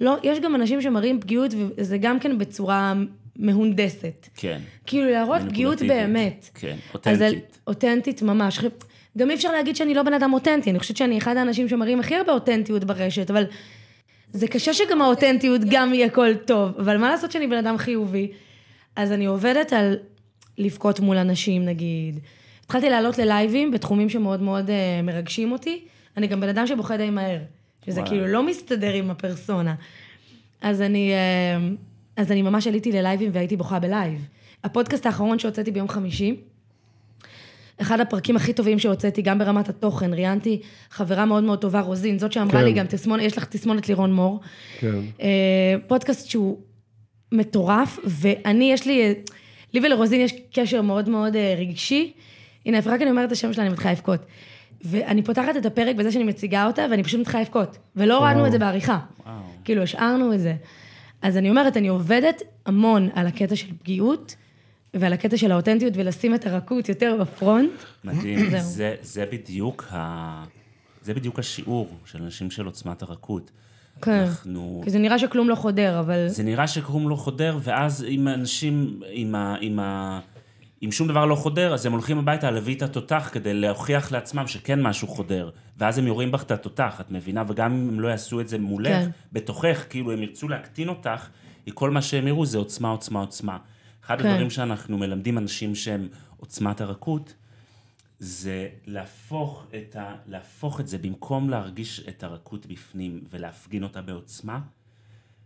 לא, 0.01 0.17
יש 0.23 0.41
גם 0.41 0.55
אנשים 0.55 0.83
שמראים 0.83 1.21
פגיעות, 1.21 1.55
וזה 1.77 1.99
גם 1.99 2.19
כן 2.19 2.39
בצורה 2.39 2.95
מהונדסת. 3.37 4.29
כן. 4.37 4.59
כאילו 4.87 5.11
להראות 5.11 5.43
פגיעות. 5.49 5.83
באמת. 5.83 6.49
כן, 6.55 6.77
אז 7.05 7.23
אותנטית. 7.23 7.59
אותנטית 7.67 8.23
ממש. 8.23 8.61
גם 9.19 9.31
אי 9.31 9.35
אפשר 9.35 9.53
להגיד 9.53 9.77
שאני 9.77 9.95
לא 9.95 10.03
בן 10.03 10.13
אדם 10.13 10.33
אותנטי, 10.33 10.71
אני 10.71 10.79
חושבת 10.79 10.97
שאני 10.97 11.19
אחד 11.19 11.37
האנשים 11.37 11.69
שמראים 11.69 12.01
הכי 12.01 12.15
הרבה 12.15 12.33
אותנטיות 12.33 12.85
ברשת, 12.85 13.31
אבל 13.31 13.45
זה 14.33 14.49
קשה 14.49 14.75
שגם 14.75 15.03
האותנטיות 15.03 15.61
גם 15.71 15.95
יהיה 15.95 16.07
הכל 16.07 16.35
טוב, 16.35 16.71
אבל 16.79 16.97
מה 16.97 17.11
לעשות 17.11 17.33
שאני 17.33 17.47
בן 17.47 17.57
אדם 17.57 17.79
חיובי? 17.79 18.33
אז 18.97 19.13
אני 19.13 19.27
עובדת 19.27 19.73
על 19.73 19.97
לבכות 20.59 21.01
מול 21.01 21.17
אנשים 21.17 21.65
נגיד. 21.65 22.19
התחלתי 22.65 22.91
לעלות 22.91 23.19
ללייבים 23.19 23.71
בתחומים 23.71 24.09
שמאוד 24.09 24.43
מאוד 24.43 24.69
uh, 24.69 25.03
מרגשים 25.03 25.53
אותי. 25.53 25.85
אני 26.17 26.27
גם 26.27 26.41
בן 26.41 26.49
אדם 26.49 26.67
שבוכה 26.67 26.97
די 26.97 27.11
מהר, 27.11 27.39
שזה 27.87 28.01
וואלה. 28.01 28.11
כאילו 28.11 28.27
לא 28.27 28.47
מסתדר 28.47 28.93
עם 28.93 29.11
הפרסונה. 29.11 29.75
אז 30.61 30.83
אני, 30.83 31.13
אה, 31.13 31.69
אז 32.17 32.33
אני 32.33 32.43
ממש 32.43 32.67
עליתי 32.67 32.93
ללייבים 32.93 33.31
והייתי 33.33 33.57
בוכה 33.57 33.79
בלייב. 33.79 34.27
הפודקאסט 34.65 35.07
האחרון 35.07 35.39
שהוצאתי 35.39 35.71
ביום 35.71 35.89
חמישי, 35.89 36.37
אחד 37.81 38.01
הפרקים 38.01 38.37
הכי 38.37 38.53
טובים 38.53 38.79
שהוצאתי, 38.79 39.23
גם 39.23 39.39
ברמת 39.39 39.69
התוכן, 39.69 40.15
ראיינתי 40.15 40.61
חברה 40.91 41.25
מאוד 41.25 41.45
מאוד 41.45 41.61
טובה, 41.61 41.81
רוזין, 41.81 42.19
זאת 42.19 42.33
שאמרה 42.33 42.61
כן. 42.61 42.65
לי 42.65 42.73
גם, 42.73 42.87
תסמונת, 42.87 43.23
יש 43.23 43.37
לך 43.39 43.45
תסמונת 43.45 43.89
לירון 43.89 44.13
מור. 44.13 44.41
כן. 44.79 45.01
אה, 45.21 45.75
פודקאסט 45.87 46.29
שהוא 46.29 46.59
מטורף, 47.33 47.99
ואני, 48.05 48.73
יש 48.73 48.87
לי, 48.87 49.03
אה, 49.03 49.13
לי 49.75 49.81
ולרוזין 49.87 50.21
יש 50.21 50.35
קשר 50.53 50.83
מאוד 50.83 51.09
מאוד 51.09 51.37
אה, 51.37 51.55
רגשי. 51.59 52.13
הנה, 52.67 52.79
רק 52.87 53.03
אני 53.03 53.11
אומרת 53.11 53.27
את 53.27 53.33
השם 53.33 53.53
שלה, 53.53 53.65
אני 53.65 53.73
מתחילה 53.73 53.93
לבכות. 53.93 54.21
ואני 54.85 55.23
פותחת 55.23 55.57
את 55.57 55.67
הפרק 55.67 55.97
בזה 55.97 56.13
שאני 56.13 56.25
מציגה 56.25 56.67
אותה, 56.67 56.87
ואני 56.91 57.03
פשוט 57.03 57.21
מתחילה 57.21 57.43
לבכות. 57.43 57.79
ולא 57.97 58.17
הורדנו 58.17 58.47
את 58.47 58.53
זה 58.53 58.59
בעריכה. 58.59 58.99
וואו. 59.27 59.37
כאילו, 59.65 59.83
השארנו 59.83 60.35
את 60.35 60.41
זה. 60.41 60.55
אז 61.23 61.37
אני 61.37 61.51
אומרת, 61.51 61.77
אני 61.77 61.89
עובדת 61.89 62.43
המון 62.67 63.09
על 63.15 63.27
הקטע 63.27 63.57
של 63.57 63.67
פגיעות, 63.83 64.37
ועל 64.95 65.13
הקטע 65.13 65.37
של 65.37 65.53
האותנטיות, 65.53 65.93
ולשים 65.97 66.35
את 66.35 66.47
הרכות 66.47 66.89
יותר 66.89 67.17
בפרונט. 67.21 67.71
מדהים. 68.05 68.51
זה, 68.61 68.95
זה 69.03 69.25
בדיוק 69.33 69.85
ה... 69.91 70.45
זה 71.03 71.15
בדיוק 71.15 71.39
השיעור 71.39 71.89
של 72.05 72.23
אנשים 72.23 72.51
של 72.51 72.67
עוצמת 72.67 73.03
הרכות. 73.03 73.51
כן. 74.03 74.13
אנחנו... 74.13 74.81
כי 74.85 74.91
זה 74.91 74.99
נראה 74.99 75.19
שכלום 75.19 75.49
לא 75.49 75.55
חודר, 75.55 76.01
אבל... 76.01 76.29
זה 76.29 76.43
נראה 76.43 76.67
שקוראים 76.67 77.09
לו 77.09 77.17
חודר, 77.17 77.59
ואז 77.63 78.05
אם 78.09 78.29
אנשים, 78.29 79.01
עם 79.11 79.35
ה... 79.35 79.57
עם 79.61 79.79
ה... 79.79 80.21
אם 80.85 80.93
שום 80.93 81.09
דבר 81.09 81.27
לא 81.27 81.35
חודר, 81.35 81.75
אז 81.75 81.87
הם 81.87 81.93
הולכים 81.93 82.19
הביתה 82.19 82.51
להביא 82.51 82.77
את 82.77 82.83
התותח 82.83 83.31
כדי 83.33 83.55
להוכיח 83.55 84.13
לעצמם 84.13 84.47
שכן 84.47 84.83
משהו 84.83 85.09
חודר. 85.09 85.51
ואז 85.79 85.99
הם 85.99 86.07
יורים 86.07 86.33
בך 86.33 86.43
את 86.43 86.51
התותח, 86.51 87.01
את 87.01 87.11
מבינה? 87.11 87.45
וגם 87.49 87.73
אם 87.73 87.89
הם 87.89 88.01
לא 88.01 88.09
יעשו 88.09 88.41
את 88.41 88.49
זה 88.49 88.59
מולך, 88.59 88.89
כן. 88.89 89.11
בתוכך, 89.33 89.85
כאילו 89.91 90.13
הם 90.13 90.23
ירצו 90.23 90.49
להקטין 90.49 90.89
אותך, 90.89 91.29
כל 91.75 91.91
מה 91.91 92.03
שהם 92.03 92.27
יראו 92.27 92.47
זה 92.47 92.59
עוצמה, 92.59 92.91
עוצמה, 92.91 93.21
עוצמה. 93.21 93.57
אחד 94.05 94.21
כן. 94.21 94.29
הדברים 94.29 94.51
שאנחנו 94.51 94.99
מלמדים 94.99 95.39
אנשים 95.39 95.75
שהם 95.75 96.09
עוצמת 96.37 96.81
הרכות, 96.81 97.35
זה 98.19 98.69
להפוך 98.87 99.67
את, 99.77 99.97
ה... 99.97 100.15
להפוך 100.27 100.81
את 100.81 100.89
זה, 100.89 100.99
במקום 100.99 101.51
להרגיש 101.51 102.01
את 102.09 102.23
הרכות 102.23 102.67
בפנים 102.67 103.25
ולהפגין 103.31 103.83
אותה 103.83 104.03
בעוצמה, 104.03 104.61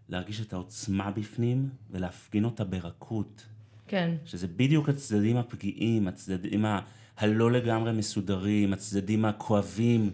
להרגיש 0.09 0.40
את 0.40 0.52
העוצמה 0.52 1.11
בפנים 1.11 1.68
ולהפגין 1.90 2.44
אותה 2.44 2.64
ברכות. 2.64 3.46
כן. 3.87 4.14
שזה 4.24 4.46
בדיוק 4.46 4.88
הצדדים 4.88 5.37
הפגיעים, 5.37 6.09
הצדדים 6.09 6.64
ה... 6.64 6.80
הלא 7.16 7.53
לגמרי 7.53 7.92
מסודרים, 7.92 8.72
הצדדים 8.72 9.24
הכואבים. 9.24 10.11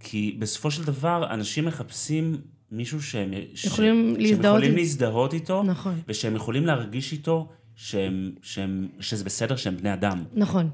כי 0.00 0.36
בסופו 0.38 0.70
של 0.70 0.84
דבר, 0.84 1.34
אנשים 1.34 1.64
מחפשים 1.64 2.36
מישהו 2.70 3.02
שהם... 3.02 3.30
ש- 3.54 3.64
יכולים 3.64 4.14
שהם 4.14 4.20
להזדהות 4.22 4.44
יכולים 4.56 4.70
עם- 4.70 4.76
להזדהות 4.76 5.34
איתו, 5.34 5.62
נכון. 5.62 6.00
ושהם 6.08 6.36
יכולים 6.36 6.66
להרגיש 6.66 7.12
איתו 7.12 7.48
שהם, 7.74 8.32
שהם, 8.42 8.88
שזה 9.00 9.24
בסדר 9.24 9.56
שהם 9.56 9.76
בני 9.76 9.92
אדם. 9.94 10.24
נכון. 10.34 10.70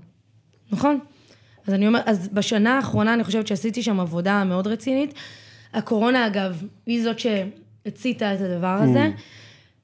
נכון. 0.73 0.99
אז 1.67 1.75
אני 1.75 1.87
אומרת, 1.87 2.03
אז 2.07 2.29
בשנה 2.29 2.77
האחרונה 2.77 3.15
אני 3.15 3.25
חושבת 3.25 3.47
שעשיתי 3.47 3.83
שם 3.83 4.01
עבודה 4.01 4.45
מאוד 4.45 4.67
רצינית. 4.67 5.15
הקורונה, 5.73 6.27
אגב, 6.27 6.63
היא 6.87 7.03
זאת 7.03 7.19
שהציתה 7.19 8.35
את 8.35 8.41
הדבר 8.41 8.67
הזה. 8.67 9.11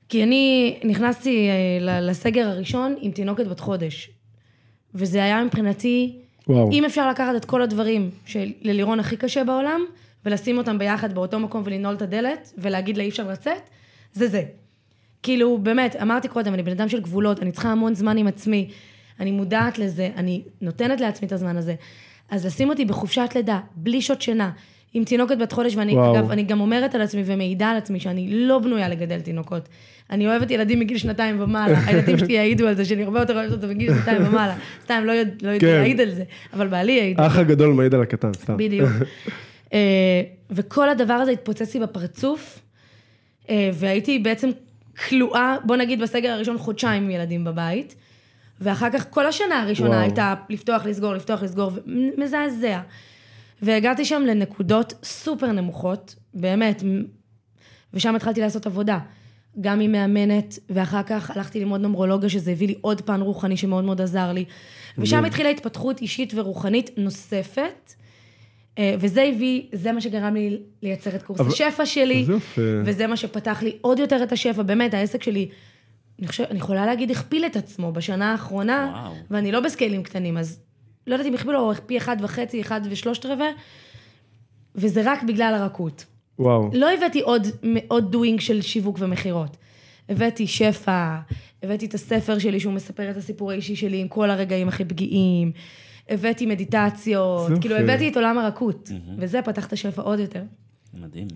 כי 0.08 0.22
אני 0.22 0.76
נכנסתי 0.84 1.48
אה, 1.48 2.00
לסגר 2.00 2.48
הראשון 2.48 2.94
עם 3.00 3.10
תינוקת 3.10 3.46
בת 3.46 3.60
חודש. 3.60 4.10
וזה 4.94 5.24
היה 5.24 5.44
מבחינתי, 5.44 6.16
וואו. 6.48 6.70
אם 6.72 6.84
אפשר 6.84 7.10
לקחת 7.10 7.36
את 7.36 7.44
כל 7.44 7.62
הדברים 7.62 8.10
שללירון 8.26 9.00
הכי 9.00 9.16
קשה 9.16 9.44
בעולם, 9.44 9.80
ולשים 10.26 10.58
אותם 10.58 10.78
ביחד 10.78 11.14
באותו 11.14 11.38
מקום 11.38 11.62
ולנעול 11.64 11.94
את 11.94 12.02
הדלת, 12.02 12.52
ולהגיד 12.58 12.96
לה 12.96 13.02
אי 13.02 13.08
אפשר 13.08 13.28
לצאת, 13.28 13.62
זה 14.12 14.28
זה. 14.28 14.42
כאילו, 15.22 15.58
באמת, 15.58 15.96
אמרתי 16.02 16.28
קודם, 16.28 16.54
אני 16.54 16.62
בן 16.62 16.72
אדם 16.72 16.88
של 16.88 17.00
גבולות, 17.00 17.42
אני 17.42 17.52
צריכה 17.52 17.72
המון 17.72 17.94
זמן 17.94 18.16
עם 18.16 18.26
עצמי, 18.26 18.70
אני 19.20 19.30
מודעת 19.30 19.78
לזה, 19.78 20.10
אני 20.16 20.42
נותנת 20.60 21.00
לעצמי 21.00 21.26
את 21.28 21.32
הזמן 21.32 21.56
הזה. 21.56 21.74
אז 22.30 22.46
לשים 22.46 22.70
אותי 22.70 22.84
בחופשת 22.84 23.30
לידה, 23.34 23.60
בלי 23.76 24.02
שעות 24.02 24.22
שינה, 24.22 24.50
עם 24.94 25.04
תינוקת 25.04 25.38
בת 25.38 25.52
חודש, 25.52 25.76
ואני, 25.76 25.92
וואו. 25.92 26.16
אגב, 26.16 26.30
אני 26.30 26.42
גם 26.42 26.60
אומרת 26.60 26.94
על 26.94 27.00
עצמי 27.00 27.22
ומעידה 27.26 27.70
על 27.70 27.76
עצמי 27.76 28.00
שאני 28.00 28.28
לא 28.30 28.58
בנויה 28.58 28.88
לגדל 28.88 29.20
תינוקות. 29.20 29.68
אני 30.10 30.26
אוהבת 30.26 30.50
ילדים 30.50 30.80
מגיל 30.80 30.98
שנתיים 30.98 31.40
ומעלה, 31.40 31.78
הילדים 31.86 32.18
שלי 32.18 32.32
יעידו 32.32 32.66
על 32.66 32.74
זה, 32.74 32.84
שאני 32.84 33.02
הרבה 33.02 33.20
יותר 33.20 33.34
אוהבת 33.34 33.52
אותם 33.52 33.68
מגיל 33.68 33.94
שנתיים 33.94 34.26
ומעלה. 34.26 34.56
סתם, 34.84 35.02
לא 35.04 35.12
יודע 35.12 35.52
לא 35.52 35.58
כן. 35.58 35.66
להעיד 35.66 36.00
על 36.00 36.10
זה, 36.10 36.24
אבל 36.52 36.68
בעלי 36.68 36.92
יעיד. 36.92 37.20
האח 37.20 37.38
הגדול 37.38 37.72
מעיד 37.74 37.94
על 37.94 38.02
הקטן, 38.02 38.32
סתם. 38.32 38.56
בדיוק. 38.56 38.90
אה, 39.72 40.22
וכל 40.50 40.88
הדבר 40.88 41.14
הזה 41.14 41.30
התפוצץ 41.30 41.74
לי 41.74 41.80
בפרצוף, 41.80 42.58
אה, 43.50 43.70
והייתי 43.74 44.18
בעצם 44.18 44.50
כלואה, 45.08 45.56
בוא 45.64 45.76
נגיד 45.76 46.00
בסגר 46.00 46.28
הראשון 46.28 46.58
חודשיים 46.58 47.02
עם 47.02 47.10
ילדים 47.10 47.44
בבית, 47.44 47.94
ואחר 48.62 48.88
כך 48.92 49.06
כל 49.10 49.26
השנה 49.26 49.62
הראשונה 49.62 49.88
וואו. 49.90 50.00
הייתה 50.00 50.34
לפתוח, 50.50 50.84
לסגור, 50.86 51.14
לפתוח, 51.14 51.42
לסגור, 51.42 51.70
מזעזע. 52.18 52.80
והגעתי 53.62 54.04
שם 54.04 54.22
לנקודות 54.26 54.94
סופר 55.04 55.52
נמוכות, 55.52 56.14
באמת, 56.34 56.82
ושם 57.94 58.16
התחלתי 58.16 58.40
לעשות 58.40 58.66
עבודה. 58.66 58.98
גם 59.60 59.80
עם 59.80 59.92
מאמנת, 59.92 60.58
ואחר 60.70 61.02
כך 61.02 61.30
הלכתי 61.30 61.58
ללמוד 61.60 61.80
נומרולוגיה, 61.80 62.28
שזה 62.28 62.50
הביא 62.50 62.66
לי 62.66 62.74
עוד 62.80 63.00
פן 63.00 63.20
רוחני 63.20 63.56
שמאוד 63.56 63.84
מאוד 63.84 64.00
עזר 64.00 64.32
לי. 64.32 64.44
ושם 64.98 65.24
התחילה 65.24 65.48
התפתחות 65.48 66.00
אישית 66.00 66.32
ורוחנית 66.36 66.90
נוספת, 66.96 67.92
אה, 68.78 68.94
וזה 68.98 69.22
הביא, 69.22 69.62
זה 69.72 69.92
מה 69.92 70.00
שגרם 70.00 70.34
לי 70.34 70.58
לייצר 70.82 71.16
את 71.16 71.22
קורס 71.22 71.40
אבל- 71.40 71.48
השפע 71.50 71.86
שלי, 71.86 72.24
יופי. 72.28 72.60
וזה 72.84 73.06
מה 73.06 73.16
שפתח 73.16 73.62
לי 73.62 73.76
עוד 73.80 73.98
יותר 73.98 74.22
את 74.22 74.32
השפע. 74.32 74.62
באמת, 74.62 74.94
העסק 74.94 75.22
שלי, 75.22 75.48
אני 76.22 76.28
חושבת, 76.28 76.50
אני 76.50 76.58
יכולה 76.58 76.86
להגיד, 76.86 77.10
הכפיל 77.10 77.46
את 77.46 77.56
עצמו 77.56 77.92
בשנה 77.92 78.32
האחרונה, 78.32 78.92
וואו. 78.94 79.14
ואני 79.30 79.52
לא 79.52 79.60
בסקיילים 79.60 80.02
קטנים, 80.02 80.38
אז 80.38 80.60
לא 81.06 81.14
יודעת 81.14 81.26
אם 81.26 81.34
הכפילו 81.34 81.60
או 81.60 81.72
פי 81.86 81.98
אחד 81.98 82.16
וחצי, 82.20 82.60
אחד 82.60 82.80
ושלושת 82.90 83.26
רבעי, 83.26 83.48
וזה 84.74 85.02
רק 85.04 85.22
בגלל 85.22 85.54
הרכות. 85.54 86.04
וואו. 86.38 86.70
לא 86.72 86.92
הבאתי 86.94 87.20
עוד, 87.20 87.46
עוד 87.88 88.12
דואינג 88.12 88.40
של 88.40 88.60
שיווק 88.60 88.96
ומכירות. 89.00 89.56
הבאתי 90.08 90.46
שפע, 90.46 91.16
הבאתי 91.62 91.86
את 91.86 91.94
הספר 91.94 92.38
שלי 92.38 92.60
שהוא 92.60 92.72
מספר 92.72 93.10
את 93.10 93.16
הסיפור 93.16 93.50
האישי 93.50 93.76
שלי 93.76 94.00
עם 94.00 94.08
כל 94.08 94.30
הרגעים 94.30 94.68
הכי 94.68 94.84
פגיעים, 94.84 95.52
הבאתי 96.08 96.46
מדיטציות. 96.46 97.52
כאילו 97.60 97.76
הבאתי 97.76 98.08
את 98.08 98.16
עולם 98.16 98.38
הרכות, 98.38 98.90
וזה 99.18 99.42
פתח 99.42 99.66
את 99.66 99.72
השפע 99.72 100.02
עוד 100.02 100.18
יותר. 100.18 100.42
מדהים. 100.94 101.28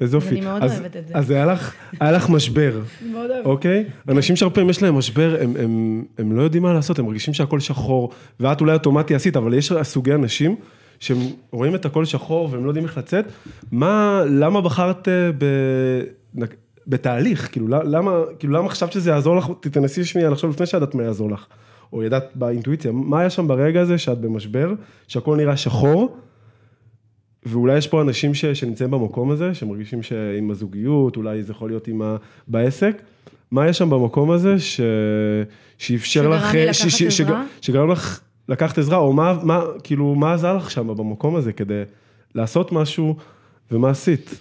איזה 0.00 0.16
יופי. 0.16 0.28
אני 0.30 0.40
מאוד 0.40 0.62
אז- 0.62 0.72
אוהבת 0.80 0.96
את 0.96 1.08
זה. 1.08 1.14
אז 1.16 1.30
היה 1.30 1.46
לך, 1.46 1.74
היה 2.00 2.12
לך 2.12 2.28
משבר, 2.30 2.80
מאוד 3.12 3.30
אוהבת. 3.30 3.46
אוקיי? 3.46 3.84
אנשים 4.08 4.36
שהרבה 4.36 4.54
פעמים 4.54 4.70
יש 4.70 4.82
להם 4.82 4.94
משבר, 4.98 5.36
הם, 5.40 5.54
הם, 5.58 6.04
הם 6.18 6.32
לא 6.36 6.42
יודעים 6.42 6.62
מה 6.62 6.72
לעשות, 6.72 6.98
הם 6.98 7.04
מרגישים 7.04 7.34
שהכל 7.34 7.60
שחור, 7.60 8.10
ואת 8.40 8.60
אולי 8.60 8.72
אוטומטי 8.72 9.14
עשית, 9.14 9.36
אבל 9.36 9.54
יש 9.54 9.72
סוגי 9.82 10.14
אנשים 10.14 10.56
שהם 11.00 11.18
רואים 11.52 11.74
את 11.74 11.84
הכל 11.84 12.04
שחור 12.04 12.48
והם 12.52 12.64
לא 12.64 12.70
יודעים 12.70 12.84
איך 12.84 12.98
לצאת. 12.98 13.24
מה, 13.72 14.22
למה 14.30 14.60
בחרת 14.60 15.08
אה, 15.08 15.30
ב... 15.38 15.44
בתהליך? 16.86 17.48
כאילו, 17.52 17.68
למה, 17.68 18.12
כאילו, 18.38 18.52
למה 18.54 18.68
חשבת 18.68 18.92
שזה 18.92 19.10
יעזור 19.10 19.36
לך? 19.36 19.46
תנסי 19.60 20.04
שנייה 20.04 20.30
לחשוב 20.30 20.50
לפני 20.50 20.66
שידעת 20.66 20.94
מה 20.94 21.02
יעזור 21.02 21.30
לך. 21.30 21.46
או 21.92 22.02
ידעת 22.02 22.24
באינטואיציה, 22.34 22.92
מה 22.92 23.20
היה 23.20 23.30
שם 23.30 23.48
ברגע 23.48 23.80
הזה 23.80 23.98
שאת 23.98 24.18
במשבר, 24.18 24.72
שהכל 25.08 25.36
נראה 25.36 25.56
שחור, 25.56 26.16
ואולי 27.46 27.78
יש 27.78 27.88
פה 27.88 28.02
אנשים 28.02 28.34
ש, 28.34 28.44
שנמצאים 28.44 28.90
במקום 28.90 29.30
הזה, 29.30 29.54
שמרגישים 29.54 30.02
שעם 30.02 30.50
הזוגיות, 30.50 31.16
אולי 31.16 31.42
זה 31.42 31.52
יכול 31.52 31.70
להיות 31.70 31.88
עם 31.88 32.02
ה... 32.02 32.16
בעסק. 32.48 33.02
מה 33.50 33.68
יש 33.68 33.78
שם 33.78 33.90
במקום 33.90 34.30
הזה 34.30 34.58
ש... 34.58 34.80
שאפשר 35.78 36.22
שגרם 36.22 36.32
לך... 36.32 36.54
לי 36.54 36.66
לקחת 36.66 37.02
עזרה? 37.06 37.44
שגרם 37.60 37.90
לך 37.90 38.20
לקחת 38.48 38.78
עזרה, 38.78 38.98
או 38.98 39.12
מה, 39.12 39.38
מה, 39.42 39.62
כאילו, 39.82 40.14
מה 40.14 40.34
עזר 40.34 40.56
לך 40.56 40.70
שם 40.70 40.86
במקום 40.86 41.36
הזה 41.36 41.52
כדי 41.52 41.82
לעשות 42.34 42.72
משהו, 42.72 43.16
ומה 43.70 43.90
עשית? 43.90 44.40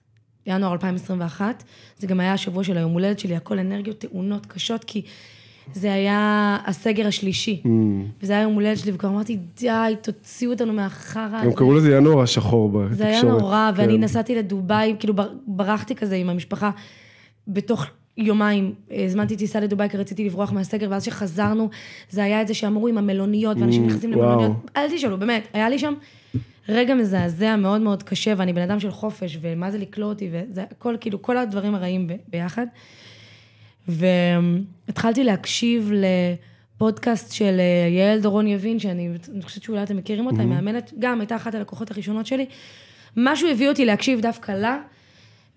ינואר 0.51 0.72
2021. 0.72 1.64
זה 1.98 2.07
גם 2.07 2.20
היה 2.20 2.32
השבוע 2.32 2.64
של 2.64 2.76
היום 2.78 2.92
הולדת 2.92 3.18
שלי, 3.18 3.36
הכל 3.36 3.59
אנרגיות 3.59 3.98
טעונות 3.98 4.46
קשות, 4.46 4.84
כי 4.84 5.03
זה 5.72 5.92
היה 5.92 6.18
הסגר 6.66 7.07
השלישי. 7.07 7.62
וזה 8.22 8.32
היה 8.32 8.42
יום 8.42 8.55
הולדת 8.55 8.78
שלי, 8.78 8.92
וכבר 8.94 9.09
אמרתי, 9.09 9.38
די, 9.61 9.68
תוציאו 10.03 10.51
אותנו 10.53 10.72
מהחרא 10.72 11.20
הם. 11.42 11.53
קראו 11.53 11.74
לזה 11.74 11.96
ינואר 11.96 12.22
השחור 12.22 12.68
בתקשורת. 12.68 12.96
זה 12.96 13.07
היה 13.07 13.22
נורא, 13.22 13.70
ואני 13.76 13.94
כן. 13.94 14.01
נסעתי 14.01 14.34
לדובאי, 14.34 14.94
כאילו 14.98 15.14
בר- 15.14 15.32
ברחתי 15.46 15.94
כזה 15.94 16.16
עם 16.16 16.28
המשפחה. 16.30 16.70
בתוך 17.48 17.86
יומיים 18.18 18.72
הזמנתי 18.90 19.36
טיסה 19.36 19.61
לדובאי, 19.61 19.88
כי 19.88 19.96
רציתי 19.96 20.24
לברוח 20.24 20.53
מהסגר, 20.53 20.86
ואז 20.90 21.05
שחזרנו, 21.05 21.68
זה 22.11 22.24
היה 22.24 22.42
את 22.42 22.48
זה 22.48 22.55
שאמרו 22.55 22.88
עם 22.88 22.98
המלוניות, 22.98 23.57
ואנשים 23.61 23.84
Mm, 23.84 23.88
נכנסים. 23.88 24.12
למלוניות. 24.12 24.53
אל 24.76 24.90
תשאלו, 24.96 25.18
באמת, 25.18 25.48
היה 25.53 25.68
לי 25.68 25.78
שם 25.78 25.94
רגע 26.73 26.95
מזעזע 26.95 27.57
מאוד 27.57 27.81
מאוד 27.81 28.03
קשה, 28.03 28.35
ואני 28.37 28.53
בן 28.53 28.62
אדם 28.62 28.81
של 28.81 28.91
חופש, 28.91 29.39
ומה 29.41 29.71
זה 29.71 29.79
לקלוא 29.79 30.09
אותי, 30.09 30.31
וזה 30.33 30.62
הכל, 30.62 30.97
כאילו, 31.01 31.23
כל 31.23 31.37
הדברים 31.39 31.75
הרעים 31.75 32.07
ב- 32.07 32.12
ביחד. 32.29 32.66
והתחלתי 33.89 35.25
להקשיב 35.25 35.93
לפודקאסט 36.77 37.33
של 37.33 37.57
אה, 37.61 37.89
יעל 37.89 38.21
דורון 38.21 38.47
יבין, 38.47 38.79
שאני 38.79 39.09
אני 39.33 39.43
חושבת 39.43 39.62
שאולי 39.62 39.83
אתם 39.83 39.97
מכירים 39.97 40.27
אותה, 40.27 40.41
היא 40.41 40.49
מאמנת, 40.49 40.93
גם 40.99 41.21
הייתה 41.21 41.37
אחת 41.37 41.55
הלקוחות 41.55 41.91
הראשונות 41.91 42.27
שלי. 42.27 42.47
משהו 43.16 43.51
הביא 43.51 43.68
אותי 43.68 43.85
להקשיב 43.85 44.21
דווקא 44.21 44.53
לה, 44.53 44.79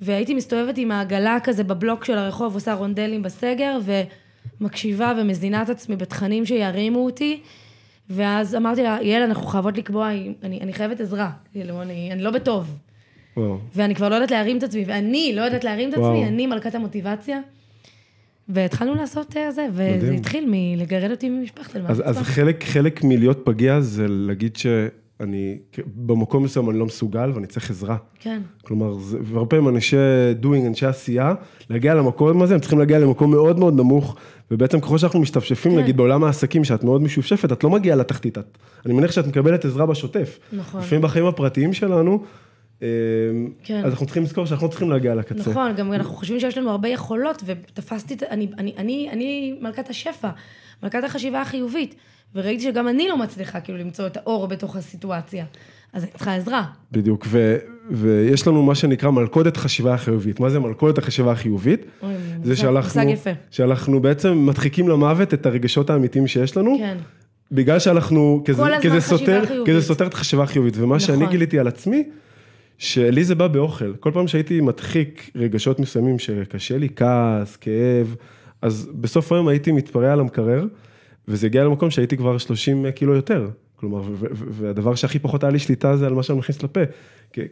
והייתי 0.02 0.34
מסתובבת 0.34 0.78
עם 0.78 0.92
העגלה 0.92 1.38
כזה 1.44 1.64
בבלוק 1.64 2.06
של 2.06 2.18
הרחוב, 2.18 2.54
עושה 2.54 2.74
רונדלים 2.74 3.24
בסגר, 3.24 3.80
ומקשיבה 4.62 5.14
ומזינה 5.18 5.62
את 5.62 5.70
עצמי 5.70 5.96
בתכנים 5.96 6.46
שירימו 6.46 7.06
אותי. 7.06 7.42
ואז 8.10 8.56
אמרתי 8.56 8.84
לה, 8.84 8.98
יעל, 9.02 9.22
אנחנו 9.24 9.48
חייבות 9.48 9.78
לקבוע, 9.78 10.10
אני, 10.44 10.60
אני 10.62 10.74
חייבת 10.74 11.00
עזרה. 11.02 11.30
כאילו, 11.52 11.82
אני, 11.82 12.10
אני 12.12 12.22
לא 12.24 12.32
בטוב. 12.32 12.76
וואו. 13.38 13.58
ואני 13.76 13.96
כבר 13.96 14.10
לא 14.10 14.16
יודעת 14.16 14.32
להרים 14.32 14.58
את 14.58 14.64
עצמי, 14.64 14.84
ואני 14.88 15.32
לא 15.36 15.42
יודעת 15.42 15.64
להרים 15.64 15.90
את 15.90 15.94
עצמי, 15.94 16.06
וואו. 16.06 16.24
אני 16.28 16.48
מלכת 16.48 16.76
המוטיבציה. 16.76 17.40
והתחלנו 18.50 18.96
לעשות 18.96 19.38
אה, 19.38 19.52
זה, 19.52 19.68
וזה 19.72 19.96
מדהים. 19.98 20.14
התחיל 20.14 20.46
מלגרד 20.48 21.12
אותי 21.12 21.30
ממשפחת 21.30 21.76
אז, 21.88 22.02
אז 22.06 22.18
חלק, 22.18 22.64
חלק 22.64 23.04
מלהיות 23.04 23.42
פגיע 23.46 23.82
זה 23.82 24.06
להגיד 24.08 24.56
שאני, 24.56 25.58
במקום 25.96 26.44
מסוים 26.44 26.70
אני 26.70 26.80
לא 26.80 26.86
מסוגל 26.86 27.32
ואני 27.36 27.48
צריך 27.48 27.70
עזרה. 27.70 27.98
כן. 28.20 28.42
כלומר, 28.64 28.94
זה- 28.94 29.18
והרבה 29.24 29.50
פעמים 29.50 29.68
אנשי 29.76 29.98
doing, 30.44 30.68
אנשי 30.68 30.86
עשייה, 30.86 31.34
להגיע 31.70 31.96
למקום 31.96 32.42
הזה, 32.42 32.54
הם 32.54 32.60
צריכים 32.60 32.80
להגיע 32.80 33.00
למקום 33.00 33.32
מאוד 33.32 33.60
מאוד 33.60 33.74
נמוך, 33.76 34.16
ובעצם 34.54 34.80
ככל 34.80 34.98
שאנחנו 34.98 35.20
משתפשפים, 35.20 35.72
כן. 35.72 35.78
נגיד 35.78 35.98
בעולם 35.98 36.24
העסקים, 36.24 36.64
שאת 36.64 36.84
מאוד 36.84 37.02
משופשפת, 37.02 37.52
את 37.52 37.64
לא 37.64 37.70
מגיעה 37.70 37.96
לתחתית. 37.96 38.38
את, 38.38 38.58
אני 38.86 38.94
מניח 38.94 39.12
שאת 39.12 39.28
מקבלת 39.28 39.66
עזרה 39.66 39.86
בשוטף. 39.86 40.40
נכון. 40.54 40.82
לפעמים 40.82 41.02
בחיים 41.02 41.26
הפרטיים 41.26 41.74
שלנו, 41.74 42.24
אה, 42.82 42.88
כן. 43.64 43.82
אז 43.86 43.92
אנחנו 43.92 44.06
צריכים 44.06 44.24
לזכור 44.24 44.46
שאנחנו 44.46 44.68
לא 44.68 44.72
צריכים 44.72 44.90
להגיע 44.90 45.16
לקצה. 45.16 45.52
נכון, 45.52 45.76
גם 45.76 45.94
אנחנו 45.94 46.14
חושבים 46.14 46.40
שיש 46.40 46.58
לנו 46.58 46.70
הרבה 46.70 46.90
יכולות, 46.90 47.44
ותפסתי, 47.46 48.16
אני, 48.30 48.48
אני, 48.58 48.74
אני, 48.78 49.10
אני 49.12 49.58
מלכת 49.62 49.90
השפע, 49.90 50.30
מלכת 50.84 51.04
החשיבה 51.04 51.42
החיובית, 51.42 51.96
וראיתי 52.36 52.64
שגם 52.64 52.88
אני 52.88 53.08
לא 53.08 53.18
מצליחה 53.18 53.60
כאילו 53.60 53.78
למצוא 53.78 54.08
את 54.08 54.18
האור 54.18 54.48
בתוך 54.48 54.76
הסיטואציה. 54.76 55.46
אז 55.94 56.04
אני 56.04 56.12
צריכה 56.12 56.36
עזרה. 56.36 56.64
בדיוק, 56.92 57.26
ו, 57.30 57.58
ויש 57.92 58.48
לנו 58.48 58.64
מה 58.64 58.76
שנקרא 58.76 59.10
מלכודת 59.10 59.58
חשיבה 59.58 59.94
החיובית. 59.94 60.40
מה 60.40 60.50
זה 60.50 60.60
מלכודת 60.60 60.98
החשיבה 60.98 61.32
החיובית? 61.32 61.86
אוי, 62.04 62.14
זה 62.44 62.56
שאנחנו. 62.56 63.02
שאנחנו 63.52 64.00
בעצם 64.00 64.46
מדחיקים 64.46 64.90
למוות 64.90 65.34
את 65.34 65.46
הרגשות 65.46 65.90
האמיתיים 65.90 66.28
שיש 66.28 66.58
לנו, 66.58 66.78
כן. 66.80 66.98
בגלל 67.52 67.80
שאנחנו, 67.80 68.42
כי 68.46 68.54
זה, 68.54 68.62
כל 68.62 68.74
הזמן 68.74 68.82
כי 68.82 68.90
זה 68.90 69.02
חשיבה 69.02 69.18
סותר, 69.18 69.46
חיובית. 69.46 69.66
כי 69.66 69.74
זה 69.74 69.82
סותר 69.82 70.08
את 70.08 70.14
החשיבה 70.14 70.44
החיובית, 70.44 70.78
ומה 70.78 70.96
נכון. 70.96 71.00
שאני 71.00 71.28
גיליתי 71.28 71.60
על 71.60 71.68
עצמי, 71.68 72.04
שלי 72.78 73.24
זה 73.24 73.36
בא 73.36 73.48
באוכל. 73.48 73.94
כל 74.00 74.12
פעם 74.12 74.28
שהייתי 74.28 74.62
מדחיק 74.62 75.32
רגשות 75.36 75.80
מסוימים 75.80 76.20
שקשה 76.20 76.78
לי, 76.78 76.90
כעס, 76.96 77.56
כאב, 77.56 78.16
אז 78.62 78.90
בסוף 78.94 79.32
היום 79.32 79.48
הייתי 79.48 79.72
מתפרע 79.72 80.14
על 80.14 80.20
המקרר, 80.20 80.66
וזה 81.28 81.48
הגיע 81.48 81.64
למקום 81.64 81.92
שהייתי 81.92 82.18
כבר 82.18 82.38
30 82.38 82.92
קילו 82.92 83.16
יותר. 83.16 83.48
כלומר, 83.84 84.02
והדבר 84.32 84.96
שהכי 84.96 85.20
פחות 85.20 85.44
היה 85.44 85.52
לי 85.52 85.60
שליטה 85.60 85.98
זה 85.98 86.08
על 86.08 86.14
מה 86.14 86.24
שאני 86.24 86.40
מכניס 86.40 86.64
לפה. 86.64 86.80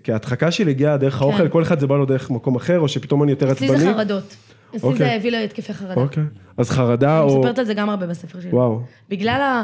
כי- 0.03 0.11
ההדחקה 0.11 0.51
שלי 0.51 0.71
הגיעה 0.71 0.97
דרך 0.97 1.21
האוכל, 1.21 1.49
כל 1.49 1.63
אחד 1.63 1.79
זה 1.79 1.87
בא 1.87 1.97
לו 1.97 2.05
דרך 2.05 2.29
מקום 2.29 2.55
אחר, 2.55 2.79
או 2.79 2.87
שפתאום 2.87 3.23
אני 3.23 3.31
יותר 3.31 3.45
כן. 3.45 3.51
אצלי 3.51 3.67
עצבני. 3.67 3.79
זה 3.79 3.93
חרדות. 3.93 4.35
אצלי 4.75 4.89
אוקיי. 4.89 4.97
זה 4.97 5.13
הביא 5.13 5.31
להתקפי 5.31 5.73
חרדה. 5.73 6.01
אוקיי. 6.01 6.23
אז 6.57 6.69
חרדה 6.69 7.19
אני 7.19 7.29
או... 7.31 7.39
מספרת 7.39 7.59
על 7.59 7.65
זה 7.65 7.73
גם 7.73 7.89
הרבה 7.89 8.07
בספר 8.07 8.41
שלי. 8.41 8.49
וואו. 8.51 8.81
בגלל 9.09 9.63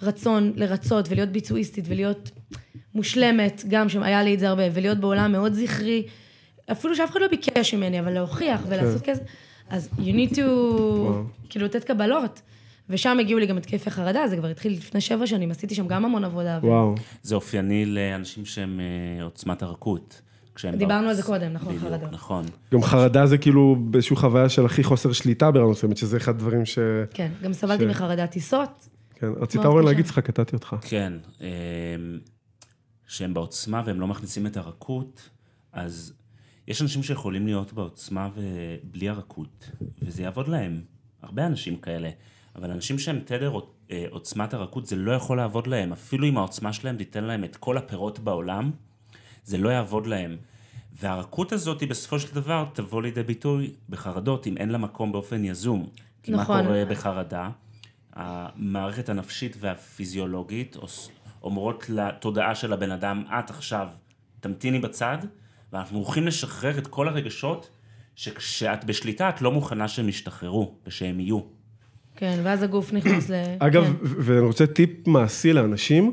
הרצון 0.00 0.52
לרצות 0.56 1.08
ולהיות 1.08 1.28
ביצועיסטית 1.28 1.84
ולהיות 1.88 2.30
מושלמת, 2.94 3.64
גם 3.68 3.88
שהיה 3.88 4.22
לי 4.22 4.34
את 4.34 4.40
זה 4.40 4.48
הרבה, 4.48 4.62
ולהיות 4.72 4.98
בעולם 4.98 5.32
מאוד 5.32 5.52
זכרי, 5.52 6.02
אפילו 6.72 6.96
שאף 6.96 7.10
אחד 7.10 7.20
לא 7.20 7.28
ביקש 7.28 7.74
ממני, 7.74 8.00
אבל 8.00 8.12
להוכיח 8.12 8.60
ולעשות 8.68 9.02
כזה, 9.02 9.20
אז 9.70 9.88
you 9.98 10.00
need 10.00 10.34
to, 10.34 10.40
כאילו 11.48 11.64
לתת 11.64 11.84
קבלות. 11.84 12.40
ושם 12.92 13.16
הגיעו 13.20 13.38
לי 13.38 13.46
גם 13.46 13.56
התקפי 13.56 13.90
חרדה, 13.90 14.28
זה 14.28 14.36
כבר 14.36 14.48
התחיל 14.48 14.72
לפני 14.72 15.00
שבע 15.00 15.26
שנים, 15.26 15.50
עשיתי 15.50 15.74
שם 15.74 15.86
גם 15.86 16.04
המון 16.04 16.24
עבודה. 16.24 16.58
ו- 16.62 16.66
וואו. 16.66 16.94
זה 17.22 17.34
אופייני 17.34 17.86
לאנשים 17.86 18.44
שהם 18.44 18.80
אה, 19.18 19.24
עוצמת 19.24 19.62
הרכות. 19.62 20.22
דיברנו 20.76 21.02
בר- 21.02 21.08
על 21.08 21.14
זה 21.14 21.22
קודם, 21.22 21.52
נכון, 21.52 21.74
בדיוק, 21.76 21.90
חרדות. 21.92 22.12
נכון. 22.12 22.44
גם 22.74 22.82
חרדה 22.82 23.26
זה 23.26 23.38
כאילו 23.38 23.76
באיזושהי 23.80 24.16
חוויה 24.16 24.48
של 24.48 24.66
הכי 24.66 24.84
חוסר 24.84 25.12
שליטה 25.12 25.50
ברמה 25.50 25.70
מסוימת, 25.70 25.96
שזה 25.96 26.16
אחד 26.16 26.34
הדברים 26.34 26.64
ש... 26.66 26.78
כן, 27.14 27.30
גם 27.42 27.52
סבלתי 27.52 27.84
ש- 27.84 27.86
מחרדת 27.86 28.30
טיסות. 28.30 28.88
כן, 29.14 29.26
רצית 29.36 29.64
אורן. 29.64 29.84
להגיד, 29.84 30.04
סליחה, 30.06 30.20
קטעתי 30.20 30.56
אותך. 30.56 30.76
כן, 30.80 31.12
אה, 31.40 31.46
שהם 33.06 33.34
בעוצמה 33.34 33.82
והם 33.86 34.00
לא 34.00 34.06
מכניסים 34.06 34.46
את 34.46 34.56
הרכות, 34.56 35.28
אז 35.72 36.12
יש 36.68 36.82
אנשים 36.82 37.02
שיכולים 37.02 37.46
להיות 37.46 37.72
בעוצמה 37.72 38.28
ובלי 38.36 39.08
הרכות, 39.08 39.70
וזה 40.02 40.22
יעבוד 40.22 40.48
להם. 40.48 40.80
הרבה 41.22 41.46
אנשים 41.46 41.76
כאלה. 41.76 42.10
אבל 42.56 42.70
אנשים 42.70 42.98
שהם 42.98 43.20
תדר 43.24 43.58
אה, 43.90 44.04
עוצמת 44.10 44.54
הרכות, 44.54 44.86
זה 44.86 44.96
לא 44.96 45.12
יכול 45.12 45.36
לעבוד 45.36 45.66
להם. 45.66 45.92
אפילו 45.92 46.28
אם 46.28 46.36
העוצמה 46.36 46.72
שלהם 46.72 46.96
תיתן 46.96 47.24
להם 47.24 47.44
את 47.44 47.56
כל 47.56 47.78
הפירות 47.78 48.18
בעולם, 48.18 48.70
זה 49.44 49.58
לא 49.58 49.68
יעבוד 49.68 50.06
להם. 50.06 50.36
והרכות 50.92 51.52
הזאת 51.52 51.80
היא 51.80 51.88
בסופו 51.88 52.20
של 52.20 52.34
דבר 52.34 52.64
תבוא 52.72 53.02
לידי 53.02 53.22
ביטוי 53.22 53.72
בחרדות, 53.88 54.46
אם 54.46 54.56
אין 54.56 54.68
לה 54.68 54.78
מקום 54.78 55.12
באופן 55.12 55.44
יזום. 55.44 55.88
כי 56.22 56.32
נכון. 56.32 56.56
מה 56.56 56.64
קורה 56.66 56.84
בחרדה? 56.84 57.50
המערכת 58.12 59.08
הנפשית 59.08 59.56
והפיזיולוגית 59.60 60.76
אומרות 61.42 61.88
לתודעה 61.88 62.54
של 62.54 62.72
הבן 62.72 62.90
אדם, 62.90 63.24
את 63.38 63.50
עכשיו 63.50 63.88
תמתיני 64.40 64.78
בצד, 64.78 65.18
ואנחנו 65.72 65.98
הולכים 65.98 66.26
לשחרר 66.26 66.78
את 66.78 66.86
כל 66.86 67.08
הרגשות 67.08 67.70
שכשאת 68.16 68.84
בשליטה 68.84 69.28
את 69.28 69.42
לא 69.42 69.52
מוכנה 69.52 69.88
שהם 69.88 70.08
ישתחררו 70.08 70.74
ושהם 70.86 71.20
יהיו. 71.20 71.40
כן, 72.22 72.40
ואז 72.42 72.62
הגוף 72.62 72.92
נכנס 72.92 73.30
ל... 73.30 73.34
אגב, 73.58 73.84
כן. 73.84 73.90
ואני 74.02 74.46
רוצה 74.46 74.66
טיפ 74.66 74.90
מעשי 75.06 75.52
לאנשים, 75.52 76.12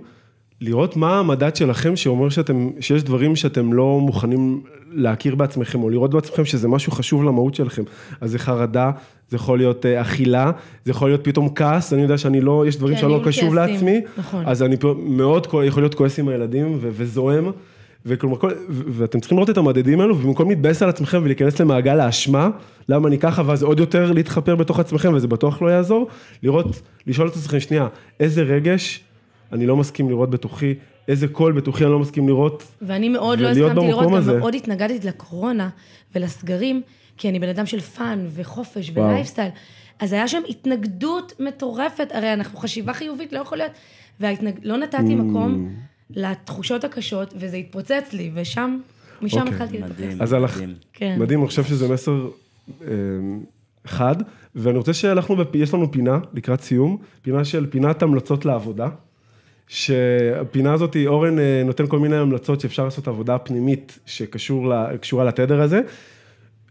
לראות 0.61 0.95
מה 0.95 1.19
המדד 1.19 1.55
שלכם 1.55 1.95
שאומר 1.95 2.29
שאתם, 2.29 2.69
שיש 2.79 3.03
דברים 3.03 3.35
שאתם 3.35 3.73
לא 3.73 3.99
מוכנים 3.99 4.61
להכיר 4.91 5.35
בעצמכם, 5.35 5.83
או 5.83 5.89
לראות 5.89 6.13
בעצמכם 6.13 6.45
שזה 6.45 6.67
משהו 6.67 6.91
חשוב 6.91 7.23
למהות 7.23 7.55
שלכם. 7.55 7.83
אז 8.21 8.31
זה 8.31 8.39
חרדה, 8.39 8.91
זה 9.29 9.35
יכול 9.35 9.57
להיות 9.57 9.85
אה, 9.85 10.01
אכילה, 10.01 10.51
זה 10.85 10.91
יכול 10.91 11.09
להיות 11.09 11.23
פתאום 11.23 11.49
כעס, 11.55 11.93
אני 11.93 12.01
יודע 12.01 12.17
שאני 12.17 12.41
לא, 12.41 12.65
יש 12.67 12.77
דברים 12.77 12.95
כן, 12.95 13.01
שאני 13.01 13.11
לא 13.11 13.21
קשוב 13.25 13.55
כעסים, 13.55 13.55
לעצמי, 13.55 14.01
נכון. 14.17 14.43
אז 14.45 14.63
אני 14.63 14.75
מאוד 15.05 15.47
יכול 15.63 15.83
להיות 15.83 15.95
כועס 15.95 16.19
עם 16.19 16.27
הילדים 16.27 16.77
ו- 16.81 16.89
וזועם. 16.91 17.51
וכלומר, 18.05 18.37
כל, 18.37 18.51
ואתם 18.69 19.19
צריכים 19.19 19.37
לראות 19.37 19.49
את 19.49 19.57
המדדים 19.57 20.01
האלו, 20.01 20.17
ובמקום 20.17 20.49
להתבאס 20.49 20.83
על 20.83 20.89
עצמכם 20.89 21.21
ולהיכנס 21.23 21.61
למעגל 21.61 21.99
האשמה, 21.99 22.49
למה 22.89 23.07
אני 23.07 23.17
ככה, 23.19 23.41
ואז 23.45 23.63
עוד 23.63 23.79
יותר 23.79 24.11
להתחפר 24.11 24.55
בתוך 24.55 24.79
עצמכם, 24.79 25.13
וזה 25.13 25.27
בטוח 25.27 25.61
לא 25.61 25.67
יעזור, 25.67 26.07
לראות, 26.43 26.81
לשאול 27.07 27.27
את 27.27 27.33
עצמכם, 27.35 27.59
שנייה, 27.59 27.87
איזה 28.19 28.41
רגש 28.41 29.03
אני 29.51 29.65
לא 29.65 29.77
מסכים 29.77 30.09
לראות 30.09 30.29
בתוכי, 30.29 30.73
איזה 31.07 31.27
קול 31.27 31.51
בתוכי 31.53 31.83
אני 31.83 31.91
לא 31.91 31.99
מסכים 31.99 32.27
לראות, 32.27 32.63
ואני 32.81 33.09
מאוד 33.09 33.39
לא 33.39 33.47
הסכמתי 33.47 33.87
לראות, 33.87 34.05
גם 34.07 34.13
הזה. 34.13 34.39
מאוד 34.39 34.55
התנגדתי 34.55 35.07
לקורונה 35.07 35.69
ולסגרים, 36.15 36.81
כי 37.17 37.29
אני 37.29 37.39
בן 37.39 37.49
אדם 37.49 37.65
של 37.65 37.79
fun 37.79 38.27
וחופש. 38.35 38.91
ולייפסטייל. 38.93 39.49
אז 39.99 40.13
היה 40.13 40.27
שם 40.27 40.41
התנגדות 40.49 41.33
מטורפת, 41.39 42.07
הרי 42.13 42.33
אנחנו 42.33 42.59
חשיבה 42.59 42.93
חיובית, 42.93 43.33
לא 43.33 43.39
יכול 43.39 43.57
להיות. 43.57 43.71
ולא 44.19 44.77
נתתי 44.77 44.97
Mm. 44.97 45.21
מקום 45.21 45.69
לתחושות 46.15 46.83
הקשות, 46.83 47.33
וזה 47.37 47.57
התפוצץ 47.57 48.09
לי, 48.13 48.31
ושם, 48.33 48.79
משם 49.21 49.37
אוקיי. 49.39 49.53
התחלתי 49.53 49.77
מדהים, 49.77 50.09
לטפס. 50.09 50.21
אז 50.21 50.33
הלך- 50.33 50.55
מדהים. 50.57 50.73
כן. 50.93 51.15
מדהים, 51.19 51.39
אני 51.39 51.47
חושב 51.47 51.63
שזה 51.63 51.87
מסר 51.93 52.27
אה, 52.81 52.87
חד, 53.87 54.15
ואני 54.55 54.77
רוצה 54.77 54.93
שאנחנו, 54.93 55.35
בפ... 55.35 55.55
יש 55.55 55.73
לנו 55.73 55.91
פינה 55.91 56.19
לקראת 56.33 56.61
סיום, 56.61 56.97
פינה 57.21 57.45
של 57.45 57.65
פינת 57.69 58.03
המלצות 58.03 58.45
לעבודה, 58.45 58.89
שהפינה 59.67 60.73
הזאת, 60.73 60.97
אורן 61.07 61.39
אה, 61.39 61.61
נותן 61.65 61.87
כל 61.87 61.99
מיני 61.99 62.15
המלצות 62.15 62.59
שאפשר 62.61 62.83
לעשות 62.85 63.07
עבודה 63.07 63.37
פנימית 63.37 63.99
שקשורה 64.05 64.93
לתדר 65.27 65.61
הזה. 65.61 65.81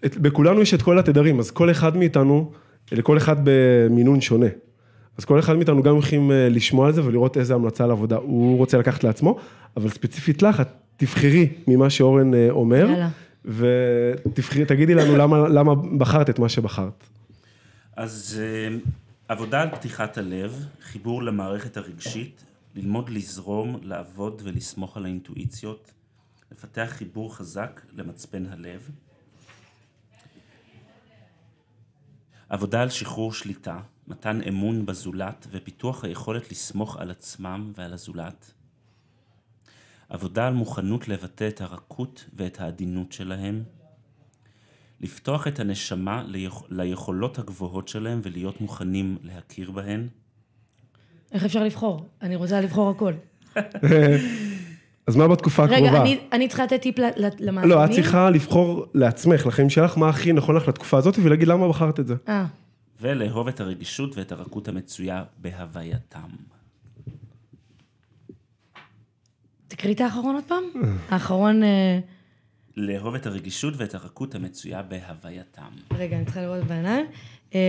את, 0.06 0.16
בכולנו 0.18 0.60
יש 0.62 0.74
את 0.74 0.82
כל 0.82 0.98
התדרים, 0.98 1.38
אז 1.38 1.50
כל 1.50 1.70
אחד 1.70 1.96
מאיתנו, 1.96 2.52
לכל 2.92 3.16
אחד 3.16 3.36
במינון 3.44 4.20
שונה. 4.20 4.46
אז 5.18 5.24
כל 5.24 5.38
אחד 5.38 5.56
מאיתנו 5.56 5.82
גם 5.82 5.98
יכולים 5.98 6.32
אה, 6.32 6.48
לשמוע 6.48 6.86
על 6.86 6.92
זה 6.92 7.04
ולראות 7.04 7.36
איזה 7.36 7.54
המלצה 7.54 7.86
לעבודה 7.86 8.16
הוא 8.16 8.56
רוצה 8.56 8.78
לקחת 8.78 9.04
לעצמו, 9.04 9.38
אבל 9.76 9.88
ספציפית 9.88 10.42
לך, 10.42 10.60
את 10.60 10.68
תבחרי 10.96 11.48
ממה 11.66 11.90
שאורן 11.90 12.34
אה, 12.34 12.50
אומר, 12.50 12.86
יאללה. 12.90 13.08
ותבחרי, 13.44 14.64
תגידי 14.64 14.94
לנו 14.94 15.16
למה, 15.16 15.48
למה 15.48 15.74
בחרת 15.74 16.30
את 16.30 16.38
מה 16.38 16.48
שבחרת. 16.48 17.04
אז 17.96 18.40
אה, 18.42 18.76
עבודה 19.28 19.62
על 19.62 19.68
פתיחת 19.70 20.18
הלב, 20.18 20.66
חיבור 20.82 21.22
למערכת 21.22 21.76
הרגשית, 21.76 22.44
ללמוד 22.74 23.08
לזרום, 23.10 23.78
לעבוד 23.82 24.42
ולסמוך 24.44 24.96
על 24.96 25.04
האינטואיציות, 25.04 25.92
לפתח 26.52 26.88
חיבור 26.90 27.36
חזק 27.36 27.80
למצפן 27.96 28.46
הלב. 28.50 28.90
עבודה 32.48 32.82
על 32.82 32.88
שחרור 32.88 33.32
שליטה, 33.32 33.78
מתן 34.08 34.40
אמון 34.48 34.86
בזולת 34.86 35.46
ופיתוח 35.50 36.04
היכולת 36.04 36.50
לסמוך 36.50 36.96
על 36.96 37.10
עצמם 37.10 37.72
ועל 37.76 37.92
הזולת. 37.92 38.52
עבודה 40.08 40.46
על 40.46 40.54
מוכנות 40.54 41.08
לבטא 41.08 41.48
את 41.48 41.60
הרכות 41.60 42.24
ואת 42.36 42.60
העדינות 42.60 43.12
שלהם. 43.12 43.62
לפתוח 45.00 45.46
את 45.48 45.60
הנשמה 45.60 46.22
ליכ... 46.26 46.62
ליכולות 46.70 47.38
הגבוהות 47.38 47.88
שלהם 47.88 48.20
ולהיות 48.22 48.60
מוכנים 48.60 49.16
להכיר 49.22 49.70
בהן. 49.70 50.08
איך 51.32 51.44
אפשר 51.44 51.64
לבחור? 51.64 52.06
אני 52.22 52.36
רוצה 52.36 52.60
לבחור 52.60 52.90
הכל. 52.90 53.12
אז 55.06 55.16
מה 55.16 55.28
בתקופה 55.28 55.64
הקרובה? 55.64 55.88
רגע, 55.90 56.00
אני- 56.02 56.20
אני 56.32 56.48
צריכה 56.48 56.64
לתת 56.64 56.82
טיפ 56.82 56.98
למאזינים? 57.38 57.76
לא, 57.78 57.84
את 57.84 57.90
צריכה 57.90 58.30
לבחור 58.30 58.86
לעצמך, 58.94 59.46
לחיים 59.46 59.70
שלך, 59.70 59.98
מה 59.98 60.08
הכי 60.08 60.32
נכון 60.32 60.56
לך 60.56 60.68
לתקופה 60.68 60.98
הזאת, 60.98 61.14
ולהגיד 61.22 61.48
למה 61.48 61.68
בחרת 61.68 62.00
את 62.00 62.06
זה. 62.06 62.14
אה, 62.28 62.46
ולאהוב 63.00 63.48
את 63.48 63.60
הרגישות 63.60 64.16
ואת 64.16 64.32
הרכות 64.32 64.68
המצויה 64.68 65.24
בהווייתם. 65.38 66.28
תקריא 69.68 69.94
את 69.94 70.00
האחרון 70.00 70.34
עוד 70.34 70.44
פעם? 70.46 70.64
האחרון... 71.10 71.62
אה, 71.62 71.98
לאהוב 72.76 73.14
את 73.14 73.26
הרגישות 73.26 73.74
ואת 73.76 73.94
הרכות 73.94 74.34
המצויה 74.34 74.82
בהווייתם. 74.82 75.70
רגע, 75.94 76.16
אני 76.16 76.24
צריכה 76.24 76.40
לראות 76.42 76.64
בעיניים. 76.64 77.06
אה, 77.54 77.60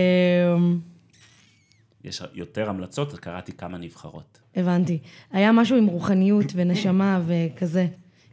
יש 2.04 2.22
יותר 2.34 2.70
המלצות, 2.70 3.18
קראתי 3.18 3.52
כמה 3.52 3.78
נבחרות. 3.78 4.38
הבנתי. 4.56 4.98
היה 5.30 5.52
משהו 5.52 5.76
עם 5.76 5.86
רוחניות 5.86 6.46
ונשמה 6.54 7.20
וכזה. 7.26 7.86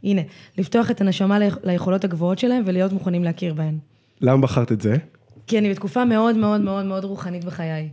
הנה, 0.03 0.21
לפתוח 0.57 0.91
את 0.91 1.01
הנשמה 1.01 1.37
ליכ- 1.39 1.59
ליכולות 1.63 2.03
הגבוהות 2.03 2.39
שלהם 2.39 2.63
ולהיות 2.65 2.91
מוכנים 2.93 3.23
להכיר 3.23 3.53
בהן. 3.53 3.77
למה 4.21 4.41
בחרת 4.41 4.71
את 4.71 4.81
זה? 4.81 4.95
כי 5.47 5.57
אני 5.57 5.69
בתקופה 5.69 6.05
מאוד 6.05 6.35
מאוד 6.35 6.61
מאוד 6.61 6.85
מאוד 6.85 7.03
רוחנית 7.03 7.45
בחיי. 7.45 7.89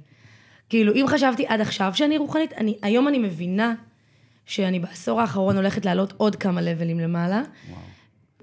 כאילו, 0.69 0.95
אם 0.95 1.05
חשבתי 1.09 1.45
עד 1.49 1.61
עכשיו 1.61 1.91
שאני 1.95 2.19
רוחנית, 2.19 2.53
אני, 2.53 2.77
היום 2.83 3.09
אני 3.09 3.19
מבינה 3.19 3.75
שאני 4.47 4.79
בעשור 4.79 5.21
האחרון 5.21 5.57
הולכת 5.57 5.87
לעלות 5.87 6.15
עוד 6.17 6.37
כמה 6.37 6.61
לבלים 6.61 7.01
למעלה. 7.01 7.43
וואו. 7.71 7.81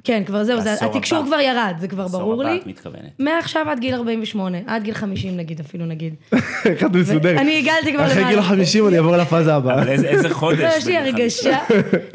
כן, 0.03 0.23
כבר 0.25 0.43
זהו, 0.43 0.61
זה, 0.61 0.73
התקשור 0.73 1.17
הבא. 1.19 1.27
כבר 1.27 1.39
ירד, 1.39 1.75
זה 1.79 1.87
כבר 1.87 2.07
ברור 2.07 2.33
עשור 2.33 2.41
הבא 2.41 2.51
לי. 2.51 2.59
את 2.59 2.67
מתכוונת. 2.67 3.19
מעכשיו 3.19 3.69
עד 3.69 3.79
גיל 3.79 3.95
48, 3.95 4.57
עד 4.67 4.83
גיל 4.83 4.93
50 4.93 5.37
נגיד, 5.37 5.59
אפילו 5.59 5.85
נגיד. 5.85 6.15
אחד 6.77 6.97
מסודר. 6.97 7.37
אני 7.37 7.59
הגעתי 7.59 7.93
כבר 7.93 8.05
אחרי 8.05 8.15
למעלה. 8.15 8.29
גיל 8.29 8.39
החמישים 8.39 8.87
אני 8.87 8.97
אעבור 8.97 9.17
לפאזה 9.17 9.55
הבאה. 9.55 9.75
אבל 9.75 9.89
איזה, 9.89 10.07
איזה 10.07 10.29
חודש. 10.29 10.59
לא, 10.59 10.67
יש 10.77 10.87
לי 10.87 10.97
הרגשה, 10.97 11.57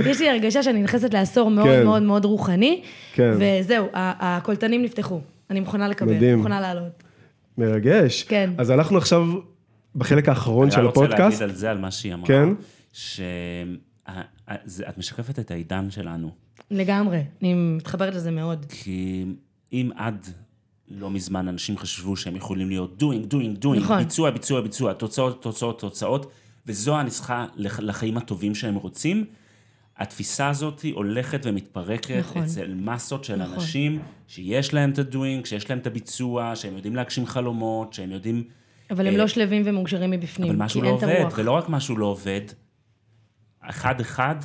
יש 0.07 0.21
לי 0.21 0.31
הרגשה 0.31 0.63
שאני 0.63 0.83
נכנסת 0.83 1.15
לעשור 1.15 1.51
מאוד 1.51 1.67
כן. 1.67 1.85
מאוד 1.85 2.03
מאוד 2.03 2.25
רוחני, 2.25 2.81
כן. 3.15 3.33
וזהו, 3.39 3.87
הקולטנים 3.95 4.83
נפתחו. 4.83 5.21
אני 5.51 5.61
מוכנה 5.61 5.89
לקבל, 5.89 6.15
מדהים. 6.15 6.39
מוכנה 6.39 6.61
לעלות. 6.61 7.03
מרגש. 7.59 8.23
כן. 8.23 8.51
אז 8.59 8.71
אנחנו 8.71 8.99
עכשיו 8.99 9.27
בחלק 9.95 10.29
האחרון 10.29 10.71
של 10.71 10.79
אני 10.79 10.87
רוצה 10.87 11.01
הפודקאסט. 11.01 11.21
להגיד 11.41 11.43
על 11.43 11.61
זה, 11.61 11.71
על 11.71 11.79
מה 11.79 11.91
שהיא 11.91 12.15
אמרה. 12.15 12.27
כן. 12.27 12.49
שאת 12.93 13.39
משקפת 14.99 15.39
את 15.39 15.51
העידן 15.51 15.91
שלנו. 15.91 16.31
לגמרי, 16.71 17.23
אני 17.43 17.55
מתחברת 17.55 18.15
לזה 18.15 18.31
מאוד. 18.31 18.67
כי 18.69 19.25
אם 19.73 19.91
עד 19.97 20.27
לא 20.89 21.11
מזמן 21.11 21.49
אנשים 21.49 21.79
חשבו 21.79 22.17
שהם 22.17 22.37
יכולים 22.37 22.69
להיות 22.69 23.03
doing, 23.03 23.33
doing, 23.33 23.65
doing, 23.65 23.77
נכון. 23.81 23.99
ביצוע, 23.99 24.31
ביצוע, 24.31 24.61
ביצוע, 24.61 24.93
תוצאות, 24.93 25.43
תוצאות, 25.43 25.81
תוצאות, 25.81 26.33
וזו 26.67 26.97
הנוסחה 26.99 27.47
לח- 27.57 27.81
לחיים 27.81 28.17
הטובים 28.17 28.55
שהם 28.55 28.75
רוצים, 28.75 29.25
התפיסה 29.99 30.49
הזאת 30.49 30.85
הולכת 30.93 31.41
ומתפרקת 31.45 32.11
נכון. 32.19 32.43
אצל 32.43 32.75
מסות 32.75 33.25
של 33.25 33.37
נכון. 33.37 33.55
אנשים 33.55 33.99
שיש 34.27 34.75
להם 34.75 34.91
את 34.91 34.99
ה-doing, 34.99 35.47
שיש 35.49 35.71
להם 35.71 35.79
את 35.79 35.87
הביצוע, 35.87 36.57
שהם 36.57 36.75
יודעים 36.77 36.97
להגשים 36.97 37.27
חלומות, 37.27 37.93
שהם 37.93 38.11
יודעים... 38.11 38.45
אבל 38.91 39.07
הם 39.07 39.13
אה, 39.13 39.19
לא 39.19 39.27
שלווים 39.27 39.63
ומאושרים 39.65 40.11
מבפנים, 40.11 40.51
אבל 40.51 40.65
משהו 40.65 40.83
לא 40.83 40.89
עובד, 40.89 41.05
הרוח. 41.09 41.39
ולא 41.39 41.53
רק 41.53 41.69
משהו 41.69 41.97
לא 41.97 42.07
עובד, 42.07 42.41
אחד-אחד, 43.61 44.37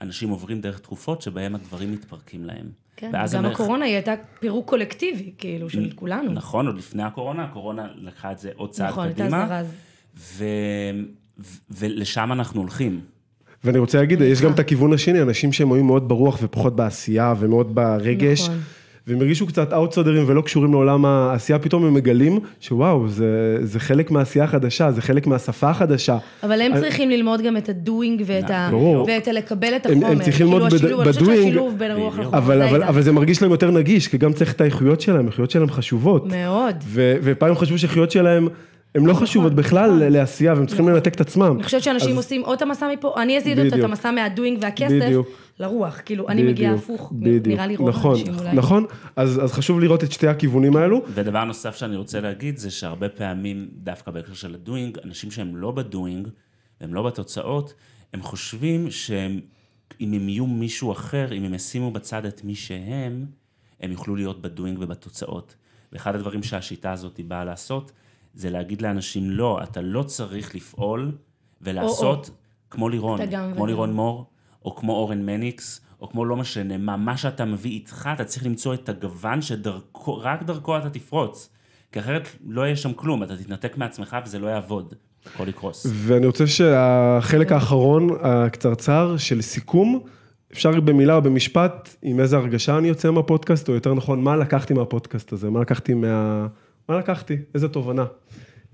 אנשים 0.00 0.28
עוברים 0.30 0.60
דרך 0.60 0.78
תקופות 0.78 1.22
שבהם 1.22 1.54
הדברים 1.54 1.92
מתפרקים 1.92 2.44
להם. 2.44 2.70
כן, 2.96 3.10
גם 3.32 3.44
הם- 3.44 3.50
הקורונה 3.52 3.84
היא 3.84 3.94
הייתה 3.94 4.14
פירוק 4.40 4.68
קולקטיבי, 4.68 5.32
כאילו, 5.38 5.70
של 5.70 5.90
כולנו. 5.94 6.32
נכון, 6.32 6.66
עוד 6.66 6.76
לפני 6.78 7.02
הקורונה, 7.02 7.44
הקורונה 7.44 7.86
לקחה 7.96 8.32
את 8.32 8.38
זה 8.38 8.50
עוד 8.56 8.70
צעד 8.70 8.88
נכון, 8.88 9.04
הייתה 9.06 9.22
קדימה. 9.22 9.46
זרז. 9.48 9.66
ו... 10.16 10.44
ו- 11.38 11.56
ולשם 11.70 12.32
אנחנו 12.32 12.60
הולכים. 12.60 13.00
ואני 13.64 13.78
רוצה 13.78 13.98
להגיד, 13.98 14.20
יש. 14.20 14.40
גם 14.42 14.52
את 14.52 14.58
הכיוון 14.58 14.92
השני, 14.92 15.22
אנשים 15.22 15.52
שהם 15.52 15.72
היו 15.72 15.84
מאוד 15.84 16.08
ברוח 16.08 16.38
ופחות 16.42 16.76
בעשייה 16.76 17.34
ומאוד 17.38 17.74
ברגש. 17.74 18.42
נכון. 18.42 18.54
והם 19.06 19.20
הרגישו 19.20 19.46
קצת 19.46 19.72
אאוטסודרים 19.72 20.24
ולא 20.26 20.40
קשורים 20.40 20.72
לעולם 20.72 21.04
העשייה, 21.04 21.58
פתאום 21.58 21.84
הם 21.84 21.94
מגלים 21.94 22.38
שוואו, 22.60 23.08
זה, 23.08 23.26
זה 23.62 23.80
חלק 23.80 24.10
מהעשייה 24.10 24.44
החדשה, 24.44 24.90
זה 24.92 25.02
חלק 25.02 25.26
מהשפה 25.26 25.70
החדשה. 25.70 26.16
אבל 26.42 26.60
הם 26.60 26.72
צריכים 26.80 27.10
ללמוד 27.10 27.42
גם 27.42 27.56
את 27.56 27.68
הדוינג 27.68 28.22
ואת 28.26 28.50
ה... 28.50 28.70
ואת 29.06 29.28
הלקבל 29.28 29.76
את 29.76 29.86
הם- 29.86 29.92
החומר. 29.92 30.06
הם 30.12 30.18
צריכים 30.22 30.46
ללמוד 30.46 30.62
כאילו 30.62 30.78
בד- 30.78 30.84
השילוב, 30.84 31.00
אני 31.00 31.08
חושבת 31.12 31.22
בדוינג, 31.22 31.42
שהשילוב 31.44 31.74
בין 31.78 31.90
הרוח. 31.90 32.18
לחומר, 32.18 32.38
אבל, 32.38 32.62
אבל. 32.62 32.82
אבל 32.82 33.02
זה 33.02 33.12
מרגיש 33.12 33.42
להם 33.42 33.50
יותר 33.50 33.70
נגיש, 33.70 34.08
כי 34.08 34.18
גם 34.18 34.32
צריך 34.32 34.52
את 34.52 34.60
האיכויות 34.60 35.00
שלהם, 35.00 35.24
האיכויות 35.26 35.50
שלהם 35.50 35.70
חשובות. 35.70 36.26
מאוד. 36.26 36.74
ו- 36.86 37.16
ופעם 37.22 37.48
הם 37.48 37.56
חשבו 37.56 37.78
שהאיכויות 37.78 38.10
שלהם, 38.10 38.48
הן 38.94 39.06
לא 39.06 39.14
חשובות 39.14 39.54
בכלל 39.54 39.86
נכון. 39.86 40.12
לעשייה, 40.12 40.54
והם 40.54 40.66
צריכים 40.66 40.84
נכון. 40.84 40.94
לנתק 40.94 41.14
את 41.14 41.20
עצמם. 41.20 41.54
אני 41.56 41.62
חושבת 41.62 41.82
שאנשים 41.82 42.16
עושים 42.16 42.44
או 42.44 42.54
את 42.54 42.62
המסע 42.62 42.88
מפה, 42.92 43.14
אני 43.22 43.36
עשיתי 43.36 43.68
את. 43.68 43.72
המסע 43.72 44.10
מהדוינג 44.10 44.58
והכסף. 44.60 45.10
לרוח. 45.60 46.00
כאילו, 46.04 46.28
אני 46.28 46.42
מגיעה 46.42 46.74
הפוך, 46.74 47.12
בדיוק. 47.12 47.46
נראה 47.46 47.66
לי 47.66 47.76
רוב 47.76 47.88
נכון, 47.88 48.16
האנשים 48.16 48.38
אולי. 48.38 48.52
נכון, 48.52 48.84
אז, 49.16 49.44
אז 49.44 49.52
חשוב 49.52 49.80
לראות 49.80 50.04
את 50.04 50.12
שתי 50.12 50.28
הכיוונים 50.28 50.76
האלו. 50.76 51.02
ודבר 51.14 51.44
נוסף 51.44 51.76
שאני 51.76 51.96
רוצה 51.96 52.20
להגיד 52.20 52.56
זה 52.56 52.70
שהרבה 52.70 53.08
פעמים, 53.08 53.68
דווקא 53.72 54.10
בהקשר 54.10 54.34
של 54.34 54.54
ה 54.54 54.60
doing, 54.60 54.98
אנשים 55.04 55.30
שהם 55.30 55.56
לא 55.56 55.70
ב 55.70 55.78
doing, 55.78 56.28
הם 56.80 56.94
לא 56.94 57.02
בתוצאות, 57.02 57.74
הם 58.12 58.22
חושבים 58.22 58.90
שהם, 58.90 59.40
אם 60.00 60.12
הם 60.12 60.28
יהיו 60.28 60.46
מישהו 60.46 60.92
אחר, 60.92 61.32
אם 61.32 61.44
הם 61.44 61.54
ישימו 61.54 61.90
בצד 61.90 62.26
את 62.26 62.44
מי 62.44 62.54
שהם, 62.54 63.26
הם 63.80 63.92
יוכלו 63.92 64.16
להיות 64.16 64.42
ב 64.42 64.48
doing 64.48 64.78
ובתוצאות. 64.80 65.54
ואחד 65.92 66.14
הדברים 66.14 66.42
שהשיטה 66.42 66.92
הזאת 66.92 67.20
באה 67.28 67.44
לעשות, 67.44 67.92
זה 68.34 68.50
להגיד 68.50 68.82
לאנשים, 68.82 69.30
לא, 69.30 69.62
אתה 69.62 69.80
לא 69.80 70.02
צריך 70.02 70.54
לפעול 70.54 71.12
ולעשות 71.62 72.30
כמו 72.70 72.88
לירון, 72.88 73.20
אתה 73.20 73.30
גם 73.30 73.52
כמו. 73.54 73.66
לירון 73.66 73.92
מור, 73.92 74.30
או 74.64 74.76
כמו 74.76 74.92
אורן 74.92 75.26
מניקס, 75.26 75.80
או 76.00 76.08
כמו 76.08 76.24
לא 76.24 76.36
משנה 76.36 76.78
מה, 76.78 76.96
מה 76.96 77.16
שאתה 77.16 77.44
מביא 77.44 77.70
איתך, 77.70 78.08
אתה 78.14 78.24
צריך 78.24 78.46
למצוא 78.46 78.74
את 78.74 78.88
הגוון 78.88 79.42
שדרכו, 79.42 80.18
רק 80.18 80.42
דרכו 80.42 80.78
אתה 80.78 80.90
תפרוץ. 80.90 81.50
כי 81.92 82.00
אחרת 82.00 82.28
לא 82.46 82.62
יהיה 82.62 82.76
שם 82.76 82.92
כלום, 82.92 83.22
אתה 83.22 83.36
תתנתק 83.36 83.76
מעצמך 83.76 84.16
וזה 84.24 84.38
לא 84.38 84.46
יעבוד, 84.46 84.94
הכל 85.26 85.48
יקרוס. 85.48 85.86
ואני 85.90 86.26
רוצה 86.26 86.46
שהחלק 86.46 87.52
האחרון, 87.52 88.08
הקצרצר 88.22 89.16
של 89.16 89.42
סיכום, 89.42 90.00
אפשר 90.52 90.80
במילה 90.80 91.14
או 91.16 91.22
במשפט, 91.22 91.96
עם 92.02 92.20
איזה 92.20 92.36
הרגשה 92.36 92.78
אני 92.78 92.88
יוצא 92.88 93.10
מהפודקאסט, 93.10 93.68
או 93.68 93.74
יותר 93.74 93.94
נכון, 93.94 94.22
מה 94.22 94.36
לקחתי 94.36 94.74
מהפודקאסט 94.74 95.32
הזה, 95.32 95.50
מה 95.50 95.60
לקחתי 95.60 95.94
מה... 95.94 96.46
מה 96.88 96.98
לקחתי, 96.98 97.36
איזה 97.54 97.68
תובנה. 97.68 98.04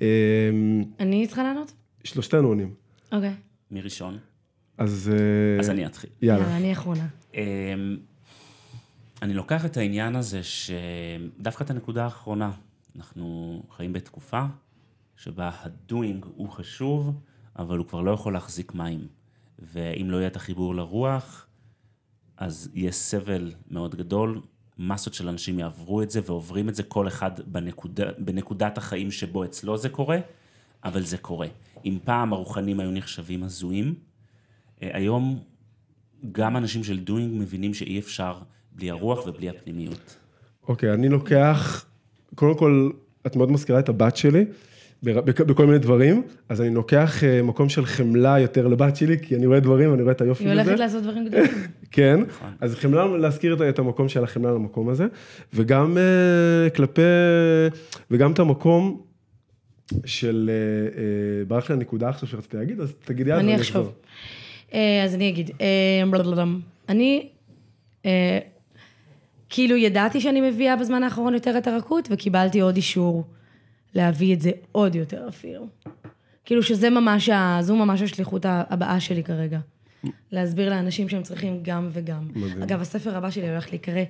אמ, 0.01 0.07
אני 1.01 1.27
צריכה 1.27 1.43
לענות? 1.43 1.73
שלושתנו 2.05 2.49
עונים. 2.49 2.75
אוקיי. 3.13 3.35
מי 3.71 3.81
ראשון? 3.81 4.19
אז... 4.79 5.11
אה, 5.13 5.61
אז 5.61 5.71
אני 5.71 5.87
אתחיל. 5.87 6.11
יאללה. 6.23 6.57
אני 6.57 6.73
אחרונה. 6.73 7.07
אמ, 7.35 7.41
אני 9.23 9.35
לוקח 9.35 9.65
את 9.65 9.77
העניין 9.77 10.17
הזה 10.17 10.41
שדווקא 10.43 11.65
את 11.65 11.71
הנקודה 11.71 12.05
האחרונה, 12.05 12.51
אנחנו 12.97 13.63
חיים 13.77 13.93
בתקופה 13.93 14.43
שבה 15.17 15.51
הדוינג 15.63 16.27
הוא 16.35 16.49
חשוב, 16.49 17.21
אבל 17.59 17.79
הוא 17.79 17.87
כבר 17.87 18.01
לא 18.01 18.11
יכול 18.11 18.33
להחזיק 18.33 18.75
מים. 18.75 19.07
ואם 19.59 20.11
לא 20.11 20.17
יהיה 20.17 20.27
את 20.27 20.37
החיבור 20.37 20.75
לרוח, 20.75 21.47
אז 22.37 22.71
יהיה 22.75 22.93
סבל 22.93 23.53
מאוד 23.71 23.95
גדול, 23.95 24.41
מסות 24.83 25.15
של 25.15 25.29
אנשים 25.29 25.59
יעברו 25.59 26.03
את 26.03 26.11
זה 26.11 26.21
ועוברים 26.27 26.69
את 26.69 26.75
זה, 26.75 26.83
כל 26.83 27.09
אחד 27.09 27.31
בנקודה, 27.47 28.05
בנקודת 28.19 28.79
החיים 28.79 29.11
שבו 29.11 29.45
אצלו 29.45 29.77
זה 29.77 29.89
קורה, 29.89 30.19
אבל 30.85 31.03
זה 31.03 31.19
קורה. 31.19 31.47
אם 31.85 31.99
פעם 32.05 32.33
הרוחנים 32.33 32.81
היו 32.81 32.91
נחשבים 32.91 33.43
הזויים, 33.43 33.95
אה, 34.83 34.91
היום 34.93 35.39
גם 36.33 36.57
אנשים 36.57 36.85
של 36.85 36.99
דוינג 36.99 37.41
מבינים 37.41 37.75
שאי 37.75 37.99
אפשר 37.99 38.39
בלי 38.73 38.91
הרוח 38.91 39.27
ובלי 39.27 39.49
הפנימיות. 39.49 40.17
אוקיי, 40.69 40.95
אני 40.95 41.09
לוקח, 41.09 41.87
קודם 42.35 42.59
כל, 42.59 42.91
את 43.27 43.37
מאוד 43.37 43.51
מזכירה 43.51 43.79
את 43.79 43.89
הבת 43.89 44.17
שלי, 44.17 44.45
בכל 45.03 45.67
מיני 45.67 45.79
דברים, 45.79 46.23
אז 46.49 46.61
אני 46.61 46.75
לוקח 46.75 47.25
אה, 47.25 47.43
מקום 47.43 47.69
של 47.69 47.87
חמלה 47.87 48.39
יותר 48.39 48.67
לבת 48.69 48.97
שלי, 48.97 49.17
כי 49.23 49.37
אני 49.37 49.47
רואה 49.47 49.61
דברים, 49.61 49.95
אני 49.95 50.03
רואה 50.03 50.13
את 50.13 50.21
היופי 50.21 50.45
היא 50.45 50.53
בזה. 50.53 50.63
הולכת 50.63 50.79
לעשות 50.81 51.03
דברים 51.03 51.25
גדולים. 51.27 51.47
כן, 51.91 52.21
אז 52.61 52.75
חמלה, 52.75 53.07
להזכיר 53.07 53.55
את- 53.55 53.75
את 53.75 53.79
המקום 53.79 54.09
של 54.09 54.25
החמלה 54.25 54.53
למקום 54.53 54.89
הזה, 54.89 55.07
וגם 55.55 55.97
אה, 55.99 56.71
כלפי, 56.71 57.03
וגם 58.11 58.33
את 58.33 58.39
המקום 58.39 59.01
של, 60.05 60.51
אה, 60.51 61.05
ברח 61.49 61.71
לי 61.71 61.77
הנקודה 61.77 62.09
עכשיו 62.09 62.29
שרציתי 62.29 62.57
להגיד, 62.57 62.81
אז 62.81 62.93
תגידי 63.05 63.33
אז 63.33 63.41
אני 63.41 63.57
אחשוב. 63.57 63.93
אז 65.05 65.15
אני 65.15 65.29
אגיד. 65.29 65.51
אני, 66.89 67.29
כאילו 69.51 69.77
ידעתי 69.77 70.21
שאני 70.21 70.51
מביאה 70.51 70.77
בזמן 70.77 71.03
האחרון 71.03 71.35
יותר 71.35 71.59
את 71.59 71.67
הרכות, 71.67 72.09
וקיבלתי 72.13 72.61
עוד 72.61 72.77
אישור 72.77 73.25
להביא 73.95 74.35
את 74.35 74.41
זה 74.41 74.51
עוד 74.73 74.95
יותר 74.95 75.29
אפילו. 75.29 75.67
כאילו 76.45 76.63
שזה 76.63 76.91
ממש, 76.91 77.29
ה- 77.29 77.59
זו 77.61 77.77
ממש 77.77 78.03
השליחות 78.03 78.47
הבאה 78.49 79.01
שלי 79.01 79.23
כרגע. 79.23 79.59
להסביר 80.33 80.71
לאנשים 80.71 81.09
שהם 81.09 81.23
צריכים 81.23 81.61
גם 81.63 81.89
וגם. 81.93 82.29
מדהים. 82.35 82.63
אגב, 82.63 82.81
הספר 82.81 83.17
הבא 83.17 83.31
שלי 83.31 83.51
הולך 83.51 83.69
להיקרא 83.71 84.03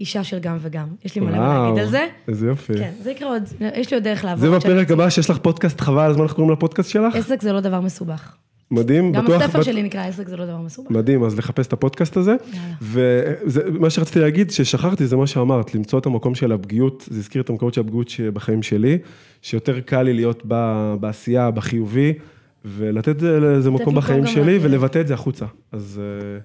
אישה 0.00 0.24
של 0.24 0.38
גם 0.38 0.58
וגם. 0.60 0.88
יש 1.04 1.14
לי 1.14 1.20
מלא 1.20 1.38
מה 1.38 1.58
להגיד 1.68 1.82
על 1.82 1.90
זה. 1.90 2.06
איזה 2.28 2.46
יופי. 2.46 2.74
כן, 2.78 2.92
זה 3.02 3.10
יקרה 3.10 3.28
עוד, 3.28 3.42
יש 3.74 3.90
לי 3.90 3.96
עוד 3.96 4.04
דרך 4.04 4.24
לעבור. 4.24 4.50
זה 4.50 4.56
בפרק 4.56 4.90
הבא 4.90 5.10
שיש 5.10 5.30
לך 5.30 5.38
פודקאסט 5.38 5.80
חבל 5.80 6.02
על 6.04 6.10
הזמן, 6.10 6.22
איך 6.24 6.32
קוראים 6.32 6.52
לפודקאסט 6.52 6.90
שלך? 6.90 7.14
עסק 7.16 7.42
זה 7.42 7.52
לא 7.52 7.60
דבר 7.60 7.80
מסובך. 7.80 8.36
מדהים, 8.70 9.12
גם 9.12 9.24
בטוח. 9.24 9.42
הספר 9.42 9.58
בט- 9.58 9.64
שלי 9.64 9.82
נקרא 9.82 10.00
עסק 10.06 10.28
זה 10.28 10.36
לא 10.36 10.44
דבר 10.46 10.56
מסובך. 10.56 10.90
מדהים, 10.90 11.24
אז 11.24 11.38
לחפש 11.38 11.66
את 11.66 11.72
הפודקאסט 11.72 12.16
הזה. 12.16 12.34
ומה 12.82 13.90
שרציתי 13.90 14.18
להגיד, 14.20 14.50
ששכחתי, 14.50 15.06
זה 15.06 15.16
מה 15.16 15.26
שאמרת, 15.26 15.74
למצוא 15.74 15.98
את 15.98 16.06
המקום 16.06 16.34
של 16.34 16.52
הפגיעות, 16.52 17.08
זה 17.10 17.18
הזכיר 17.18 17.42
את 17.42 17.50
המקומות 17.50 17.74
של 17.74 17.80
הפגיעות 17.80 18.08
שבחיים 18.08 18.62
שלי, 18.62 18.98
שיותר 19.42 19.80
קל 19.80 20.02
לי 20.02 20.12
להיות 20.12 20.42
ב- 20.48 20.94
בעשייה, 21.00 21.50
בחיובי, 21.50 22.12
ולתת 22.64 23.22
לזה 23.22 23.70
מקום 23.70 23.94
בחיים 23.94 24.20
גם 24.20 24.26
שלי, 24.26 24.40
לאחרים. 24.40 24.60
ולבטא 24.62 24.98
את 25.00 25.06
זה 25.06 25.14
החוצה. 25.14 25.44
אז 25.72 26.00
אה, 26.02 26.38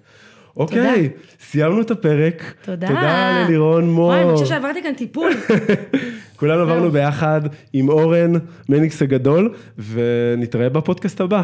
אוקיי, 0.58 1.10
סיימנו 1.40 1.82
את 1.82 1.92
הפרק. 1.92 2.54
תודה. 2.66 2.88
תודה 2.88 3.44
ללירון 3.46 3.90
מור. 3.90 4.06
וואי, 4.06 4.24
אני 4.24 4.32
חושבת 4.34 4.48
שעברתי 4.48 4.84
כאן 4.84 4.94
טיפול. 4.94 5.32
כולנו 6.40 6.62
עברנו. 6.62 6.92
ביחד 6.92 7.42
עם 7.74 7.90
אורן 7.90 8.32
מניקס 8.70 9.02
הגדול, 9.02 9.54
ונתראה 9.78 10.70
בפודקאסט 10.70 11.22
הבא. 11.22 11.44